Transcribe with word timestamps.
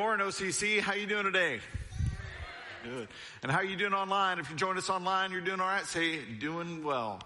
Morning, 0.00 0.26
OCC. 0.26 0.80
How 0.80 0.94
you 0.94 1.06
doing 1.06 1.24
today? 1.24 1.60
Good. 2.82 3.06
And 3.42 3.52
how 3.52 3.58
are 3.58 3.64
you 3.64 3.76
doing 3.76 3.92
online? 3.92 4.38
If 4.38 4.48
you 4.48 4.56
joined 4.56 4.78
us 4.78 4.88
online, 4.88 5.30
you're 5.30 5.42
doing 5.42 5.60
all 5.60 5.66
right. 5.66 5.84
Say, 5.84 6.20
doing 6.38 6.82
well. 6.82 7.20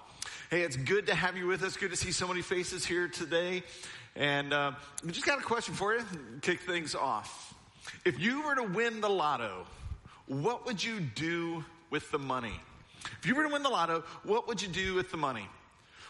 Hey, 0.51 0.63
it's 0.63 0.75
good 0.75 1.07
to 1.07 1.15
have 1.15 1.37
you 1.37 1.47
with 1.47 1.63
us. 1.63 1.77
Good 1.77 1.93
to 1.93 1.97
see 1.97 2.11
so 2.11 2.27
many 2.27 2.43
faces 2.43 2.85
here 2.85 3.07
today. 3.07 3.63
And 4.17 4.53
uh, 4.53 4.73
we 5.05 5.13
just 5.13 5.25
got 5.25 5.39
a 5.39 5.43
question 5.43 5.73
for 5.73 5.95
you. 5.95 6.01
Kick 6.43 6.63
things 6.63 6.97
off. 6.97 7.55
If 8.05 8.19
you 8.19 8.43
were 8.43 8.57
to 8.57 8.65
win 8.65 9.01
the 9.01 9.09
lotto, 9.09 9.67
what 10.27 10.67
would 10.67 10.83
you 10.83 10.99
do 10.99 11.65
with 11.91 12.11
the 12.11 12.19
money? 12.19 12.61
If 13.21 13.27
you 13.27 13.37
were 13.37 13.45
to 13.45 13.51
win 13.51 13.63
the 13.63 13.69
lotto, 13.69 14.03
what 14.25 14.49
would 14.49 14.61
you 14.61 14.67
do 14.67 14.95
with 14.95 15.13
the 15.13 15.17
money? 15.17 15.47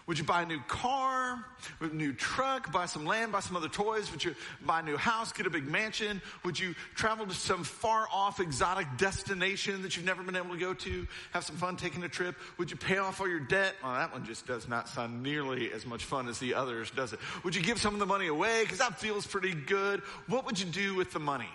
Would 0.07 0.19
you 0.19 0.25
buy 0.25 0.43
a 0.43 0.47
new 0.47 0.61
car, 0.69 1.43
a 1.81 1.87
new 1.87 2.13
truck, 2.13 2.71
buy 2.71 2.85
some 2.85 3.07
land, 3.07 3.33
buy 3.33 3.41
some 3.41 3.57
other 3.57 3.71
toys? 3.71 4.11
Would 4.13 4.23
you 4.23 4.35
buy 4.67 4.81
a 4.81 4.83
new 4.83 4.99
house, 4.99 5.33
get 5.33 5.47
a 5.47 5.51
big 5.51 5.67
mansion? 5.67 6.21
Would 6.45 6.59
you 6.59 6.75
travel 6.95 7.25
to 7.27 7.33
some 7.33 7.65
far 7.65 8.07
off 8.13 8.39
exotic 8.39 8.87
destination 8.99 9.81
that 9.81 9.97
you've 9.97 10.05
never 10.05 10.23
been 10.23 10.37
able 10.37 10.51
to 10.51 10.59
go 10.59 10.75
to? 10.75 11.07
Have 11.33 11.45
some 11.45 11.57
fun 11.57 11.77
taking 11.77 12.03
a 12.03 12.09
trip? 12.09 12.37
Would 12.59 12.71
you 12.71 12.77
pay 12.77 12.99
off 12.99 13.19
all 13.19 13.29
your 13.29 13.41
debt? 13.41 13.77
Well, 13.83 13.95
that 13.95 14.13
one 14.13 14.27
just 14.27 14.47
does 14.47 14.69
not 14.69 14.91
sound 14.91 15.23
nearly 15.23 15.73
as 15.73 15.87
much 15.87 16.05
fun 16.05 16.29
as 16.29 16.39
the 16.39 16.53
others, 16.53 16.91
does 16.91 17.15
it? 17.15 17.19
Would 17.43 17.55
you 17.55 17.63
give 17.63 17.81
some 17.81 17.95
of 17.95 18.01
the 18.01 18.07
money 18.07 18.27
away? 18.27 18.63
Because 18.63 18.79
that 18.79 19.01
feels 19.01 19.27
pretty 19.27 19.55
good. 19.55 20.01
What 20.27 20.45
would 20.45 20.61
you 20.61 20.67
do 20.67 20.95
with 20.95 21.13
the 21.13 21.21
money? 21.21 21.49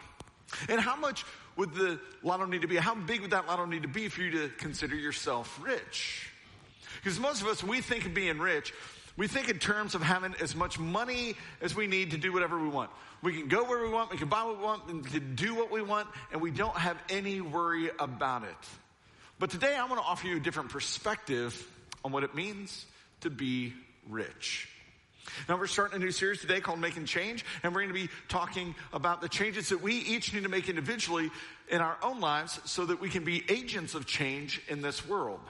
And 0.68 0.82
how 0.82 0.96
much 0.96 1.24
would 1.56 1.76
the 1.76 2.00
lotto 2.24 2.46
need 2.46 2.64
to 2.64 2.68
be? 2.68 2.78
How 2.78 2.96
big 2.96 3.22
would 3.22 3.32
that 3.32 3.46
lotto 3.46 3.66
need 3.66 3.84
to 3.84 3.88
be 3.88 4.08
for 4.08 4.22
you 4.24 4.32
to 4.32 4.50
consider 4.58 4.96
yourself 4.96 5.60
rich? 5.62 6.32
Because 7.04 7.20
most 7.20 7.42
of 7.42 7.48
us, 7.48 7.64
we 7.64 7.82
think 7.82 8.06
of 8.06 8.14
being 8.14 8.40
rich, 8.40 8.74
we 9.18 9.28
think 9.28 9.50
in 9.50 9.60
terms 9.60 9.96
of 9.96 10.02
having 10.02 10.34
as 10.42 10.56
much 10.56 10.80
money 10.80 11.36
as 11.62 11.76
we 11.76 11.88
need 11.88 12.12
to 12.12 12.18
do 12.18 12.32
whatever 12.32 12.58
we 12.58 12.70
want. 12.70 12.90
We 13.22 13.34
can 13.34 13.50
go 13.50 13.66
where 13.66 13.84
we 13.84 13.90
want, 13.90 14.12
we 14.12 14.18
can 14.18 14.30
buy 14.30 14.44
what 14.44 14.58
we 14.58 14.64
want, 14.64 14.88
and 14.88 15.06
can 15.06 15.36
do 15.36 15.56
what 15.56 15.72
we 15.72 15.82
want, 15.82 16.08
and 16.32 16.42
we 16.42 16.52
don't 16.52 16.76
have 16.78 16.98
any 17.10 17.42
worry 17.42 17.90
about 18.00 18.44
it. 18.44 18.56
But 19.40 19.50
today 19.50 19.76
I 19.76 19.86
want 19.86 20.02
to 20.02 20.08
offer 20.08 20.28
you 20.28 20.38
a 20.38 20.40
different 20.40 20.70
perspective 20.70 21.68
on 22.04 22.12
what 22.12 22.24
it 22.24 22.34
means 22.34 22.86
to 23.22 23.30
be 23.30 23.74
rich. 24.08 24.70
Now 25.48 25.58
we're 25.58 25.68
starting 25.68 26.02
a 26.02 26.04
new 26.04 26.12
series 26.12 26.42
today 26.42 26.60
called 26.62 26.80
Making 26.80 27.06
Change, 27.06 27.46
and 27.62 27.74
we're 27.74 27.82
going 27.82 27.94
to 27.94 28.08
be 28.08 28.10
talking 28.30 28.74
about 28.94 29.22
the 29.22 29.30
changes 29.30 29.70
that 29.70 29.82
we 29.82 29.96
each 29.96 30.34
need 30.34 30.44
to 30.44 30.50
make 30.50 30.70
individually 30.70 31.30
in 31.70 31.82
our 31.82 31.98
own 32.02 32.20
lives 32.20 32.60
so 32.66 32.86
that 32.86 33.00
we 33.00 33.10
can 33.10 33.24
be 33.24 33.44
agents 33.50 33.96
of 33.96 34.06
change 34.06 34.62
in 34.70 34.82
this 34.82 35.06
world. 35.08 35.42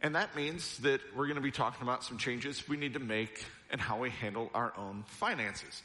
And 0.00 0.14
that 0.14 0.36
means 0.36 0.78
that 0.78 1.00
we're 1.16 1.26
going 1.26 1.36
to 1.36 1.42
be 1.42 1.50
talking 1.50 1.82
about 1.82 2.04
some 2.04 2.18
changes 2.18 2.68
we 2.68 2.76
need 2.76 2.94
to 2.94 3.00
make 3.00 3.44
and 3.70 3.80
how 3.80 3.98
we 3.98 4.10
handle 4.10 4.50
our 4.54 4.72
own 4.76 5.04
finances. 5.06 5.82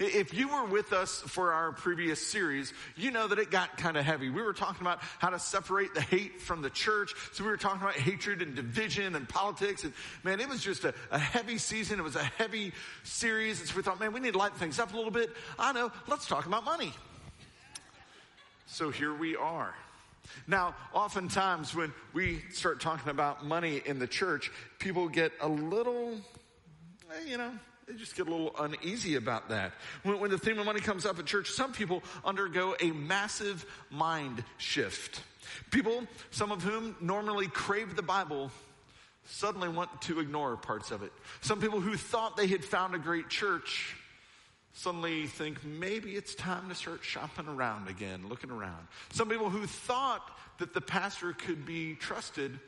If 0.00 0.32
you 0.32 0.48
were 0.48 0.64
with 0.64 0.92
us 0.92 1.20
for 1.20 1.52
our 1.52 1.72
previous 1.72 2.24
series, 2.24 2.72
you 2.96 3.10
know 3.10 3.28
that 3.28 3.38
it 3.38 3.50
got 3.50 3.76
kind 3.76 3.96
of 3.96 4.04
heavy. 4.04 4.30
We 4.30 4.42
were 4.42 4.52
talking 4.52 4.80
about 4.80 5.00
how 5.18 5.30
to 5.30 5.38
separate 5.38 5.94
the 5.94 6.00
hate 6.00 6.40
from 6.40 6.62
the 6.62 6.70
church. 6.70 7.14
So 7.32 7.44
we 7.44 7.50
were 7.50 7.56
talking 7.56 7.82
about 7.82 7.94
hatred 7.94 8.40
and 8.40 8.54
division 8.54 9.14
and 9.14 9.28
politics. 9.28 9.84
And 9.84 9.92
man, 10.24 10.40
it 10.40 10.48
was 10.48 10.62
just 10.62 10.84
a, 10.84 10.94
a 11.10 11.18
heavy 11.18 11.58
season. 11.58 11.98
It 11.98 12.02
was 12.02 12.16
a 12.16 12.24
heavy 12.24 12.72
series. 13.04 13.60
And 13.60 13.68
so 13.68 13.76
we 13.76 13.82
thought, 13.82 14.00
man, 14.00 14.12
we 14.12 14.20
need 14.20 14.32
to 14.32 14.38
lighten 14.38 14.58
things 14.58 14.78
up 14.78 14.92
a 14.92 14.96
little 14.96 15.10
bit. 15.10 15.30
I 15.58 15.72
know, 15.72 15.92
let's 16.06 16.26
talk 16.26 16.46
about 16.46 16.64
money. 16.64 16.92
So 18.66 18.90
here 18.90 19.14
we 19.14 19.36
are. 19.36 19.74
Now, 20.46 20.74
oftentimes 20.92 21.74
when 21.74 21.92
we 22.12 22.42
start 22.50 22.80
talking 22.80 23.10
about 23.10 23.44
money 23.44 23.82
in 23.84 23.98
the 23.98 24.06
church, 24.06 24.50
people 24.78 25.08
get 25.08 25.32
a 25.40 25.48
little, 25.48 26.14
eh, 27.14 27.28
you 27.28 27.38
know, 27.38 27.52
they 27.86 27.94
just 27.94 28.16
get 28.16 28.26
a 28.26 28.30
little 28.30 28.54
uneasy 28.58 29.14
about 29.14 29.48
that. 29.50 29.72
When, 30.02 30.18
when, 30.18 30.30
the 30.30 30.38
theme 30.38 30.58
of 30.58 30.66
money 30.66 30.80
comes 30.80 31.06
up 31.06 31.18
at 31.18 31.26
church, 31.26 31.50
some 31.50 31.72
people 31.72 32.02
undergo 32.24 32.74
a 32.80 32.90
massive 32.90 33.64
mind 33.90 34.42
shift. 34.58 35.22
People, 35.70 36.04
some 36.30 36.50
of 36.50 36.62
whom 36.62 36.96
normally 37.00 37.46
crave 37.46 37.94
the 37.94 38.02
Bible, 38.02 38.50
suddenly 39.26 39.68
want 39.68 40.02
to 40.02 40.20
ignore 40.20 40.56
parts 40.56 40.90
of 40.90 41.02
it. 41.02 41.12
Some 41.40 41.60
people 41.60 41.80
who 41.80 41.96
thought 41.96 42.36
they 42.36 42.46
had 42.46 42.64
found 42.64 42.94
a 42.94 42.98
great 42.98 43.28
church 43.28 43.96
suddenly 44.76 45.26
think 45.26 45.64
maybe 45.64 46.12
it's 46.12 46.34
time 46.34 46.68
to 46.68 46.74
start 46.74 47.02
shopping 47.02 47.48
around 47.48 47.88
again, 47.88 48.28
looking 48.28 48.50
around. 48.50 48.86
Some 49.10 49.28
people 49.28 49.48
who 49.48 49.66
thought 49.66 50.30
that 50.58 50.74
the 50.74 50.82
pastor 50.82 51.32
could 51.32 51.64
be 51.64 51.94
trusted 51.94 52.58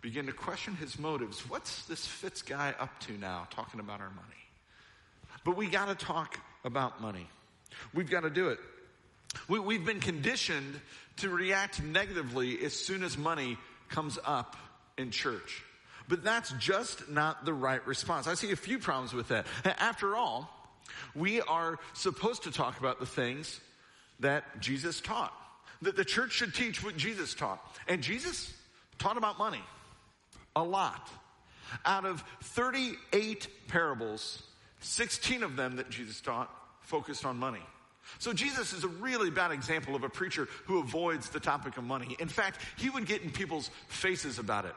begin 0.00 0.26
to 0.26 0.32
question 0.32 0.76
his 0.76 0.96
motives. 0.96 1.40
What's 1.50 1.86
this 1.86 2.06
Fitz 2.06 2.42
guy 2.42 2.74
up 2.78 3.00
to 3.00 3.12
now 3.12 3.48
talking 3.50 3.80
about 3.80 4.00
our 4.00 4.10
money? 4.10 4.28
But 5.44 5.56
we 5.56 5.66
got 5.66 5.88
to 5.88 5.94
talk 5.94 6.38
about 6.64 7.02
money. 7.02 7.26
We've 7.92 8.08
got 8.08 8.20
to 8.20 8.30
do 8.30 8.50
it. 8.50 8.58
We, 9.48 9.74
have 9.74 9.84
been 9.84 10.00
conditioned 10.00 10.80
to 11.16 11.28
react 11.28 11.82
negatively 11.82 12.64
as 12.64 12.74
soon 12.74 13.02
as 13.02 13.18
money 13.18 13.58
comes 13.88 14.18
up 14.24 14.56
in 14.96 15.10
church. 15.10 15.64
But 16.08 16.22
that's 16.22 16.52
just 16.60 17.08
not 17.08 17.44
the 17.44 17.52
right 17.52 17.84
response. 17.86 18.28
I 18.28 18.34
see 18.34 18.52
a 18.52 18.56
few 18.56 18.78
problems 18.78 19.12
with 19.12 19.28
that. 19.28 19.46
After 19.64 20.14
all, 20.14 20.48
we 21.14 21.40
are 21.42 21.78
supposed 21.92 22.44
to 22.44 22.50
talk 22.50 22.78
about 22.78 23.00
the 23.00 23.06
things 23.06 23.60
that 24.20 24.60
Jesus 24.60 25.00
taught. 25.00 25.32
That 25.82 25.96
the 25.96 26.04
church 26.04 26.32
should 26.32 26.54
teach 26.54 26.82
what 26.82 26.96
Jesus 26.96 27.34
taught. 27.34 27.60
And 27.88 28.02
Jesus 28.02 28.52
taught 28.98 29.16
about 29.16 29.38
money 29.38 29.62
a 30.56 30.62
lot. 30.62 31.10
Out 31.84 32.04
of 32.04 32.22
38 32.42 33.48
parables, 33.68 34.42
16 34.80 35.42
of 35.42 35.56
them 35.56 35.76
that 35.76 35.90
Jesus 35.90 36.20
taught 36.20 36.50
focused 36.80 37.24
on 37.24 37.38
money. 37.38 37.62
So 38.18 38.32
Jesus 38.32 38.72
is 38.72 38.84
a 38.84 38.88
really 38.88 39.30
bad 39.30 39.50
example 39.50 39.96
of 39.96 40.04
a 40.04 40.08
preacher 40.08 40.48
who 40.66 40.78
avoids 40.78 41.30
the 41.30 41.40
topic 41.40 41.76
of 41.76 41.84
money. 41.84 42.16
In 42.20 42.28
fact, 42.28 42.60
he 42.76 42.90
would 42.90 43.06
get 43.06 43.22
in 43.22 43.30
people's 43.30 43.70
faces 43.88 44.38
about 44.38 44.66
it. 44.66 44.74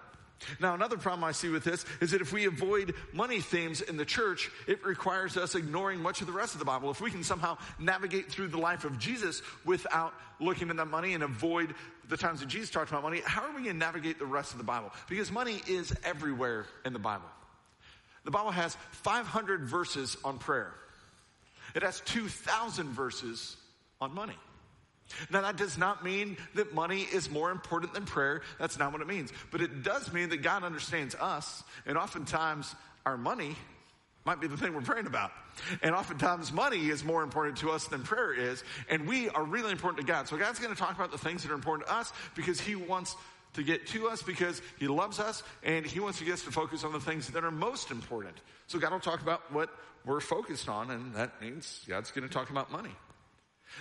Now, 0.59 0.75
another 0.75 0.97
problem 0.97 1.23
I 1.23 1.31
see 1.31 1.49
with 1.49 1.63
this 1.63 1.85
is 1.99 2.11
that 2.11 2.21
if 2.21 2.31
we 2.31 2.45
avoid 2.45 2.93
money 3.11 3.41
themes 3.41 3.81
in 3.81 3.97
the 3.97 4.05
church, 4.05 4.51
it 4.67 4.85
requires 4.85 5.35
us 5.37 5.55
ignoring 5.55 5.99
much 5.99 6.21
of 6.21 6.27
the 6.27 6.33
rest 6.33 6.53
of 6.53 6.59
the 6.59 6.65
Bible. 6.65 6.91
If 6.91 7.01
we 7.01 7.11
can 7.11 7.23
somehow 7.23 7.57
navigate 7.79 8.29
through 8.31 8.49
the 8.49 8.57
life 8.57 8.85
of 8.85 8.99
Jesus 8.99 9.41
without 9.65 10.13
looking 10.39 10.69
at 10.69 10.77
that 10.77 10.87
money 10.87 11.13
and 11.13 11.23
avoid 11.23 11.73
the 12.07 12.17
times 12.17 12.39
that 12.39 12.49
Jesus 12.49 12.69
talked 12.69 12.89
about 12.89 13.03
money, 13.03 13.21
how 13.25 13.43
are 13.43 13.49
we 13.49 13.63
going 13.63 13.73
to 13.73 13.73
navigate 13.73 14.19
the 14.19 14.25
rest 14.25 14.51
of 14.51 14.57
the 14.57 14.63
Bible? 14.63 14.91
Because 15.09 15.31
money 15.31 15.61
is 15.67 15.93
everywhere 16.03 16.65
in 16.85 16.93
the 16.93 16.99
Bible. 16.99 17.29
The 18.23 18.31
Bible 18.31 18.51
has 18.51 18.75
500 18.91 19.61
verses 19.61 20.17
on 20.23 20.37
prayer. 20.37 20.73
It 21.75 21.83
has 21.83 22.01
2,000 22.01 22.89
verses 22.89 23.57
on 23.99 24.13
money. 24.13 24.37
Now 25.29 25.41
that 25.41 25.57
does 25.57 25.77
not 25.77 26.03
mean 26.03 26.37
that 26.55 26.73
money 26.73 27.01
is 27.01 27.29
more 27.29 27.51
important 27.51 27.93
than 27.93 28.05
prayer. 28.05 28.41
That's 28.59 28.77
not 28.77 28.91
what 28.91 29.01
it 29.01 29.07
means. 29.07 29.31
But 29.51 29.61
it 29.61 29.83
does 29.83 30.11
mean 30.11 30.29
that 30.29 30.41
God 30.41 30.63
understands 30.63 31.15
us 31.15 31.63
and 31.85 31.97
oftentimes 31.97 32.75
our 33.05 33.17
money 33.17 33.55
might 34.25 34.41
be 34.41 34.47
the 34.47 34.57
thing 34.57 34.73
we're 34.73 34.81
praying 34.81 35.07
about. 35.07 35.31
And 35.81 35.95
oftentimes 35.95 36.51
money 36.51 36.89
is 36.89 37.03
more 37.03 37.23
important 37.23 37.57
to 37.59 37.71
us 37.71 37.87
than 37.87 38.03
prayer 38.03 38.33
is. 38.33 38.61
And 38.89 39.07
we 39.07 39.29
are 39.29 39.43
really 39.43 39.71
important 39.71 40.05
to 40.05 40.11
God. 40.11 40.27
So 40.27 40.37
God's 40.37 40.59
going 40.59 40.73
to 40.73 40.79
talk 40.79 40.93
about 40.93 41.11
the 41.11 41.17
things 41.17 41.43
that 41.43 41.51
are 41.51 41.55
important 41.55 41.87
to 41.87 41.95
us 41.95 42.11
because 42.35 42.59
He 42.59 42.75
wants 42.75 43.15
to 43.53 43.63
get 43.63 43.87
to 43.87 44.09
us 44.09 44.21
because 44.21 44.61
He 44.77 44.87
loves 44.87 45.19
us 45.19 45.41
and 45.63 45.85
He 45.85 46.01
wants 46.01 46.19
to 46.19 46.25
get 46.25 46.33
us 46.33 46.43
to 46.43 46.51
focus 46.51 46.83
on 46.83 46.91
the 46.91 46.99
things 46.99 47.29
that 47.29 47.45
are 47.45 47.51
most 47.51 47.89
important. 47.89 48.35
So 48.67 48.77
God 48.77 48.91
will 48.91 48.99
talk 48.99 49.21
about 49.21 49.51
what 49.53 49.69
we're 50.05 50.19
focused 50.19 50.67
on 50.67 50.91
and 50.91 51.15
that 51.15 51.41
means 51.41 51.83
God's 51.87 52.11
going 52.11 52.27
to 52.27 52.33
talk 52.33 52.49
about 52.49 52.69
money. 52.69 52.91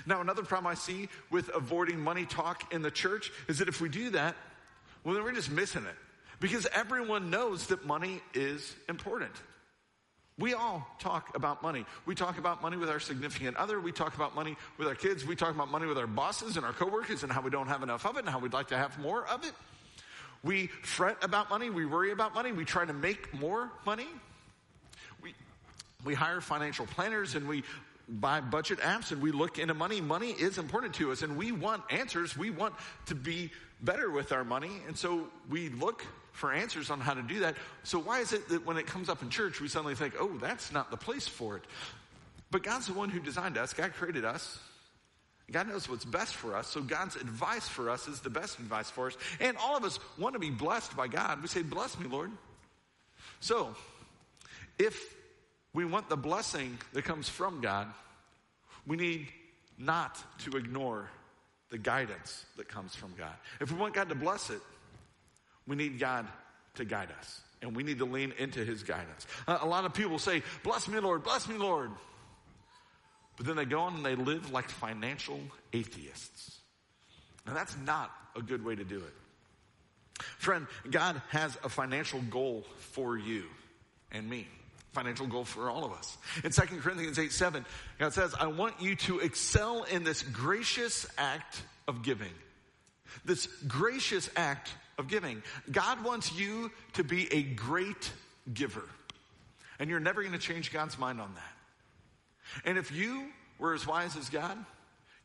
Now, 0.05 0.21
another 0.21 0.43
problem 0.43 0.71
I 0.71 0.75
see 0.75 1.09
with 1.31 1.49
avoiding 1.55 2.00
money 2.00 2.27
talk 2.27 2.73
in 2.73 2.83
the 2.83 2.91
church 2.91 3.31
is 3.49 3.59
that 3.59 3.69
if 3.69 3.81
we 3.81 3.88
do 3.88 4.11
that, 4.11 4.37
well, 5.05 5.15
then 5.15 5.25
we're 5.25 5.33
just 5.33 5.50
missing 5.50 5.85
it. 5.85 5.94
Because 6.41 6.67
everyone 6.73 7.31
knows 7.31 7.69
that 7.69 7.87
money 7.87 8.21
is 8.35 8.75
important. 8.88 9.33
We 10.38 10.53
all 10.53 10.87
talk 10.99 11.35
about 11.35 11.62
money. 11.62 11.87
We 12.05 12.15
talk 12.15 12.37
about 12.37 12.61
money 12.61 12.77
with 12.77 12.91
our 12.91 13.00
significant 13.00 13.56
other. 13.56 13.81
We 13.81 13.91
talk 13.91 14.15
about 14.17 14.35
money 14.35 14.56
with 14.77 14.87
our 14.87 14.94
kids. 14.94 15.25
We 15.25 15.35
talk 15.35 15.55
about 15.55 15.71
money 15.71 15.87
with 15.87 15.97
our 15.97 16.06
bosses 16.06 16.59
and 16.59 16.67
our 16.67 16.75
coworkers 16.75 17.23
and 17.23 17.32
how 17.32 17.41
we 17.41 17.50
don't 17.50 17.69
have 17.69 17.82
enough 17.82 18.05
of 18.05 18.17
it 18.17 18.21
and 18.21 18.29
how 18.29 18.39
we'd 18.39 18.53
like 18.53 18.69
to 18.69 18.77
have 18.77 18.99
more 18.99 19.27
of 19.27 19.44
it. 19.44 19.53
We 20.43 20.67
fret 20.82 21.17
about 21.23 21.49
money. 21.49 21.71
We 21.71 21.87
worry 21.87 22.11
about 22.11 22.35
money. 22.35 22.53
We 22.53 22.67
try 22.67 22.85
to 22.85 22.93
make 22.93 23.32
more 23.32 23.71
money. 23.87 24.06
We, 25.23 25.35
we 26.05 26.12
hire 26.12 26.43
financial 26.43 26.85
planners 26.85 27.35
and 27.35 27.49
we 27.49 27.65
buy 28.08 28.41
budget 28.41 28.79
apps 28.81 29.11
and 29.11 29.20
we 29.20 29.32
look 29.32 29.58
into 29.58 29.75
money. 29.75 30.00
Money 30.00 30.31
is 30.31 30.58
important 30.58 30.94
to 30.94 31.12
us 31.12 31.23
and 31.23 31.37
we 31.37 31.53
want 31.53 31.82
answers. 31.91 32.37
We 32.37 32.50
want 32.50 32.75
to 33.06 33.14
be 33.14 33.50
better 33.81 34.11
with 34.11 34.32
our 34.32 34.44
money. 34.44 34.70
And 34.87 34.97
so 34.97 35.29
we 35.50 35.69
look 35.70 36.05
for 36.32 36.53
answers 36.53 36.91
on 36.91 37.00
how 37.00 37.14
to 37.14 37.23
do 37.23 37.41
that. 37.41 37.56
So 37.82 37.99
why 37.99 38.20
is 38.20 38.32
it 38.32 38.49
that 38.49 38.64
when 38.64 38.76
it 38.76 38.87
comes 38.87 39.08
up 39.08 39.23
in 39.23 39.31
church, 39.31 39.61
we 39.61 39.69
suddenly 39.69 39.94
think, 39.94 40.14
oh, 40.20 40.37
that's 40.41 40.73
not 40.73 40.91
the 40.91 40.97
place 40.97 41.26
for 41.26 41.56
it? 41.56 41.64
But 42.50 42.62
God's 42.62 42.87
the 42.87 42.94
one 42.94 43.08
who 43.08 43.19
designed 43.19 43.58
us. 43.58 43.73
God 43.73 43.93
created 43.94 44.25
us. 44.25 44.58
God 45.50 45.69
knows 45.69 45.88
what's 45.88 46.05
best 46.05 46.35
for 46.35 46.56
us. 46.56 46.67
So 46.69 46.82
God's 46.82 47.17
advice 47.17 47.69
for 47.69 47.88
us 47.91 48.08
is 48.08 48.20
the 48.20 48.31
best 48.31 48.58
advice 48.58 48.91
for 48.91 49.08
us. 49.08 49.17
And 49.41 49.56
all 49.56 49.76
of 49.76 49.85
us 49.85 49.99
want 50.19 50.35
to 50.35 50.38
be 50.38 50.50
blessed 50.50 50.97
by 50.97 51.08
God. 51.08 51.41
We 51.41 51.49
say, 51.49 51.62
bless 51.62 51.99
me, 51.99 52.08
Lord. 52.08 52.31
So 53.41 53.75
if 54.79 55.16
we 55.76 55.84
want 55.84 56.08
the 56.08 56.17
blessing 56.17 56.78
that 56.94 57.05
comes 57.05 57.28
from 57.28 57.61
God, 57.61 57.87
we 58.87 58.96
need 58.96 59.28
not 59.76 60.19
to 60.38 60.56
ignore 60.56 61.11
the 61.69 61.76
guidance 61.76 62.46
that 62.56 62.67
comes 62.67 62.96
from 62.96 63.12
God. 63.19 63.34
If 63.61 63.70
we 63.70 63.76
want 63.76 63.93
God 63.93 64.08
to 64.08 64.14
bless 64.14 64.49
it, 64.49 64.61
we 65.69 65.76
need 65.76 65.99
God 65.99 66.26
to 66.76 66.87
guide 66.87 67.11
us. 67.19 67.43
And 67.61 67.76
we 67.76 67.82
need 67.82 67.99
to 67.99 68.06
lean 68.06 68.32
into 68.38 68.64
his 68.64 68.84
guidance. 68.84 69.26
A 69.46 69.67
lot 69.67 69.84
of 69.84 69.93
people 69.93 70.19
say, 70.19 70.43
Bless 70.62 70.88
me, 70.88 70.99
Lord, 70.99 71.23
bless 71.23 71.46
me, 71.46 71.58
Lord. 71.58 71.90
But 73.37 73.44
then 73.44 73.56
they 73.56 73.67
go 73.67 73.81
on 73.81 73.96
and 73.96 74.06
they 74.06 74.14
live 74.14 74.50
like 74.50 74.70
financial 74.70 75.40
atheists. 75.75 76.58
Now, 77.46 77.52
that's 77.52 77.76
not 77.84 78.11
a 78.34 78.40
good 78.40 78.64
way 78.64 78.76
to 78.76 78.84
do 78.84 78.96
it. 78.96 80.22
Friend, 80.38 80.67
God 80.90 81.20
has 81.29 81.58
a 81.62 81.69
financial 81.69 82.22
goal 82.22 82.64
for 82.79 83.19
you 83.19 83.44
and 84.11 84.26
me. 84.29 84.49
Financial 84.96 85.26
goal 85.26 85.44
for 85.44 85.69
all 85.69 85.84
of 85.84 85.93
us. 85.93 86.16
In 86.43 86.50
2 86.50 86.62
Corinthians 86.81 87.19
8 87.19 87.31
7, 87.31 87.66
God 87.98 88.14
says, 88.14 88.34
I 88.40 88.46
want 88.46 88.81
you 88.81 88.96
to 88.96 89.20
excel 89.20 89.82
in 89.82 90.04
this 90.04 90.22
gracious 90.22 91.06
act 91.19 91.60
of 91.87 92.02
giving. 92.02 92.32
This 93.22 93.46
gracious 93.69 94.31
act 94.37 94.72
of 94.96 95.06
giving. 95.08 95.43
God 95.70 96.02
wants 96.02 96.32
you 96.32 96.72
to 96.94 97.04
be 97.04 97.31
a 97.31 97.43
great 97.43 98.10
giver. 98.54 98.84
And 99.78 99.90
you're 99.90 100.00
never 100.00 100.22
going 100.22 100.32
to 100.32 100.38
change 100.38 100.72
God's 100.72 100.98
mind 100.98 101.20
on 101.20 101.34
that. 101.34 102.64
And 102.64 102.78
if 102.78 102.90
you 102.90 103.26
were 103.58 103.75
as 103.75 103.87
wise 103.87 104.16
as 104.16 104.31
God, 104.31 104.56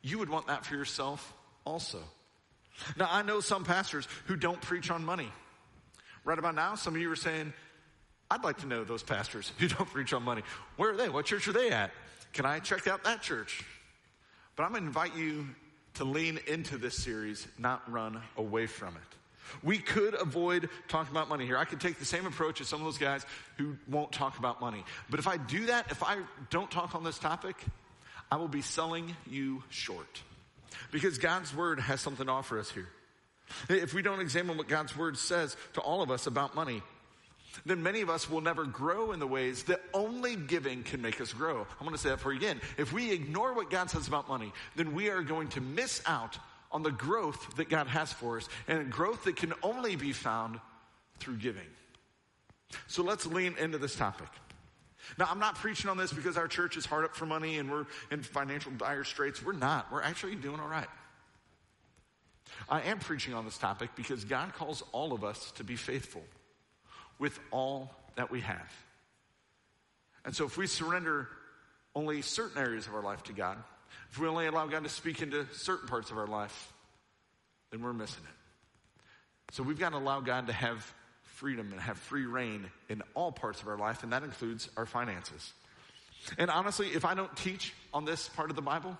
you 0.02 0.18
would 0.18 0.28
want 0.28 0.48
that 0.48 0.66
for 0.66 0.74
yourself 0.74 1.32
also. 1.64 2.00
Now, 2.98 3.08
I 3.10 3.22
know 3.22 3.40
some 3.40 3.64
pastors 3.64 4.06
who 4.26 4.36
don't 4.36 4.60
preach 4.60 4.90
on 4.90 5.02
money. 5.02 5.32
Right 6.24 6.38
about 6.38 6.54
now, 6.54 6.74
some 6.74 6.94
of 6.94 7.00
you 7.00 7.10
are 7.10 7.16
saying, 7.16 7.54
I'd 8.32 8.44
like 8.44 8.60
to 8.60 8.66
know 8.66 8.82
those 8.82 9.02
pastors 9.02 9.52
who 9.58 9.68
don't 9.68 9.90
preach 9.90 10.14
on 10.14 10.22
money. 10.22 10.40
Where 10.76 10.92
are 10.92 10.96
they? 10.96 11.10
What 11.10 11.26
church 11.26 11.46
are 11.48 11.52
they 11.52 11.70
at? 11.70 11.90
Can 12.32 12.46
I 12.46 12.60
check 12.60 12.86
out 12.86 13.04
that 13.04 13.20
church? 13.20 13.62
But 14.56 14.62
I'm 14.62 14.70
going 14.70 14.84
to 14.84 14.86
invite 14.86 15.14
you 15.14 15.48
to 15.94 16.04
lean 16.04 16.40
into 16.46 16.78
this 16.78 16.96
series, 16.96 17.46
not 17.58 17.82
run 17.92 18.22
away 18.38 18.66
from 18.66 18.96
it. 18.96 19.62
We 19.62 19.76
could 19.76 20.14
avoid 20.14 20.70
talking 20.88 21.10
about 21.10 21.28
money 21.28 21.44
here. 21.44 21.58
I 21.58 21.66
could 21.66 21.78
take 21.78 21.98
the 21.98 22.06
same 22.06 22.24
approach 22.24 22.62
as 22.62 22.68
some 22.68 22.80
of 22.80 22.86
those 22.86 22.96
guys 22.96 23.26
who 23.58 23.76
won't 23.86 24.12
talk 24.12 24.38
about 24.38 24.62
money. 24.62 24.82
But 25.10 25.20
if 25.20 25.28
I 25.28 25.36
do 25.36 25.66
that, 25.66 25.90
if 25.90 26.02
I 26.02 26.16
don't 26.48 26.70
talk 26.70 26.94
on 26.94 27.04
this 27.04 27.18
topic, 27.18 27.56
I 28.30 28.36
will 28.36 28.48
be 28.48 28.62
selling 28.62 29.14
you 29.30 29.62
short. 29.68 30.22
Because 30.90 31.18
God's 31.18 31.54
word 31.54 31.80
has 31.80 32.00
something 32.00 32.24
to 32.24 32.32
offer 32.32 32.58
us 32.58 32.70
here. 32.70 32.88
If 33.68 33.92
we 33.92 34.00
don't 34.00 34.20
examine 34.20 34.56
what 34.56 34.68
God's 34.68 34.96
word 34.96 35.18
says 35.18 35.54
to 35.74 35.82
all 35.82 36.00
of 36.00 36.10
us 36.10 36.26
about 36.26 36.54
money, 36.54 36.82
then 37.66 37.82
many 37.82 38.00
of 38.00 38.10
us 38.10 38.30
will 38.30 38.40
never 38.40 38.64
grow 38.64 39.12
in 39.12 39.20
the 39.20 39.26
ways 39.26 39.64
that 39.64 39.80
only 39.92 40.36
giving 40.36 40.82
can 40.82 41.02
make 41.02 41.20
us 41.20 41.32
grow. 41.32 41.66
I'm 41.78 41.86
going 41.86 41.92
to 41.92 41.98
say 41.98 42.10
that 42.10 42.20
for 42.20 42.32
you 42.32 42.38
again. 42.38 42.60
If 42.78 42.92
we 42.92 43.12
ignore 43.12 43.54
what 43.54 43.70
God 43.70 43.90
says 43.90 44.08
about 44.08 44.28
money, 44.28 44.52
then 44.76 44.94
we 44.94 45.10
are 45.10 45.22
going 45.22 45.48
to 45.48 45.60
miss 45.60 46.02
out 46.06 46.38
on 46.70 46.82
the 46.82 46.90
growth 46.90 47.56
that 47.56 47.68
God 47.68 47.86
has 47.86 48.12
for 48.12 48.38
us 48.38 48.48
and 48.66 48.90
growth 48.90 49.24
that 49.24 49.36
can 49.36 49.52
only 49.62 49.96
be 49.96 50.12
found 50.12 50.58
through 51.18 51.36
giving. 51.36 51.66
So 52.86 53.02
let's 53.02 53.26
lean 53.26 53.54
into 53.58 53.78
this 53.78 53.94
topic. 53.94 54.28
Now, 55.18 55.26
I'm 55.30 55.38
not 55.38 55.56
preaching 55.56 55.90
on 55.90 55.98
this 55.98 56.12
because 56.12 56.38
our 56.38 56.48
church 56.48 56.76
is 56.76 56.86
hard 56.86 57.04
up 57.04 57.14
for 57.14 57.26
money 57.26 57.58
and 57.58 57.70
we're 57.70 57.86
in 58.10 58.22
financial 58.22 58.72
dire 58.72 59.04
straits. 59.04 59.44
We're 59.44 59.52
not. 59.52 59.92
We're 59.92 60.02
actually 60.02 60.36
doing 60.36 60.58
all 60.58 60.68
right. 60.68 60.88
I 62.68 62.82
am 62.82 62.98
preaching 62.98 63.34
on 63.34 63.44
this 63.44 63.58
topic 63.58 63.90
because 63.96 64.24
God 64.24 64.54
calls 64.54 64.82
all 64.92 65.12
of 65.12 65.24
us 65.24 65.52
to 65.56 65.64
be 65.64 65.76
faithful 65.76 66.22
with 67.22 67.38
all 67.52 67.94
that 68.16 68.32
we 68.32 68.40
have. 68.40 68.68
And 70.24 70.34
so 70.34 70.44
if 70.44 70.56
we 70.56 70.66
surrender 70.66 71.28
only 71.94 72.20
certain 72.20 72.60
areas 72.60 72.88
of 72.88 72.96
our 72.96 73.02
life 73.02 73.22
to 73.24 73.32
God, 73.32 73.58
if 74.10 74.18
we 74.18 74.26
only 74.26 74.46
allow 74.46 74.66
God 74.66 74.82
to 74.82 74.88
speak 74.88 75.22
into 75.22 75.46
certain 75.52 75.86
parts 75.86 76.10
of 76.10 76.18
our 76.18 76.26
life, 76.26 76.72
then 77.70 77.80
we're 77.80 77.92
missing 77.92 78.24
it. 78.24 79.54
So 79.54 79.62
we've 79.62 79.78
got 79.78 79.90
to 79.90 79.98
allow 79.98 80.18
God 80.18 80.48
to 80.48 80.52
have 80.52 80.92
freedom 81.22 81.70
and 81.70 81.80
have 81.80 81.96
free 81.96 82.26
reign 82.26 82.66
in 82.88 83.04
all 83.14 83.30
parts 83.30 83.62
of 83.62 83.68
our 83.68 83.78
life, 83.78 84.02
and 84.02 84.12
that 84.12 84.24
includes 84.24 84.68
our 84.76 84.84
finances. 84.84 85.52
And 86.38 86.50
honestly, 86.50 86.88
if 86.88 87.04
I 87.04 87.14
don't 87.14 87.34
teach 87.36 87.72
on 87.94 88.04
this 88.04 88.28
part 88.30 88.50
of 88.50 88.56
the 88.56 88.62
Bible, 88.62 88.98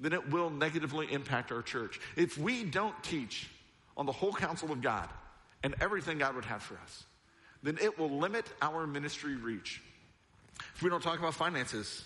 then 0.00 0.12
it 0.12 0.30
will 0.30 0.50
negatively 0.50 1.12
impact 1.12 1.52
our 1.52 1.62
church. 1.62 2.00
If 2.16 2.38
we 2.38 2.64
don't 2.64 3.00
teach 3.04 3.48
on 3.96 4.04
the 4.04 4.12
whole 4.12 4.32
counsel 4.32 4.72
of 4.72 4.82
God 4.82 5.08
and 5.62 5.76
everything 5.80 6.18
God 6.18 6.34
would 6.34 6.44
have 6.46 6.62
for 6.62 6.74
us, 6.78 7.04
then 7.62 7.78
it 7.80 7.98
will 7.98 8.10
limit 8.10 8.46
our 8.62 8.86
ministry 8.86 9.36
reach. 9.36 9.82
If 10.74 10.82
we 10.82 10.90
don't 10.90 11.02
talk 11.02 11.18
about 11.18 11.34
finances, 11.34 12.04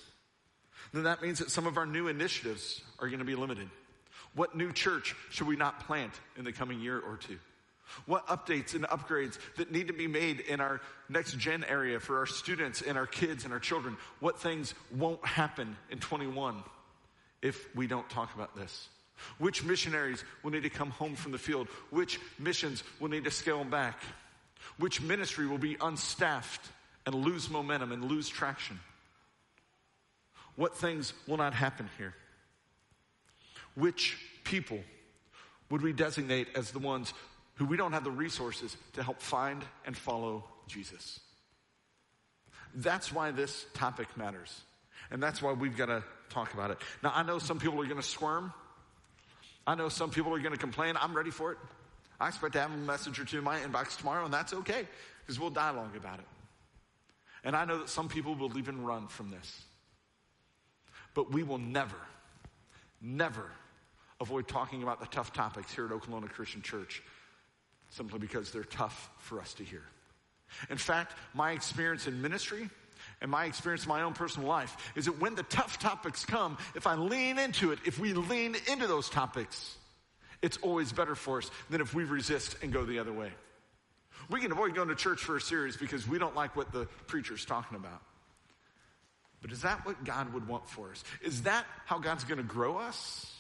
then 0.93 1.05
that 1.05 1.23
means 1.23 1.38
that 1.38 1.50
some 1.50 1.67
of 1.67 1.76
our 1.76 1.87
new 1.87 2.08
initiatives 2.08 2.82
are 2.99 3.08
going 3.08 3.20
to 3.20 3.25
be 3.25 3.35
limited. 3.35 3.69
What 4.35 4.56
new 4.56 4.73
church 4.73 5.14
should 5.31 5.47
we 5.47 5.56
not 5.56 5.87
plant 5.87 6.12
in 6.37 6.44
the 6.44 6.52
coming 6.52 6.81
year 6.81 6.99
or 6.99 7.17
two? 7.17 7.38
What 8.06 8.26
updates 8.29 8.75
and 8.75 8.85
upgrades 8.85 9.38
that 9.56 9.73
need 9.73 9.88
to 9.88 9.93
be 9.93 10.06
made 10.06 10.41
in 10.41 10.61
our 10.61 10.81
next 11.08 11.37
gen 11.38 11.64
area 11.64 11.99
for 11.99 12.19
our 12.19 12.26
students 12.26 12.82
and 12.82 12.97
our 12.97 13.06
kids 13.06 13.44
and 13.44 13.52
our 13.52 13.58
children? 13.58 13.97
What 14.20 14.38
things 14.38 14.75
won't 14.97 15.25
happen 15.25 15.76
in 15.91 15.99
21 15.99 16.62
if 17.43 17.75
we 17.75 17.88
don't 17.88 18.08
talk 18.08 18.35
about 18.35 18.55
this? 18.56 18.88
Which 19.38 19.64
missionaries 19.64 20.25
will 20.43 20.52
need 20.52 20.62
to 20.62 20.70
come 20.70 20.91
home 20.91 21.17
from 21.17 21.32
the 21.32 21.38
field? 21.38 21.69
Which 21.91 22.20
missions 22.38 22.85
will 23.00 23.08
need 23.08 23.25
to 23.25 23.31
scale 23.31 23.64
back? 23.64 24.00
Which 24.78 25.00
ministry 25.00 25.46
will 25.46 25.58
be 25.58 25.76
unstaffed 25.81 26.69
and 27.06 27.14
lose 27.14 27.50
momentum 27.50 27.92
and 27.92 28.04
lose 28.04 28.28
traction? 28.28 28.78
what 30.61 30.76
things 30.76 31.14
will 31.26 31.38
not 31.38 31.54
happen 31.54 31.88
here? 31.97 32.14
Which 33.75 34.18
people 34.45 34.78
would 35.71 35.80
we 35.80 35.95
designate 35.95 36.49
as 36.54 36.71
the 36.71 36.78
ones 36.78 37.14
who 37.54 37.64
we 37.64 37.78
don't 37.78 37.92
have 37.92 38.04
the 38.04 38.11
resources 38.11 38.76
to 38.92 39.02
help 39.02 39.23
find 39.23 39.64
and 39.87 39.97
follow 39.97 40.45
Jesus? 40.66 41.18
That's 42.75 43.11
why 43.11 43.30
this 43.30 43.64
topic 43.73 44.14
matters. 44.18 44.61
And 45.11 45.23
that's 45.23 45.40
why 45.40 45.52
we've 45.52 45.78
got 45.78 45.87
to 45.87 46.04
talk 46.28 46.52
about 46.52 46.71
it. 46.71 46.78
Now, 47.02 47.12
I 47.14 47.23
know 47.23 47.38
some 47.38 47.59
people 47.59 47.80
are 47.80 47.87
going 47.87 47.97
to 47.97 48.02
squirm. 48.02 48.52
I 49.66 49.75
know 49.75 49.88
some 49.88 50.11
people 50.11 50.35
are 50.35 50.38
going 50.40 50.52
to 50.52 50.59
complain. 50.59 50.95
I'm 51.00 51.16
ready 51.16 51.30
for 51.30 51.52
it. 51.52 51.59
I 52.21 52.29
expect 52.29 52.53
to 52.53 52.61
have 52.61 52.73
a 52.73 52.77
message 52.77 53.19
or 53.19 53.25
two 53.25 53.39
in 53.39 53.45
my 53.45 53.59
inbox 53.61 53.97
tomorrow, 53.97 54.25
and 54.25 54.33
that's 54.33 54.53
okay 54.53 54.87
because 55.21 55.41
we'll 55.41 55.50
dialogue 55.50 55.97
about 55.97 56.19
it. 56.19 56.27
And 57.45 57.57
I 57.57 57.65
know 57.65 57.79
that 57.79 57.89
some 57.89 58.09
people 58.09 58.35
will 58.35 58.57
even 58.59 58.85
run 58.85 59.09
from 59.09 59.31
this. 59.31 59.62
But 61.15 61.33
we 61.33 61.43
will 61.43 61.59
never, 61.59 61.97
never 63.00 63.50
avoid 64.21 64.47
talking 64.47 64.83
about 64.83 65.00
the 65.00 65.07
tough 65.07 65.33
topics 65.33 65.75
here 65.75 65.87
at 65.87 65.91
Okolona 65.91 66.29
Christian 66.29 66.61
Church 66.61 67.03
simply 67.89 68.19
because 68.19 68.53
they're 68.53 68.65
tough 68.65 69.11
for 69.19 69.41
us 69.41 69.55
to 69.55 69.65
hear. 69.65 69.83
In 70.69 70.77
fact, 70.77 71.15
my 71.35 71.53
experience 71.53 72.07
in 72.07 72.21
ministry 72.21 72.69
and 73.21 73.31
my 73.31 73.47
experience 73.47 73.85
in 73.85 73.89
my 73.89 74.03
own 74.03 74.12
personal 74.12 74.49
life 74.49 74.93
is 74.95 75.07
that 75.07 75.21
when 75.21 75.35
the 75.35 75.43
tough 75.45 75.79
topics 75.79 76.25
come, 76.25 76.59
if 76.75 76.87
I 76.87 76.95
lean 76.95 77.39
into 77.39 77.73
it, 77.73 77.79
if 77.87 77.99
we 77.99 78.12
lean 78.12 78.57
into 78.71 78.87
those 78.87 79.09
topics, 79.09 79.77
it's 80.42 80.56
always 80.59 80.92
better 80.92 81.14
for 81.14 81.38
us 81.38 81.50
than 81.68 81.80
if 81.80 81.94
we 81.94 82.04
resist 82.04 82.56
and 82.62 82.73
go 82.73 82.85
the 82.85 82.99
other 82.99 83.12
way. 83.12 83.30
We 84.28 84.40
can 84.40 84.52
avoid 84.52 84.75
going 84.75 84.88
to 84.88 84.94
church 84.94 85.20
for 85.20 85.37
a 85.37 85.40
series 85.40 85.76
because 85.76 86.06
we 86.06 86.18
don't 86.18 86.37
like 86.37 86.56
what 86.56 86.73
the 86.73 86.87
preacher's 87.06 87.44
talking 87.44 87.76
about. 87.76 88.00
But 89.42 89.52
is 89.52 89.62
that 89.62 89.87
what 89.87 90.04
God 90.04 90.32
would 90.35 90.47
want 90.47 90.68
for 90.68 90.90
us? 90.90 91.02
Is 91.23 91.42
that 91.42 91.64
how 91.87 91.99
God's 91.99 92.25
going 92.25 92.38
to 92.38 92.44
grow 92.44 92.78
us? 92.78 93.35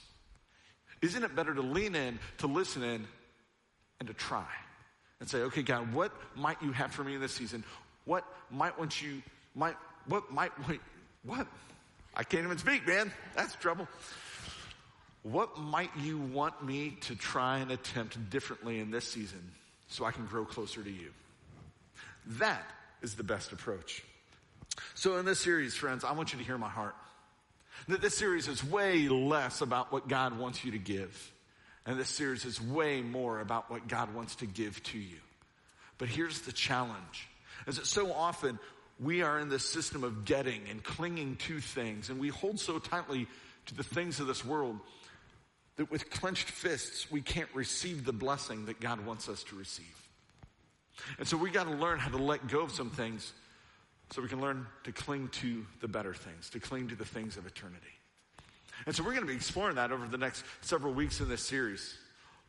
Isn't 1.02 1.22
it 1.22 1.36
better 1.36 1.54
to 1.54 1.62
lean 1.62 1.94
in, 1.94 2.18
to 2.38 2.46
listen 2.46 2.82
in, 2.82 3.06
and 3.98 4.08
to 4.08 4.14
try? 4.14 4.46
And 5.20 5.28
say, 5.28 5.38
okay, 5.42 5.62
God, 5.62 5.92
what 5.92 6.12
might 6.34 6.60
you 6.62 6.72
have 6.72 6.92
for 6.92 7.04
me 7.04 7.14
in 7.14 7.20
this 7.20 7.32
season? 7.32 7.64
What 8.06 8.24
might 8.50 8.78
want 8.78 9.00
you, 9.02 9.22
might, 9.54 9.76
what 10.06 10.32
might, 10.32 10.52
what? 11.22 11.46
I 12.14 12.24
can't 12.24 12.44
even 12.44 12.58
speak, 12.58 12.86
man. 12.86 13.12
That's 13.36 13.54
trouble. 13.56 13.86
What 15.22 15.58
might 15.58 15.90
you 15.98 16.18
want 16.18 16.64
me 16.64 16.96
to 17.02 17.14
try 17.14 17.58
and 17.58 17.70
attempt 17.70 18.30
differently 18.30 18.80
in 18.80 18.90
this 18.90 19.06
season 19.06 19.42
so 19.88 20.04
I 20.04 20.12
can 20.12 20.26
grow 20.26 20.44
closer 20.44 20.82
to 20.82 20.90
you? 20.90 21.10
That 22.38 22.64
is 23.02 23.14
the 23.14 23.22
best 23.22 23.52
approach. 23.52 24.02
So, 24.94 25.18
in 25.18 25.26
this 25.26 25.40
series, 25.40 25.74
friends, 25.74 26.04
I 26.04 26.12
want 26.12 26.32
you 26.32 26.38
to 26.38 26.44
hear 26.44 26.58
my 26.58 26.68
heart. 26.68 26.94
That 27.88 28.00
this 28.00 28.16
series 28.16 28.48
is 28.48 28.62
way 28.64 29.08
less 29.08 29.60
about 29.60 29.92
what 29.92 30.08
God 30.08 30.38
wants 30.38 30.64
you 30.64 30.72
to 30.72 30.78
give. 30.78 31.32
And 31.86 31.98
this 31.98 32.08
series 32.08 32.44
is 32.44 32.60
way 32.60 33.00
more 33.00 33.40
about 33.40 33.70
what 33.70 33.88
God 33.88 34.14
wants 34.14 34.36
to 34.36 34.46
give 34.46 34.82
to 34.84 34.98
you. 34.98 35.16
But 35.98 36.08
here's 36.08 36.42
the 36.42 36.52
challenge 36.52 37.28
is 37.66 37.76
that 37.76 37.86
so 37.86 38.12
often 38.12 38.58
we 38.98 39.22
are 39.22 39.38
in 39.38 39.48
this 39.48 39.68
system 39.68 40.04
of 40.04 40.24
getting 40.24 40.62
and 40.70 40.82
clinging 40.82 41.36
to 41.36 41.60
things, 41.60 42.10
and 42.10 42.18
we 42.18 42.28
hold 42.28 42.58
so 42.58 42.78
tightly 42.78 43.26
to 43.66 43.74
the 43.74 43.82
things 43.82 44.20
of 44.20 44.26
this 44.26 44.44
world 44.44 44.78
that 45.80 45.90
with 45.90 46.10
clenched 46.10 46.50
fists, 46.50 47.10
we 47.10 47.22
can't 47.22 47.48
receive 47.54 48.04
the 48.04 48.12
blessing 48.12 48.66
that 48.66 48.80
God 48.80 49.06
wants 49.06 49.30
us 49.30 49.42
to 49.44 49.56
receive. 49.56 49.86
And 51.18 51.26
so 51.26 51.38
we 51.38 51.50
got 51.50 51.64
to 51.64 51.74
learn 51.74 51.98
how 51.98 52.10
to 52.10 52.18
let 52.18 52.48
go 52.48 52.60
of 52.60 52.70
some 52.70 52.90
things 52.90 53.32
so 54.10 54.20
we 54.20 54.28
can 54.28 54.42
learn 54.42 54.66
to 54.84 54.92
cling 54.92 55.28
to 55.40 55.64
the 55.80 55.88
better 55.88 56.12
things, 56.12 56.50
to 56.50 56.60
cling 56.60 56.88
to 56.88 56.96
the 56.96 57.06
things 57.06 57.38
of 57.38 57.46
eternity. 57.46 57.80
And 58.84 58.94
so 58.94 59.02
we're 59.02 59.12
going 59.12 59.22
to 59.22 59.28
be 59.30 59.34
exploring 59.34 59.76
that 59.76 59.90
over 59.90 60.06
the 60.06 60.18
next 60.18 60.44
several 60.60 60.92
weeks 60.92 61.18
in 61.20 61.30
this 61.30 61.40
series. 61.40 61.96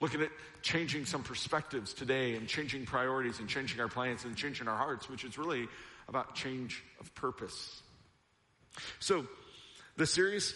Looking 0.02 0.24
at 0.24 0.32
changing 0.62 1.06
some 1.06 1.24
perspectives 1.24 1.94
today 1.94 2.36
and 2.36 2.50
changing 2.50 2.86
priorities 2.86 3.40
and 3.40 3.48
changing 3.48 3.80
our 3.80 3.88
plans 3.88 4.26
and 4.26 4.36
changing 4.36 4.68
our 4.68 4.76
hearts, 4.76 5.08
which 5.08 5.24
is 5.24 5.38
really 5.38 5.70
about 6.10 6.36
change 6.36 6.84
of 7.00 7.16
purpose. 7.16 7.82
So, 9.00 9.26
the 9.96 10.06
series, 10.06 10.54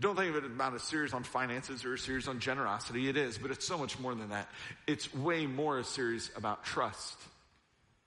don't 0.00 0.16
think 0.16 0.34
of 0.34 0.44
it 0.44 0.46
about 0.46 0.74
a 0.74 0.78
series 0.78 1.12
on 1.12 1.22
finances 1.22 1.84
or 1.84 1.94
a 1.94 1.98
series 1.98 2.26
on 2.26 2.40
generosity. 2.40 3.08
It 3.08 3.16
is, 3.16 3.36
but 3.36 3.50
it's 3.50 3.66
so 3.66 3.76
much 3.76 3.98
more 3.98 4.14
than 4.14 4.30
that. 4.30 4.48
It's 4.86 5.12
way 5.14 5.46
more 5.46 5.78
a 5.78 5.84
series 5.84 6.30
about 6.36 6.64
trust 6.64 7.16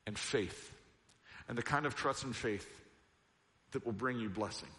and 0.08 0.18
faith 0.18 0.72
and 1.48 1.58
the 1.58 1.62
kind 1.62 1.86
of 1.86 1.96
trust 1.96 2.24
and 2.24 2.36
faith 2.36 2.68
that 3.72 3.86
will 3.86 3.94
bring 3.94 4.20
you 4.20 4.30
blessing, 4.30 4.70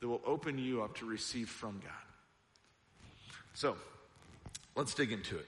that 0.00 0.08
will 0.08 0.22
open 0.24 0.58
you 0.58 0.82
up 0.82 0.96
to 0.98 1.06
receive 1.06 1.48
from 1.48 1.80
God. 1.80 1.92
So, 3.54 3.76
let's 4.76 4.94
dig 4.94 5.10
into 5.10 5.36
it. 5.36 5.46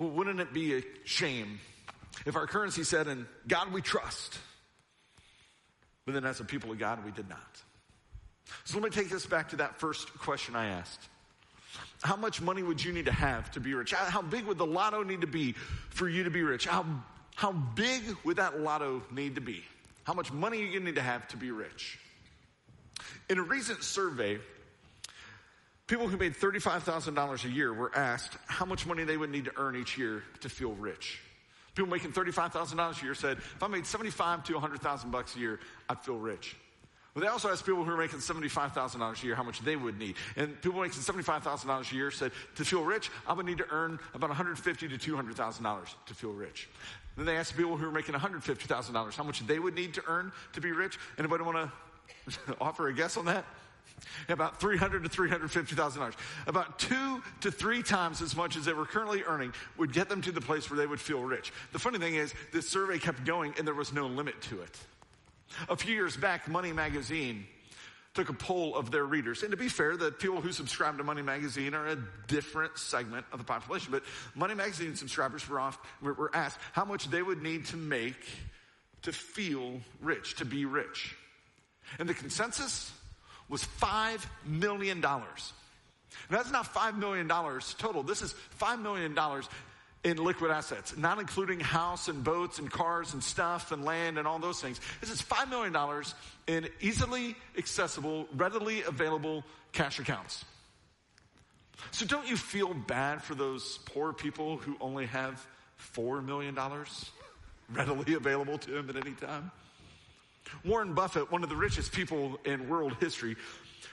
Well, 0.00 0.10
wouldn't 0.10 0.40
it 0.40 0.52
be 0.52 0.78
a 0.78 0.82
shame 1.04 1.60
if 2.26 2.34
our 2.34 2.46
currency 2.46 2.82
said, 2.82 3.06
in 3.06 3.26
God 3.46 3.72
we 3.72 3.82
trust, 3.82 4.38
but 6.06 6.14
then 6.14 6.24
as 6.24 6.40
a 6.40 6.44
people 6.44 6.72
of 6.72 6.78
God, 6.78 7.04
we 7.04 7.12
did 7.12 7.28
not? 7.28 7.62
So 8.64 8.78
let 8.78 8.84
me 8.84 8.90
take 8.90 9.10
this 9.10 9.26
back 9.26 9.50
to 9.50 9.56
that 9.56 9.78
first 9.78 10.12
question 10.18 10.56
I 10.56 10.66
asked. 10.66 11.08
How 12.02 12.16
much 12.16 12.40
money 12.40 12.62
would 12.62 12.82
you 12.82 12.92
need 12.92 13.06
to 13.06 13.12
have 13.12 13.50
to 13.52 13.60
be 13.60 13.74
rich? 13.74 13.92
How 13.92 14.22
big 14.22 14.44
would 14.46 14.58
the 14.58 14.66
lotto 14.66 15.02
need 15.02 15.20
to 15.20 15.26
be 15.26 15.52
for 15.90 16.08
you 16.08 16.24
to 16.24 16.30
be 16.30 16.42
rich? 16.42 16.66
How, 16.66 16.84
how 17.34 17.52
big 17.52 18.02
would 18.24 18.36
that 18.36 18.60
lotto 18.60 19.02
need 19.10 19.34
to 19.34 19.40
be? 19.40 19.62
How 20.04 20.14
much 20.14 20.32
money 20.32 20.58
are 20.58 20.64
you 20.64 20.68
going 20.68 20.80
to 20.80 20.86
need 20.86 20.94
to 20.96 21.02
have 21.02 21.28
to 21.28 21.36
be 21.36 21.50
rich? 21.50 21.98
In 23.28 23.38
a 23.38 23.42
recent 23.42 23.84
survey, 23.84 24.38
people 25.86 26.08
who 26.08 26.16
made 26.16 26.34
$35,000 26.34 27.44
a 27.44 27.48
year 27.48 27.72
were 27.72 27.94
asked 27.94 28.36
how 28.46 28.64
much 28.64 28.86
money 28.86 29.04
they 29.04 29.16
would 29.16 29.30
need 29.30 29.44
to 29.44 29.52
earn 29.56 29.76
each 29.76 29.98
year 29.98 30.22
to 30.40 30.48
feel 30.48 30.72
rich. 30.72 31.20
People 31.74 31.90
making 31.90 32.12
$35,000 32.12 33.00
a 33.00 33.04
year 33.04 33.14
said, 33.14 33.38
if 33.38 33.62
I 33.62 33.68
made 33.68 33.86
75 33.86 34.44
to 34.44 34.54
100,000 34.54 35.10
bucks 35.10 35.36
a 35.36 35.38
year, 35.38 35.60
I'd 35.88 36.00
feel 36.00 36.16
rich. 36.16 36.56
But 37.14 37.22
they 37.22 37.26
also 37.26 37.50
asked 37.50 37.66
people 37.66 37.84
who 37.84 37.90
were 37.90 37.96
making 37.96 38.20
$75,000 38.20 39.22
a 39.22 39.26
year 39.26 39.34
how 39.34 39.42
much 39.42 39.60
they 39.60 39.74
would 39.74 39.98
need. 39.98 40.14
And 40.36 40.60
people 40.62 40.80
making 40.80 41.00
$75,000 41.00 41.92
a 41.92 41.94
year 41.94 42.10
said, 42.10 42.30
to 42.54 42.64
feel 42.64 42.84
rich, 42.84 43.10
I'm 43.26 43.34
going 43.34 43.46
to 43.46 43.52
need 43.52 43.58
to 43.58 43.70
earn 43.70 43.98
about 44.14 44.30
$150,000 44.30 44.78
to 44.78 44.88
$200,000 44.88 45.94
to 46.06 46.14
feel 46.14 46.32
rich. 46.32 46.68
Then 47.16 47.26
they 47.26 47.36
asked 47.36 47.56
people 47.56 47.76
who 47.76 47.86
were 47.86 47.92
making 47.92 48.14
$150,000 48.14 49.14
how 49.14 49.24
much 49.24 49.46
they 49.46 49.58
would 49.58 49.74
need 49.74 49.94
to 49.94 50.02
earn 50.06 50.30
to 50.52 50.60
be 50.60 50.70
rich. 50.70 50.98
Anybody 51.18 51.42
want 51.42 51.70
to 52.26 52.54
offer 52.60 52.88
a 52.88 52.94
guess 52.94 53.16
on 53.16 53.24
that? 53.24 53.44
About 54.28 54.60
$300,000 54.60 55.02
to 55.02 55.08
$350,000. 55.08 56.14
About 56.46 56.78
two 56.78 57.22
to 57.40 57.50
three 57.50 57.82
times 57.82 58.22
as 58.22 58.36
much 58.36 58.56
as 58.56 58.64
they 58.64 58.72
were 58.72 58.86
currently 58.86 59.22
earning 59.24 59.52
would 59.76 59.92
get 59.92 60.08
them 60.08 60.22
to 60.22 60.32
the 60.32 60.40
place 60.40 60.70
where 60.70 60.78
they 60.78 60.86
would 60.86 61.00
feel 61.00 61.22
rich. 61.22 61.52
The 61.72 61.78
funny 61.78 61.98
thing 61.98 62.14
is, 62.14 62.32
this 62.52 62.68
survey 62.68 62.98
kept 62.98 63.24
going 63.24 63.52
and 63.58 63.66
there 63.66 63.74
was 63.74 63.92
no 63.92 64.06
limit 64.06 64.40
to 64.42 64.60
it. 64.62 64.78
A 65.68 65.76
few 65.76 65.94
years 65.94 66.16
back, 66.16 66.48
Money 66.48 66.72
Magazine 66.72 67.46
took 68.14 68.28
a 68.28 68.32
poll 68.32 68.76
of 68.76 68.90
their 68.90 69.04
readers. 69.04 69.42
And 69.42 69.52
to 69.52 69.56
be 69.56 69.68
fair, 69.68 69.96
the 69.96 70.10
people 70.10 70.40
who 70.40 70.52
subscribe 70.52 70.98
to 70.98 71.04
Money 71.04 71.22
Magazine 71.22 71.74
are 71.74 71.86
a 71.86 71.98
different 72.26 72.76
segment 72.76 73.24
of 73.32 73.38
the 73.38 73.44
population. 73.44 73.92
But 73.92 74.02
Money 74.34 74.54
Magazine 74.54 74.96
subscribers 74.96 75.48
were, 75.48 75.60
off, 75.60 75.78
were 76.02 76.30
asked 76.34 76.58
how 76.72 76.84
much 76.84 77.08
they 77.08 77.22
would 77.22 77.42
need 77.42 77.66
to 77.66 77.76
make 77.76 78.16
to 79.02 79.12
feel 79.12 79.80
rich, 80.00 80.36
to 80.36 80.44
be 80.44 80.64
rich. 80.64 81.16
And 81.98 82.08
the 82.08 82.14
consensus 82.14 82.92
was 83.48 83.64
$5 83.80 84.24
million. 84.44 85.04
And 85.04 86.38
that's 86.38 86.50
not 86.50 86.66
$5 86.66 86.98
million 86.98 87.28
total. 87.28 88.02
This 88.02 88.22
is 88.22 88.34
$5 88.60 88.82
million 88.82 89.16
in 90.02 90.16
liquid 90.16 90.50
assets, 90.50 90.96
not 90.96 91.18
including 91.18 91.60
house 91.60 92.08
and 92.08 92.24
boats 92.24 92.58
and 92.58 92.70
cars 92.70 93.12
and 93.12 93.22
stuff 93.22 93.70
and 93.70 93.84
land 93.84 94.18
and 94.18 94.26
all 94.26 94.38
those 94.38 94.60
things. 94.60 94.80
This 95.00 95.10
is 95.10 95.20
$5 95.20 95.50
million 95.50 95.76
in 96.46 96.68
easily 96.80 97.36
accessible, 97.58 98.26
readily 98.34 98.82
available 98.82 99.44
cash 99.72 99.98
accounts. 99.98 100.44
So 101.90 102.06
don't 102.06 102.28
you 102.28 102.36
feel 102.36 102.72
bad 102.72 103.22
for 103.22 103.34
those 103.34 103.78
poor 103.86 104.12
people 104.12 104.56
who 104.56 104.76
only 104.80 105.06
have 105.06 105.46
$4 105.94 106.24
million 106.24 106.58
readily 107.72 108.14
available 108.14 108.58
to 108.58 108.70
them 108.70 108.88
at 108.90 108.96
any 108.96 109.14
time? 109.14 109.50
Warren 110.64 110.94
Buffett, 110.94 111.30
one 111.30 111.42
of 111.42 111.50
the 111.50 111.56
richest 111.56 111.92
people 111.92 112.40
in 112.44 112.68
world 112.68 112.96
history, 113.00 113.36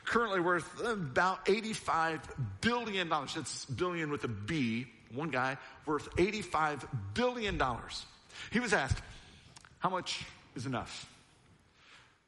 currently 0.06 0.40
worth 0.40 0.82
about 0.86 1.46
$85 1.46 2.22
billion. 2.62 3.10
That's 3.10 3.66
billion 3.66 4.10
with 4.10 4.24
a 4.24 4.30
B 4.30 4.88
one 5.14 5.30
guy 5.30 5.58
worth 5.86 6.10
$85 6.16 6.88
billion. 7.14 7.62
He 8.52 8.60
was 8.60 8.74
asked, 8.74 9.02
How 9.80 9.90
much 9.90 10.26
is 10.56 10.66
enough? 10.66 11.10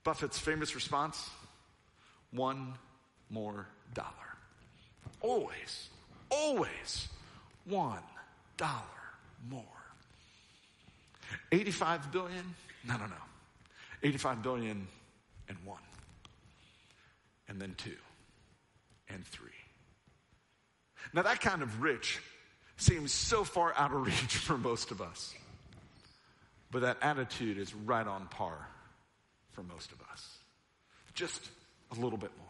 Buffett's 0.03 0.39
famous 0.39 0.75
response 0.75 1.29
one 2.31 2.73
more 3.29 3.67
dollar. 3.93 4.07
Always, 5.21 5.89
always 6.29 7.07
one 7.65 8.03
dollar 8.57 8.83
more. 9.49 9.63
85 11.51 12.11
billion? 12.11 12.55
No, 12.87 12.97
no, 12.97 13.05
no. 13.05 13.15
85 14.03 14.41
billion 14.41 14.87
and 15.47 15.57
one. 15.65 15.81
And 17.47 17.59
then 17.59 17.75
two. 17.77 17.95
And 19.09 19.25
three. 19.25 19.49
Now, 21.13 21.23
that 21.23 21.41
kind 21.41 21.61
of 21.63 21.81
rich 21.81 22.19
seems 22.81 23.11
so 23.11 23.43
far 23.43 23.73
out 23.77 23.91
of 23.91 24.01
reach 24.05 24.37
for 24.37 24.57
most 24.57 24.91
of 24.91 25.01
us. 25.01 25.33
But 26.71 26.81
that 26.81 26.97
attitude 27.01 27.57
is 27.57 27.73
right 27.73 28.05
on 28.05 28.27
par 28.27 28.67
for 29.53 29.63
most 29.63 29.91
of 29.91 30.01
us. 30.11 30.37
Just 31.13 31.41
a 31.91 31.95
little 31.95 32.17
bit 32.17 32.31
more. 32.37 32.47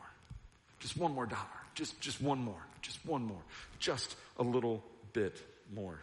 Just 0.79 0.98
one 0.98 1.13
more 1.13 1.25
dollar. 1.25 1.43
Just, 1.74 2.00
just 2.01 2.21
one 2.21 2.39
more. 2.39 2.62
Just 2.81 3.05
one 3.05 3.24
more. 3.24 3.41
Just 3.79 4.15
a 4.38 4.43
little 4.43 4.83
bit 5.13 5.41
more. 5.74 6.00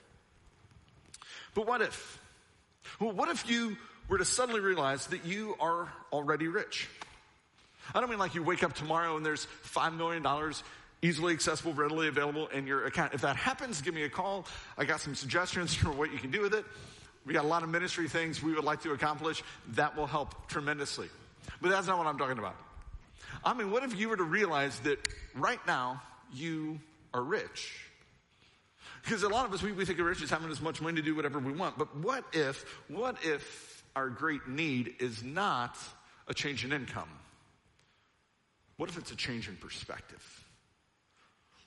But 1.54 1.66
what 1.66 1.82
if? 1.82 2.20
Well, 3.00 3.12
what 3.12 3.28
if 3.28 3.48
you 3.48 3.76
were 4.08 4.18
to 4.18 4.24
suddenly 4.24 4.60
realize 4.60 5.06
that 5.08 5.24
you 5.24 5.56
are 5.60 5.92
already 6.12 6.48
rich? 6.48 6.88
I 7.94 8.00
don't 8.00 8.10
mean 8.10 8.18
like 8.18 8.34
you 8.34 8.42
wake 8.42 8.62
up 8.62 8.74
tomorrow 8.74 9.16
and 9.16 9.24
there's 9.24 9.46
$5 9.74 9.96
million 9.96 10.24
easily 11.06 11.32
accessible, 11.32 11.72
readily 11.72 12.08
available 12.08 12.48
in 12.48 12.66
your 12.66 12.86
account. 12.86 13.14
If 13.14 13.20
that 13.20 13.36
happens, 13.36 13.80
give 13.80 13.94
me 13.94 14.02
a 14.02 14.08
call. 14.08 14.46
I 14.76 14.84
got 14.84 15.00
some 15.00 15.14
suggestions 15.14 15.74
for 15.82 15.90
what 15.90 16.12
you 16.12 16.18
can 16.18 16.30
do 16.30 16.40
with 16.40 16.54
it. 16.54 16.64
We 17.24 17.32
got 17.32 17.44
a 17.44 17.48
lot 17.48 17.62
of 17.62 17.68
ministry 17.68 18.08
things 18.08 18.42
we 18.42 18.54
would 18.54 18.64
like 18.64 18.82
to 18.82 18.92
accomplish. 18.92 19.42
That 19.74 19.96
will 19.96 20.06
help 20.06 20.48
tremendously. 20.48 21.08
But 21.60 21.70
that's 21.70 21.86
not 21.86 21.98
what 21.98 22.06
I'm 22.06 22.18
talking 22.18 22.38
about. 22.38 22.56
I 23.44 23.54
mean, 23.54 23.70
what 23.70 23.84
if 23.84 23.98
you 23.98 24.08
were 24.08 24.16
to 24.16 24.24
realize 24.24 24.78
that 24.80 24.98
right 25.34 25.64
now 25.66 26.02
you 26.32 26.80
are 27.14 27.22
rich? 27.22 27.80
Because 29.02 29.22
a 29.22 29.28
lot 29.28 29.46
of 29.46 29.52
us, 29.52 29.62
we, 29.62 29.72
we 29.72 29.84
think 29.84 29.98
of 30.00 30.06
rich 30.06 30.22
as 30.22 30.30
having 30.30 30.50
as 30.50 30.60
much 30.60 30.80
money 30.80 30.96
to 30.96 31.02
do 31.02 31.14
whatever 31.14 31.38
we 31.38 31.52
want. 31.52 31.78
But 31.78 31.96
what 31.96 32.24
if, 32.32 32.64
what 32.88 33.16
if 33.24 33.84
our 33.94 34.08
great 34.08 34.48
need 34.48 34.94
is 34.98 35.22
not 35.22 35.76
a 36.26 36.34
change 36.34 36.64
in 36.64 36.72
income? 36.72 37.08
What 38.76 38.88
if 38.88 38.98
it's 38.98 39.12
a 39.12 39.16
change 39.16 39.48
in 39.48 39.56
perspective? 39.56 40.45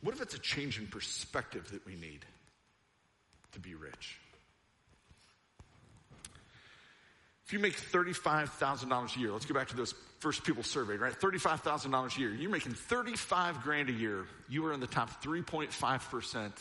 What 0.01 0.15
if 0.15 0.22
it's 0.22 0.36
a 0.36 0.39
change 0.39 0.79
in 0.79 0.88
perspective 0.88 1.70
that 1.72 1.86
we 1.86 1.96
need 1.96 2.25
to 3.51 3.60
be 3.60 3.75
rich? 3.75 4.18
If 7.46 7.53
you 7.53 7.60
make 7.60 7.75
$35,000 7.75 9.15
a 9.15 9.20
year, 9.20 9.32
let's 9.32 9.46
go 9.46 9.56
back 9.56 9.70
to 9.70 9.75
those 9.75 9.96
first 10.20 10.44
people 10.44 10.62
surveyed, 10.62 11.00
right? 11.00 11.13
$35,000 11.13 12.15
a 12.15 12.20
year. 12.20 12.29
You're 12.29 12.51
making 12.51 12.74
35 12.74 13.63
grand 13.63 13.89
a 13.89 13.91
year. 13.91 14.25
You 14.48 14.68
are 14.68 14.74
in 14.74 14.79
the 14.79 14.88
top 14.88 15.24
3.5% 15.24 16.51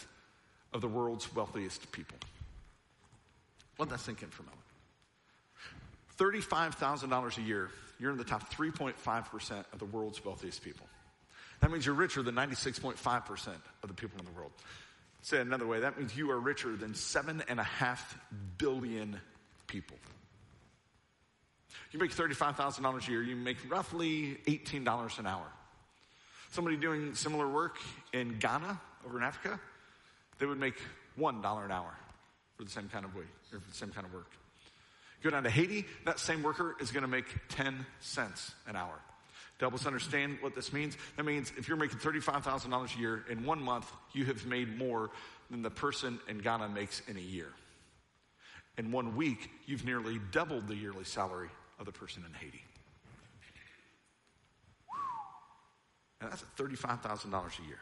of 0.72 0.80
the 0.80 0.88
world's 0.88 1.34
wealthiest 1.34 1.92
people. 1.92 2.16
Let 3.78 3.90
that 3.90 4.00
sink 4.00 4.22
in 4.22 4.28
for 4.28 4.44
a 4.44 4.46
moment. 4.46 6.42
$35,000 6.42 7.36
a 7.36 7.42
year, 7.42 7.68
you're 8.00 8.10
in 8.10 8.18
the 8.18 8.24
top 8.24 8.50
3.5% 8.52 9.64
of 9.72 9.78
the 9.78 9.84
world's 9.84 10.24
wealthiest 10.24 10.62
people. 10.62 10.86
That 11.60 11.70
means 11.70 11.84
you're 11.84 11.94
richer 11.94 12.22
than 12.22 12.34
96.5% 12.34 13.48
of 13.82 13.88
the 13.88 13.94
people 13.94 14.18
in 14.18 14.24
the 14.24 14.32
world. 14.32 14.52
Say 15.22 15.40
another 15.40 15.66
way, 15.66 15.80
that 15.80 15.98
means 15.98 16.16
you 16.16 16.30
are 16.30 16.38
richer 16.38 16.76
than 16.76 16.94
seven 16.94 17.42
and 17.48 17.58
a 17.58 17.64
half 17.64 18.18
billion 18.56 19.20
people. 19.66 19.96
You 21.90 21.98
make 21.98 22.14
$35,000 22.14 23.08
a 23.08 23.10
year, 23.10 23.22
you 23.22 23.34
make 23.34 23.56
roughly 23.70 24.38
$18 24.46 25.18
an 25.18 25.26
hour. 25.26 25.46
Somebody 26.50 26.76
doing 26.76 27.14
similar 27.14 27.48
work 27.48 27.78
in 28.12 28.38
Ghana, 28.38 28.80
over 29.06 29.18
in 29.18 29.24
Africa, 29.24 29.58
they 30.38 30.46
would 30.46 30.58
make 30.58 30.76
$1 31.18 31.64
an 31.64 31.70
hour 31.70 31.94
for 32.56 32.64
the 32.64 32.70
same 32.70 32.88
kind 32.88 33.04
of 33.04 33.14
way, 33.14 33.24
or 33.52 33.60
for 33.60 33.68
the 33.68 33.76
same 33.76 33.90
kind 33.90 34.06
of 34.06 34.12
work. 34.12 34.30
Go 35.22 35.30
down 35.30 35.42
to 35.42 35.50
Haiti, 35.50 35.84
that 36.04 36.20
same 36.20 36.42
worker 36.42 36.76
is 36.80 36.90
going 36.90 37.02
to 37.02 37.08
make 37.08 37.26
10 37.48 37.84
cents 38.00 38.52
an 38.66 38.76
hour. 38.76 38.94
To 39.58 39.64
help 39.64 39.74
us 39.74 39.86
understand 39.86 40.38
what 40.40 40.54
this 40.54 40.72
means, 40.72 40.96
that 41.16 41.24
means 41.24 41.52
if 41.56 41.66
you're 41.66 41.76
making 41.76 41.98
$35,000 41.98 42.96
a 42.96 43.00
year, 43.00 43.24
in 43.28 43.44
one 43.44 43.60
month, 43.60 43.90
you 44.12 44.24
have 44.26 44.46
made 44.46 44.78
more 44.78 45.10
than 45.50 45.62
the 45.62 45.70
person 45.70 46.20
in 46.28 46.38
Ghana 46.38 46.68
makes 46.68 47.02
in 47.08 47.16
a 47.16 47.20
year. 47.20 47.48
In 48.76 48.92
one 48.92 49.16
week, 49.16 49.50
you've 49.66 49.84
nearly 49.84 50.20
doubled 50.30 50.68
the 50.68 50.76
yearly 50.76 51.02
salary 51.02 51.48
of 51.80 51.86
the 51.86 51.92
person 51.92 52.24
in 52.24 52.32
Haiti. 52.34 52.62
And 56.20 56.30
that's 56.30 56.44
$35,000 56.56 57.32
a 57.32 57.66
year. 57.66 57.80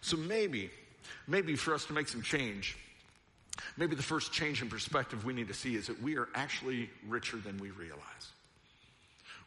So 0.00 0.16
maybe, 0.16 0.70
maybe 1.28 1.54
for 1.54 1.74
us 1.74 1.84
to 1.86 1.92
make 1.92 2.08
some 2.08 2.22
change, 2.22 2.76
maybe 3.76 3.94
the 3.94 4.02
first 4.02 4.32
change 4.32 4.60
in 4.60 4.68
perspective 4.68 5.24
we 5.24 5.32
need 5.32 5.48
to 5.48 5.54
see 5.54 5.76
is 5.76 5.86
that 5.86 6.02
we 6.02 6.16
are 6.16 6.28
actually 6.34 6.90
richer 7.06 7.36
than 7.36 7.58
we 7.58 7.70
realize. 7.70 8.32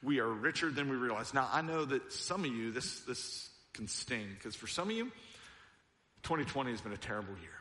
We 0.03 0.19
are 0.19 0.27
richer 0.27 0.71
than 0.71 0.89
we 0.89 0.95
realize. 0.95 1.33
Now, 1.33 1.47
I 1.51 1.61
know 1.61 1.85
that 1.85 2.11
some 2.11 2.43
of 2.43 2.51
you, 2.51 2.71
this, 2.71 3.01
this 3.01 3.49
can 3.73 3.87
sting, 3.87 4.27
because 4.33 4.55
for 4.55 4.67
some 4.67 4.89
of 4.89 4.95
you, 4.95 5.05
2020 6.23 6.71
has 6.71 6.81
been 6.81 6.93
a 6.93 6.97
terrible 6.97 7.33
year. 7.41 7.51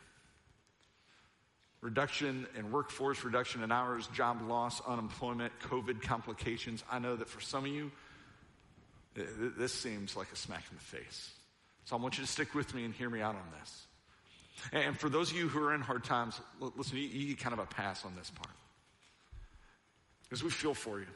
Reduction 1.80 2.46
in 2.56 2.70
workforce, 2.72 3.24
reduction 3.24 3.62
in 3.62 3.72
hours, 3.72 4.06
job 4.08 4.42
loss, 4.42 4.82
unemployment, 4.86 5.52
COVID 5.60 6.02
complications. 6.02 6.84
I 6.90 6.98
know 6.98 7.16
that 7.16 7.28
for 7.28 7.40
some 7.40 7.64
of 7.64 7.70
you, 7.70 7.90
this 9.14 9.72
seems 9.72 10.14
like 10.14 10.30
a 10.32 10.36
smack 10.36 10.64
in 10.70 10.76
the 10.76 10.84
face. 10.84 11.30
So 11.84 11.96
I 11.96 12.00
want 12.00 12.18
you 12.18 12.24
to 12.24 12.30
stick 12.30 12.54
with 12.54 12.74
me 12.74 12.84
and 12.84 12.94
hear 12.94 13.08
me 13.08 13.22
out 13.22 13.34
on 13.34 13.42
this. 13.58 13.86
And 14.72 14.98
for 14.98 15.08
those 15.08 15.30
of 15.30 15.36
you 15.36 15.48
who 15.48 15.62
are 15.64 15.74
in 15.74 15.80
hard 15.80 16.04
times, 16.04 16.38
listen, 16.76 16.98
you, 16.98 17.04
you 17.04 17.28
get 17.28 17.38
kind 17.38 17.54
of 17.54 17.60
a 17.60 17.66
pass 17.66 18.04
on 18.04 18.14
this 18.14 18.30
part. 18.30 18.54
Because 20.24 20.44
we 20.44 20.50
feel 20.50 20.74
for 20.74 21.00
you. 21.00 21.06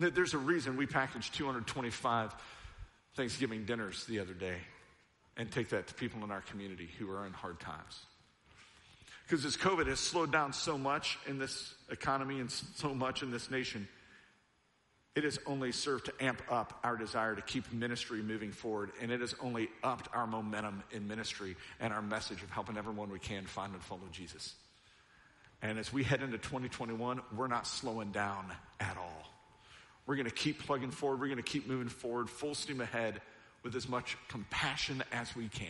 There's 0.00 0.32
a 0.32 0.38
reason 0.38 0.78
we 0.78 0.86
packaged 0.86 1.34
225 1.34 2.34
Thanksgiving 3.16 3.66
dinners 3.66 4.06
the 4.06 4.20
other 4.20 4.32
day 4.32 4.56
and 5.36 5.50
take 5.50 5.68
that 5.68 5.88
to 5.88 5.94
people 5.94 6.24
in 6.24 6.30
our 6.30 6.40
community 6.40 6.88
who 6.98 7.10
are 7.10 7.26
in 7.26 7.34
hard 7.34 7.60
times. 7.60 8.00
Because 9.26 9.44
as 9.44 9.58
COVID 9.58 9.86
has 9.88 10.00
slowed 10.00 10.32
down 10.32 10.54
so 10.54 10.78
much 10.78 11.18
in 11.26 11.38
this 11.38 11.74
economy 11.90 12.40
and 12.40 12.50
so 12.50 12.94
much 12.94 13.22
in 13.22 13.30
this 13.30 13.50
nation, 13.50 13.86
it 15.14 15.24
has 15.24 15.38
only 15.46 15.70
served 15.70 16.06
to 16.06 16.14
amp 16.18 16.40
up 16.50 16.80
our 16.82 16.96
desire 16.96 17.34
to 17.34 17.42
keep 17.42 17.70
ministry 17.72 18.22
moving 18.22 18.52
forward, 18.52 18.92
and 19.02 19.10
it 19.10 19.20
has 19.20 19.34
only 19.42 19.68
upped 19.82 20.08
our 20.14 20.26
momentum 20.26 20.82
in 20.92 21.06
ministry 21.08 21.56
and 21.78 21.92
our 21.92 22.02
message 22.02 22.42
of 22.42 22.50
helping 22.50 22.78
everyone 22.78 23.10
we 23.10 23.18
can 23.18 23.44
find 23.44 23.74
and 23.74 23.82
follow 23.82 24.08
Jesus. 24.12 24.54
And 25.62 25.78
as 25.78 25.92
we 25.92 26.04
head 26.04 26.22
into 26.22 26.38
2021, 26.38 27.20
we're 27.36 27.48
not 27.48 27.66
slowing 27.66 28.12
down 28.12 28.46
at 28.80 28.96
all. 28.96 29.39
We're 30.06 30.16
going 30.16 30.28
to 30.28 30.34
keep 30.34 30.64
plugging 30.64 30.90
forward. 30.90 31.20
We're 31.20 31.26
going 31.26 31.36
to 31.36 31.42
keep 31.42 31.68
moving 31.68 31.88
forward, 31.88 32.28
full 32.28 32.54
steam 32.54 32.80
ahead 32.80 33.20
with 33.62 33.76
as 33.76 33.88
much 33.88 34.16
compassion 34.28 35.02
as 35.12 35.34
we 35.36 35.48
can. 35.48 35.68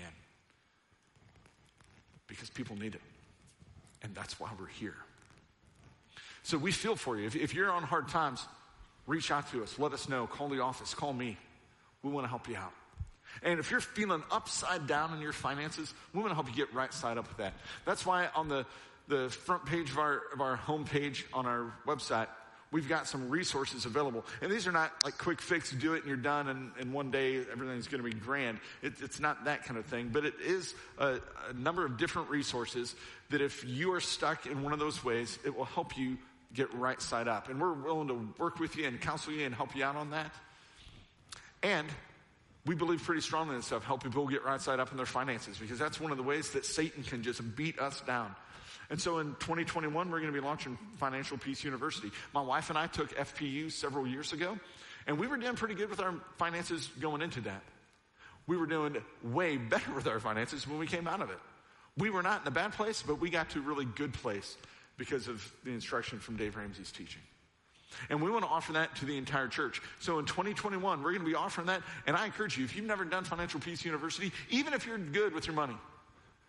Because 2.26 2.48
people 2.50 2.76
need 2.76 2.94
it. 2.94 3.02
And 4.02 4.14
that's 4.14 4.40
why 4.40 4.50
we're 4.58 4.66
here. 4.66 4.96
So 6.42 6.56
we 6.56 6.72
feel 6.72 6.96
for 6.96 7.18
you. 7.18 7.26
If, 7.26 7.36
if 7.36 7.54
you're 7.54 7.70
on 7.70 7.82
hard 7.82 8.08
times, 8.08 8.46
reach 9.06 9.30
out 9.30 9.50
to 9.52 9.62
us. 9.62 9.78
Let 9.78 9.92
us 9.92 10.08
know. 10.08 10.26
Call 10.26 10.48
the 10.48 10.62
office. 10.62 10.94
Call 10.94 11.12
me. 11.12 11.36
We 12.02 12.10
want 12.10 12.24
to 12.24 12.28
help 12.28 12.48
you 12.48 12.56
out. 12.56 12.72
And 13.42 13.60
if 13.60 13.70
you're 13.70 13.80
feeling 13.80 14.22
upside 14.30 14.86
down 14.86 15.14
in 15.14 15.20
your 15.20 15.32
finances, 15.32 15.92
we 16.12 16.20
want 16.20 16.30
to 16.30 16.34
help 16.34 16.48
you 16.48 16.54
get 16.54 16.72
right 16.74 16.92
side 16.92 17.18
up 17.18 17.28
with 17.28 17.36
that. 17.38 17.54
That's 17.84 18.04
why 18.04 18.28
on 18.34 18.48
the, 18.48 18.66
the 19.08 19.28
front 19.28 19.66
page 19.66 19.90
of 19.90 19.98
our, 19.98 20.22
of 20.32 20.40
our 20.40 20.56
homepage 20.56 21.24
on 21.32 21.46
our 21.46 21.72
website, 21.86 22.26
we've 22.72 22.88
got 22.88 23.06
some 23.06 23.28
resources 23.30 23.84
available. 23.84 24.24
And 24.40 24.50
these 24.50 24.66
are 24.66 24.72
not 24.72 24.92
like 25.04 25.18
quick 25.18 25.40
fix, 25.40 25.72
do 25.72 25.94
it 25.94 25.98
and 25.98 26.06
you're 26.06 26.16
done, 26.16 26.48
and, 26.48 26.70
and 26.78 26.92
one 26.92 27.10
day 27.10 27.36
everything's 27.52 27.88
going 27.88 28.02
to 28.02 28.08
be 28.08 28.14
grand. 28.14 28.58
It, 28.82 28.94
it's 29.00 29.20
not 29.20 29.44
that 29.44 29.64
kind 29.64 29.78
of 29.78 29.86
thing, 29.86 30.10
but 30.12 30.24
it 30.24 30.34
is 30.44 30.74
a, 30.98 31.18
a 31.48 31.52
number 31.54 31.84
of 31.84 31.98
different 31.98 32.30
resources 32.30 32.94
that 33.30 33.40
if 33.40 33.64
you 33.64 33.92
are 33.92 34.00
stuck 34.00 34.46
in 34.46 34.62
one 34.62 34.72
of 34.72 34.78
those 34.78 35.04
ways, 35.04 35.38
it 35.44 35.56
will 35.56 35.64
help 35.64 35.96
you 35.96 36.18
get 36.52 36.72
right 36.74 37.00
side 37.00 37.28
up. 37.28 37.48
And 37.48 37.60
we're 37.60 37.72
willing 37.72 38.08
to 38.08 38.28
work 38.38 38.58
with 38.58 38.76
you 38.76 38.86
and 38.86 39.00
counsel 39.00 39.32
you 39.32 39.46
and 39.46 39.54
help 39.54 39.76
you 39.76 39.84
out 39.84 39.96
on 39.96 40.10
that. 40.10 40.32
And 41.62 41.86
we 42.66 42.74
believe 42.74 43.02
pretty 43.02 43.20
strongly 43.20 43.56
in 43.56 43.62
stuff, 43.62 43.84
help 43.84 44.02
people 44.02 44.26
get 44.26 44.44
right 44.44 44.60
side 44.60 44.80
up 44.80 44.90
in 44.90 44.96
their 44.96 45.06
finances, 45.06 45.58
because 45.58 45.78
that's 45.78 46.00
one 46.00 46.10
of 46.10 46.16
the 46.16 46.22
ways 46.22 46.50
that 46.50 46.64
Satan 46.64 47.02
can 47.02 47.22
just 47.22 47.56
beat 47.56 47.78
us 47.78 48.00
down. 48.02 48.34
And 48.90 49.00
so 49.00 49.18
in 49.18 49.36
2021, 49.38 50.10
we're 50.10 50.18
going 50.18 50.32
to 50.32 50.38
be 50.38 50.44
launching 50.44 50.76
Financial 50.96 51.38
Peace 51.38 51.62
University. 51.62 52.10
My 52.34 52.42
wife 52.42 52.70
and 52.70 52.78
I 52.78 52.88
took 52.88 53.16
FPU 53.16 53.70
several 53.70 54.06
years 54.06 54.32
ago, 54.32 54.58
and 55.06 55.18
we 55.18 55.28
were 55.28 55.36
doing 55.36 55.54
pretty 55.54 55.74
good 55.74 55.90
with 55.90 56.00
our 56.00 56.14
finances 56.38 56.90
going 57.00 57.22
into 57.22 57.40
that. 57.42 57.62
We 58.48 58.56
were 58.56 58.66
doing 58.66 58.96
way 59.22 59.56
better 59.72 59.92
with 59.94 60.08
our 60.08 60.18
finances 60.18 60.66
when 60.66 60.78
we 60.78 60.88
came 60.88 61.06
out 61.06 61.22
of 61.22 61.30
it. 61.30 61.38
We 61.96 62.10
were 62.10 62.22
not 62.22 62.42
in 62.42 62.48
a 62.48 62.52
bad 62.52 62.72
place, 62.72 63.02
but 63.02 63.20
we 63.20 63.30
got 63.30 63.50
to 63.50 63.60
a 63.60 63.62
really 63.62 63.84
good 63.84 64.12
place 64.12 64.56
because 64.96 65.28
of 65.28 65.50
the 65.64 65.70
instruction 65.70 66.18
from 66.18 66.36
Dave 66.36 66.56
Ramsey's 66.56 66.90
teaching. 66.90 67.22
And 68.08 68.22
we 68.22 68.30
want 68.30 68.44
to 68.44 68.50
offer 68.50 68.72
that 68.74 68.94
to 68.96 69.04
the 69.04 69.16
entire 69.18 69.48
church. 69.48 69.82
So 69.98 70.18
in 70.18 70.24
2021, 70.24 71.02
we're 71.02 71.10
going 71.10 71.24
to 71.24 71.28
be 71.28 71.34
offering 71.34 71.66
that. 71.66 71.82
And 72.06 72.16
I 72.16 72.26
encourage 72.26 72.56
you, 72.56 72.64
if 72.64 72.76
you've 72.76 72.86
never 72.86 73.04
done 73.04 73.24
Financial 73.24 73.60
Peace 73.60 73.84
University, 73.84 74.32
even 74.50 74.72
if 74.72 74.86
you're 74.86 74.98
good 74.98 75.34
with 75.34 75.46
your 75.46 75.56
money, 75.56 75.76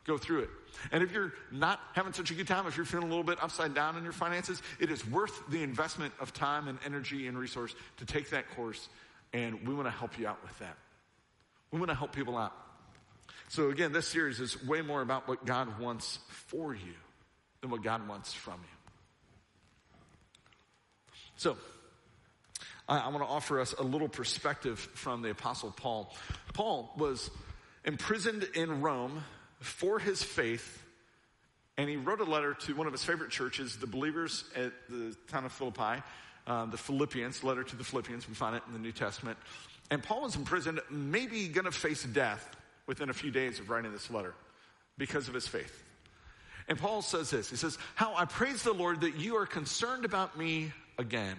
go 0.06 0.18
through 0.18 0.42
it. 0.42 0.50
And 0.92 1.04
if 1.04 1.12
you're 1.12 1.34
not 1.52 1.80
having 1.94 2.14
such 2.14 2.32
a 2.32 2.34
good 2.34 2.48
time, 2.48 2.66
if 2.68 2.78
you're 2.78 2.86
feeling 2.86 3.08
a 3.08 3.10
little 3.10 3.24
bit 3.24 3.42
upside 3.42 3.74
down 3.74 3.98
in 3.98 4.04
your 4.04 4.14
finances, 4.14 4.62
it 4.80 4.90
is 4.90 5.06
worth 5.08 5.44
the 5.50 5.64
investment 5.64 6.14
of 6.20 6.34
time 6.34 6.68
and 6.68 6.80
energy 6.86 7.28
and 7.28 7.38
resource 7.38 7.76
to 7.98 8.06
take 8.06 8.30
that 8.32 8.50
course. 8.56 8.90
And 9.34 9.68
we 9.68 9.74
want 9.74 9.88
to 9.88 9.92
help 9.92 10.18
you 10.18 10.28
out 10.28 10.42
with 10.44 10.58
that. 10.60 10.78
We 11.72 11.80
want 11.80 11.90
to 11.90 11.96
help 11.96 12.14
people 12.16 12.38
out. 12.38 12.54
So 13.50 13.70
again, 13.70 13.92
this 13.92 14.08
series 14.08 14.40
is 14.40 14.64
way 14.66 14.82
more 14.82 15.02
about 15.02 15.28
what 15.28 15.46
God 15.46 15.80
wants 15.80 16.20
for 16.30 16.74
you 16.74 16.94
than 17.62 17.70
what 17.70 17.84
God 17.84 18.08
wants 18.08 18.34
from 18.34 18.60
you. 18.62 18.78
So, 21.38 21.58
I, 22.88 23.00
I 23.00 23.08
want 23.08 23.24
to 23.24 23.30
offer 23.30 23.60
us 23.60 23.74
a 23.74 23.84
little 23.84 24.10
perspective 24.10 24.80
from 24.80 25.22
the 25.22 25.32
Apostle 25.32 25.74
Paul. 25.76 26.14
Paul 26.54 26.94
was 26.98 27.32
imprisoned 27.84 28.48
in 28.54 28.82
Rome 28.82 29.24
for 29.62 30.00
his 30.00 30.21
faith, 30.21 30.84
and 31.78 31.89
he 31.89 31.95
wrote 31.95 32.19
a 32.19 32.26
letter 32.26 32.54
to 32.65 32.76
one 32.76 32.88
of 32.88 32.93
his 32.93 33.04
favorite 33.04 33.32
churches, 33.32 33.78
the 33.78 33.88
believers 33.88 34.43
at 34.56 34.74
the 34.89 35.15
town 35.30 35.45
of 35.45 35.52
Philippi, 35.52 36.04
um, 36.47 36.71
the 36.71 36.78
Philippians, 36.78 37.43
letter 37.43 37.63
to 37.63 37.76
the 37.76 37.84
Philippians. 37.84 38.28
We 38.28 38.34
find 38.34 38.56
it 38.56 38.63
in 38.67 38.74
the 38.74 38.80
New 38.80 38.91
Testament. 38.91 39.38
And 39.89 40.02
Paul 40.02 40.24
was 40.24 40.36
imprisoned, 40.36 40.80
maybe 40.89 41.47
going 41.47 41.65
to 41.65 41.71
face 41.71 42.04
death 42.04 42.56
within 42.88 43.10
a 43.10 43.13
few 43.13 43.32
days 43.32 43.60
of 43.60 43.69
writing 43.69 43.91
this 43.91 44.10
letter 44.10 44.34
because 44.97 45.28
of 45.28 45.34
his 45.34 45.47
faith. 45.47 45.84
And 46.67 46.78
Paul 46.78 47.02
says 47.02 47.30
this 47.30 47.50
He 47.50 47.56
says, 47.56 47.78
How 47.95 48.15
I 48.15 48.26
praise 48.26 48.63
the 48.63 48.74
Lord 48.74 49.02
that 49.02 49.15
you 49.15 49.36
are 49.38 49.45
concerned 49.45 50.06
about 50.06 50.38
me 50.38 50.71
again. 50.97 51.38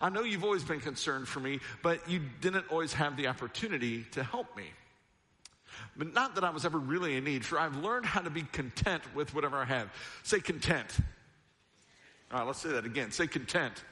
I 0.00 0.08
know 0.08 0.22
you've 0.22 0.44
always 0.44 0.64
been 0.64 0.80
concerned 0.80 1.28
for 1.28 1.40
me, 1.40 1.60
but 1.82 2.08
you 2.08 2.22
didn't 2.40 2.66
always 2.70 2.94
have 2.94 3.16
the 3.16 3.26
opportunity 3.26 4.04
to 4.12 4.22
help 4.22 4.56
me. 4.56 4.64
But 5.96 6.12
not 6.12 6.34
that 6.34 6.44
I 6.44 6.50
was 6.50 6.64
ever 6.64 6.78
really 6.78 7.16
in 7.16 7.24
need, 7.24 7.44
for 7.44 7.58
I've 7.58 7.76
learned 7.76 8.06
how 8.06 8.20
to 8.20 8.30
be 8.30 8.42
content 8.42 9.02
with 9.14 9.34
whatever 9.34 9.56
I 9.56 9.64
have. 9.64 9.92
Say 10.22 10.40
content. 10.40 10.96
All 12.32 12.40
right, 12.40 12.46
let's 12.46 12.60
say 12.60 12.70
that 12.70 12.84
again. 12.84 13.10
Say 13.10 13.26
content. 13.26 13.84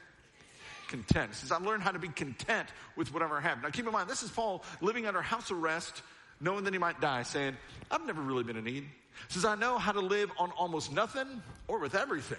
Content. 0.89 1.33
Says, 1.33 1.51
I've 1.51 1.61
learned 1.61 1.83
how 1.83 1.91
to 1.91 1.99
be 1.99 2.09
content 2.09 2.67
with 2.97 3.13
whatever 3.13 3.37
I 3.37 3.41
have. 3.41 3.63
Now 3.63 3.69
keep 3.69 3.85
in 3.85 3.93
mind, 3.93 4.09
this 4.09 4.21
is 4.21 4.29
Paul 4.29 4.63
living 4.81 5.07
under 5.07 5.21
house 5.21 5.49
arrest, 5.49 6.01
knowing 6.41 6.65
that 6.65 6.73
he 6.73 6.79
might 6.79 6.99
die, 6.99 7.23
saying, 7.23 7.55
I've 7.89 8.05
never 8.05 8.21
really 8.21 8.43
been 8.43 8.57
in 8.57 8.65
need 8.65 8.85
says, 9.27 9.45
I 9.45 9.55
know 9.55 9.77
how 9.77 9.91
to 9.91 9.99
live 9.99 10.31
on 10.37 10.51
almost 10.51 10.91
nothing 10.91 11.41
or 11.67 11.79
with 11.79 11.95
everything. 11.95 12.37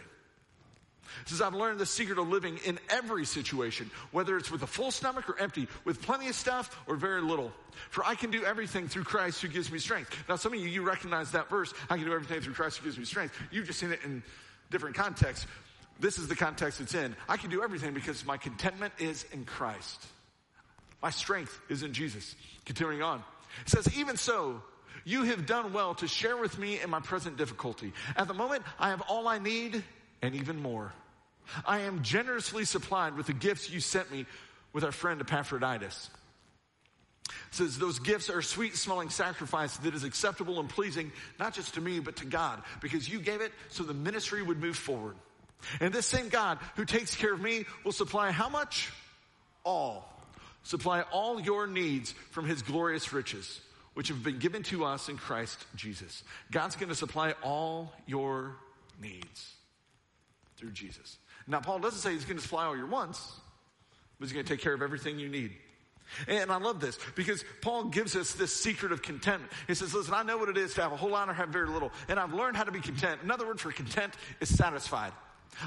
Says, 1.26 1.40
I've 1.40 1.54
learned 1.54 1.78
the 1.78 1.86
secret 1.86 2.18
of 2.18 2.28
living 2.28 2.58
in 2.64 2.78
every 2.88 3.24
situation, 3.24 3.90
whether 4.10 4.36
it's 4.36 4.50
with 4.50 4.62
a 4.62 4.66
full 4.66 4.90
stomach 4.90 5.28
or 5.28 5.38
empty, 5.38 5.68
with 5.84 6.02
plenty 6.02 6.28
of 6.28 6.34
stuff 6.34 6.76
or 6.86 6.96
very 6.96 7.22
little. 7.22 7.52
For 7.90 8.04
I 8.04 8.14
can 8.14 8.30
do 8.30 8.44
everything 8.44 8.88
through 8.88 9.04
Christ 9.04 9.42
who 9.42 9.48
gives 9.48 9.70
me 9.70 9.78
strength. 9.78 10.16
Now, 10.28 10.36
some 10.36 10.52
of 10.52 10.60
you, 10.60 10.68
you 10.68 10.82
recognize 10.82 11.32
that 11.32 11.48
verse, 11.48 11.72
I 11.90 11.96
can 11.96 12.06
do 12.06 12.12
everything 12.12 12.40
through 12.40 12.54
Christ 12.54 12.78
who 12.78 12.84
gives 12.84 12.98
me 12.98 13.04
strength. 13.04 13.34
You've 13.50 13.66
just 13.66 13.78
seen 13.78 13.92
it 13.92 14.00
in 14.04 14.22
different 14.70 14.96
contexts. 14.96 15.46
This 16.00 16.18
is 16.18 16.28
the 16.28 16.36
context 16.36 16.80
it's 16.80 16.94
in. 16.94 17.14
I 17.28 17.36
can 17.36 17.50
do 17.50 17.62
everything 17.62 17.94
because 17.94 18.24
my 18.26 18.36
contentment 18.36 18.92
is 18.98 19.24
in 19.32 19.44
Christ. 19.44 20.04
My 21.02 21.10
strength 21.10 21.60
is 21.68 21.82
in 21.82 21.92
Jesus. 21.92 22.34
Continuing 22.64 23.02
on. 23.02 23.22
It 23.66 23.70
says, 23.70 23.96
even 23.96 24.16
so, 24.16 24.62
you 25.04 25.24
have 25.24 25.46
done 25.46 25.72
well 25.72 25.94
to 25.96 26.08
share 26.08 26.36
with 26.36 26.58
me 26.58 26.80
in 26.80 26.90
my 26.90 27.00
present 27.00 27.36
difficulty. 27.36 27.92
At 28.16 28.26
the 28.26 28.34
moment, 28.34 28.64
I 28.78 28.88
have 28.88 29.02
all 29.02 29.28
I 29.28 29.38
need 29.38 29.84
and 30.24 30.34
even 30.34 30.60
more. 30.60 30.92
I 31.66 31.80
am 31.80 32.02
generously 32.02 32.64
supplied 32.64 33.14
with 33.14 33.26
the 33.26 33.34
gifts 33.34 33.68
you 33.68 33.78
sent 33.78 34.10
me 34.10 34.24
with 34.72 34.82
our 34.82 34.92
friend 34.92 35.20
Epaphroditus. 35.20 36.08
It 37.28 37.32
says 37.50 37.78
those 37.78 37.98
gifts 37.98 38.30
are 38.30 38.40
sweet 38.40 38.74
smelling 38.74 39.10
sacrifice 39.10 39.76
that 39.78 39.94
is 39.94 40.02
acceptable 40.02 40.60
and 40.60 40.68
pleasing, 40.68 41.12
not 41.38 41.52
just 41.52 41.74
to 41.74 41.82
me, 41.82 42.00
but 42.00 42.16
to 42.16 42.24
God, 42.24 42.62
because 42.80 43.06
you 43.06 43.20
gave 43.20 43.42
it 43.42 43.52
so 43.68 43.84
the 43.84 43.92
ministry 43.92 44.42
would 44.42 44.60
move 44.60 44.76
forward. 44.76 45.14
And 45.80 45.92
this 45.92 46.06
same 46.06 46.30
God 46.30 46.58
who 46.76 46.86
takes 46.86 47.14
care 47.14 47.34
of 47.34 47.40
me 47.40 47.66
will 47.84 47.92
supply 47.92 48.30
how 48.30 48.48
much? 48.48 48.90
All 49.62 50.10
supply 50.62 51.02
all 51.12 51.38
your 51.38 51.66
needs 51.66 52.14
from 52.30 52.46
his 52.46 52.62
glorious 52.62 53.12
riches, 53.12 53.60
which 53.92 54.08
have 54.08 54.22
been 54.22 54.38
given 54.38 54.62
to 54.62 54.86
us 54.86 55.10
in 55.10 55.18
Christ 55.18 55.62
Jesus. 55.76 56.22
God's 56.50 56.76
going 56.76 56.88
to 56.88 56.94
supply 56.94 57.34
all 57.42 57.92
your 58.06 58.56
needs 58.98 59.53
through 60.56 60.70
Jesus. 60.72 61.18
Now, 61.46 61.60
Paul 61.60 61.78
doesn't 61.78 62.00
say 62.00 62.12
he's 62.12 62.24
going 62.24 62.36
to 62.36 62.42
supply 62.42 62.64
all 62.64 62.76
your 62.76 62.86
wants, 62.86 63.32
but 64.18 64.26
he's 64.26 64.32
going 64.32 64.44
to 64.44 64.52
take 64.52 64.62
care 64.62 64.74
of 64.74 64.82
everything 64.82 65.18
you 65.18 65.28
need. 65.28 65.52
And 66.28 66.52
I 66.52 66.58
love 66.58 66.80
this 66.80 66.98
because 67.14 67.44
Paul 67.60 67.84
gives 67.84 68.14
us 68.14 68.32
this 68.32 68.54
secret 68.54 68.92
of 68.92 69.02
contentment. 69.02 69.50
He 69.66 69.74
says, 69.74 69.94
listen, 69.94 70.14
I 70.14 70.22
know 70.22 70.36
what 70.36 70.48
it 70.48 70.56
is 70.56 70.74
to 70.74 70.82
have 70.82 70.92
a 70.92 70.96
whole 70.96 71.10
lot 71.10 71.28
or 71.28 71.32
have 71.32 71.48
very 71.48 71.68
little. 71.68 71.92
And 72.08 72.18
I've 72.18 72.34
learned 72.34 72.56
how 72.56 72.64
to 72.64 72.72
be 72.72 72.80
content. 72.80 73.20
Another 73.22 73.46
word 73.46 73.58
for 73.58 73.72
content 73.72 74.14
is 74.40 74.54
satisfied. 74.54 75.12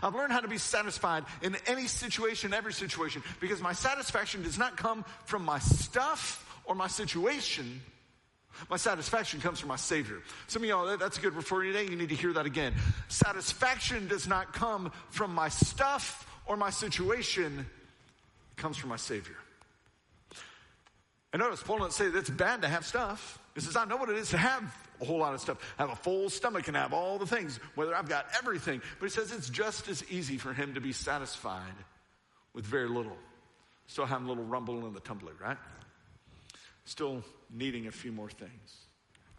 I've 0.02 0.15
learned 0.15 0.34
how 0.34 0.41
to 0.41 0.47
be 0.47 0.58
satisfied 0.58 1.23
in 1.41 1.56
any 1.65 1.88
situation, 1.88 2.54
every 2.54 2.73
situation, 2.73 3.23
because 3.39 3.62
my 3.62 3.73
satisfaction 3.73 4.43
does 4.43 4.58
not 4.58 4.78
come 4.78 5.06
from 5.26 5.43
my 5.43 5.60
stuff 5.60 6.62
or 6.65 6.76
my 6.76 6.88
situation. 6.88 7.82
My 8.70 8.78
satisfaction 8.78 9.39
comes 9.39 9.60
from 9.60 9.70
my 9.70 9.76
Savior. 9.76 10.22
Some 10.48 10.63
of 10.63 10.70
y'all, 10.70 10.98
that's 10.98 11.17
a 11.17 11.22
good 11.22 11.36
word 11.36 11.46
for 11.46 11.63
you 11.63 11.74
today. 11.74 11.89
You 11.89 11.98
need 11.98 12.10
to 12.10 12.15
hear 12.15 12.34
that 12.34 12.46
again. 12.46 12.74
Satisfaction 13.08 14.08
does 14.08 14.28
not 14.28 14.54
come 14.54 14.91
from 15.10 15.34
my 15.34 15.50
stuff 15.50 16.28
or 16.46 16.58
my 16.58 16.70
situation. 16.70 17.60
It 17.60 18.58
comes 18.62 18.78
from 18.78 18.89
my 18.89 18.98
Savior. 18.98 19.36
And 21.34 21.41
notice, 21.41 21.62
Paul 21.62 21.80
doesn't 21.80 21.91
say 21.91 22.10
that 22.10 22.17
it's 22.17 22.30
bad 22.30 22.62
to 22.62 22.67
have 22.67 22.86
stuff. 22.86 23.39
He 23.54 23.62
says, 23.62 23.76
I 23.76 23.86
know 23.86 23.98
what 23.98 24.10
it 24.10 24.17
is 24.17 24.30
to 24.30 24.38
have 24.38 24.63
a 25.02 25.06
whole 25.06 25.20
lot 25.20 25.34
of 25.34 25.41
stuff, 25.41 25.58
have 25.78 25.89
a 25.91 25.96
full 25.96 26.30
stomach 26.30 26.67
and 26.67 26.76
have 26.76 26.93
all 26.93 27.17
the 27.17 27.28
things, 27.28 27.60
whether 27.76 27.96
I've 27.96 28.10
got 28.10 28.26
everything. 28.38 28.82
But 29.00 29.06
he 29.08 29.12
says 29.12 29.32
it's 29.32 29.50
just 29.50 29.88
as 29.88 30.04
easy 30.10 30.38
for 30.38 30.54
him 30.54 30.74
to 30.74 30.82
be 30.82 30.91
satisfied 30.91 31.62
with 32.54 32.65
very 32.65 32.89
little. 32.89 33.17
Still 33.88 34.06
having 34.06 34.26
a 34.26 34.30
little 34.30 34.43
rumble 34.43 34.86
in 34.88 34.93
the 34.93 35.00
tumbler, 35.00 35.34
right? 35.39 35.58
Still 36.88 37.21
needing 37.54 37.88
a 37.88 37.91
few 37.91 38.13
more 38.13 38.30
things. 38.30 38.78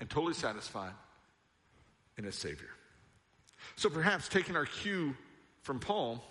And 0.01 0.09
totally 0.09 0.35
satisfied 0.35 0.93
in 2.19 2.27
a 2.27 2.33
Savior. 2.33 2.69
So 3.77 3.89
perhaps 3.89 4.29
taking 4.29 4.55
our 4.55 4.67
cue 4.67 5.17
from 5.63 5.81
Paul, 5.81 6.23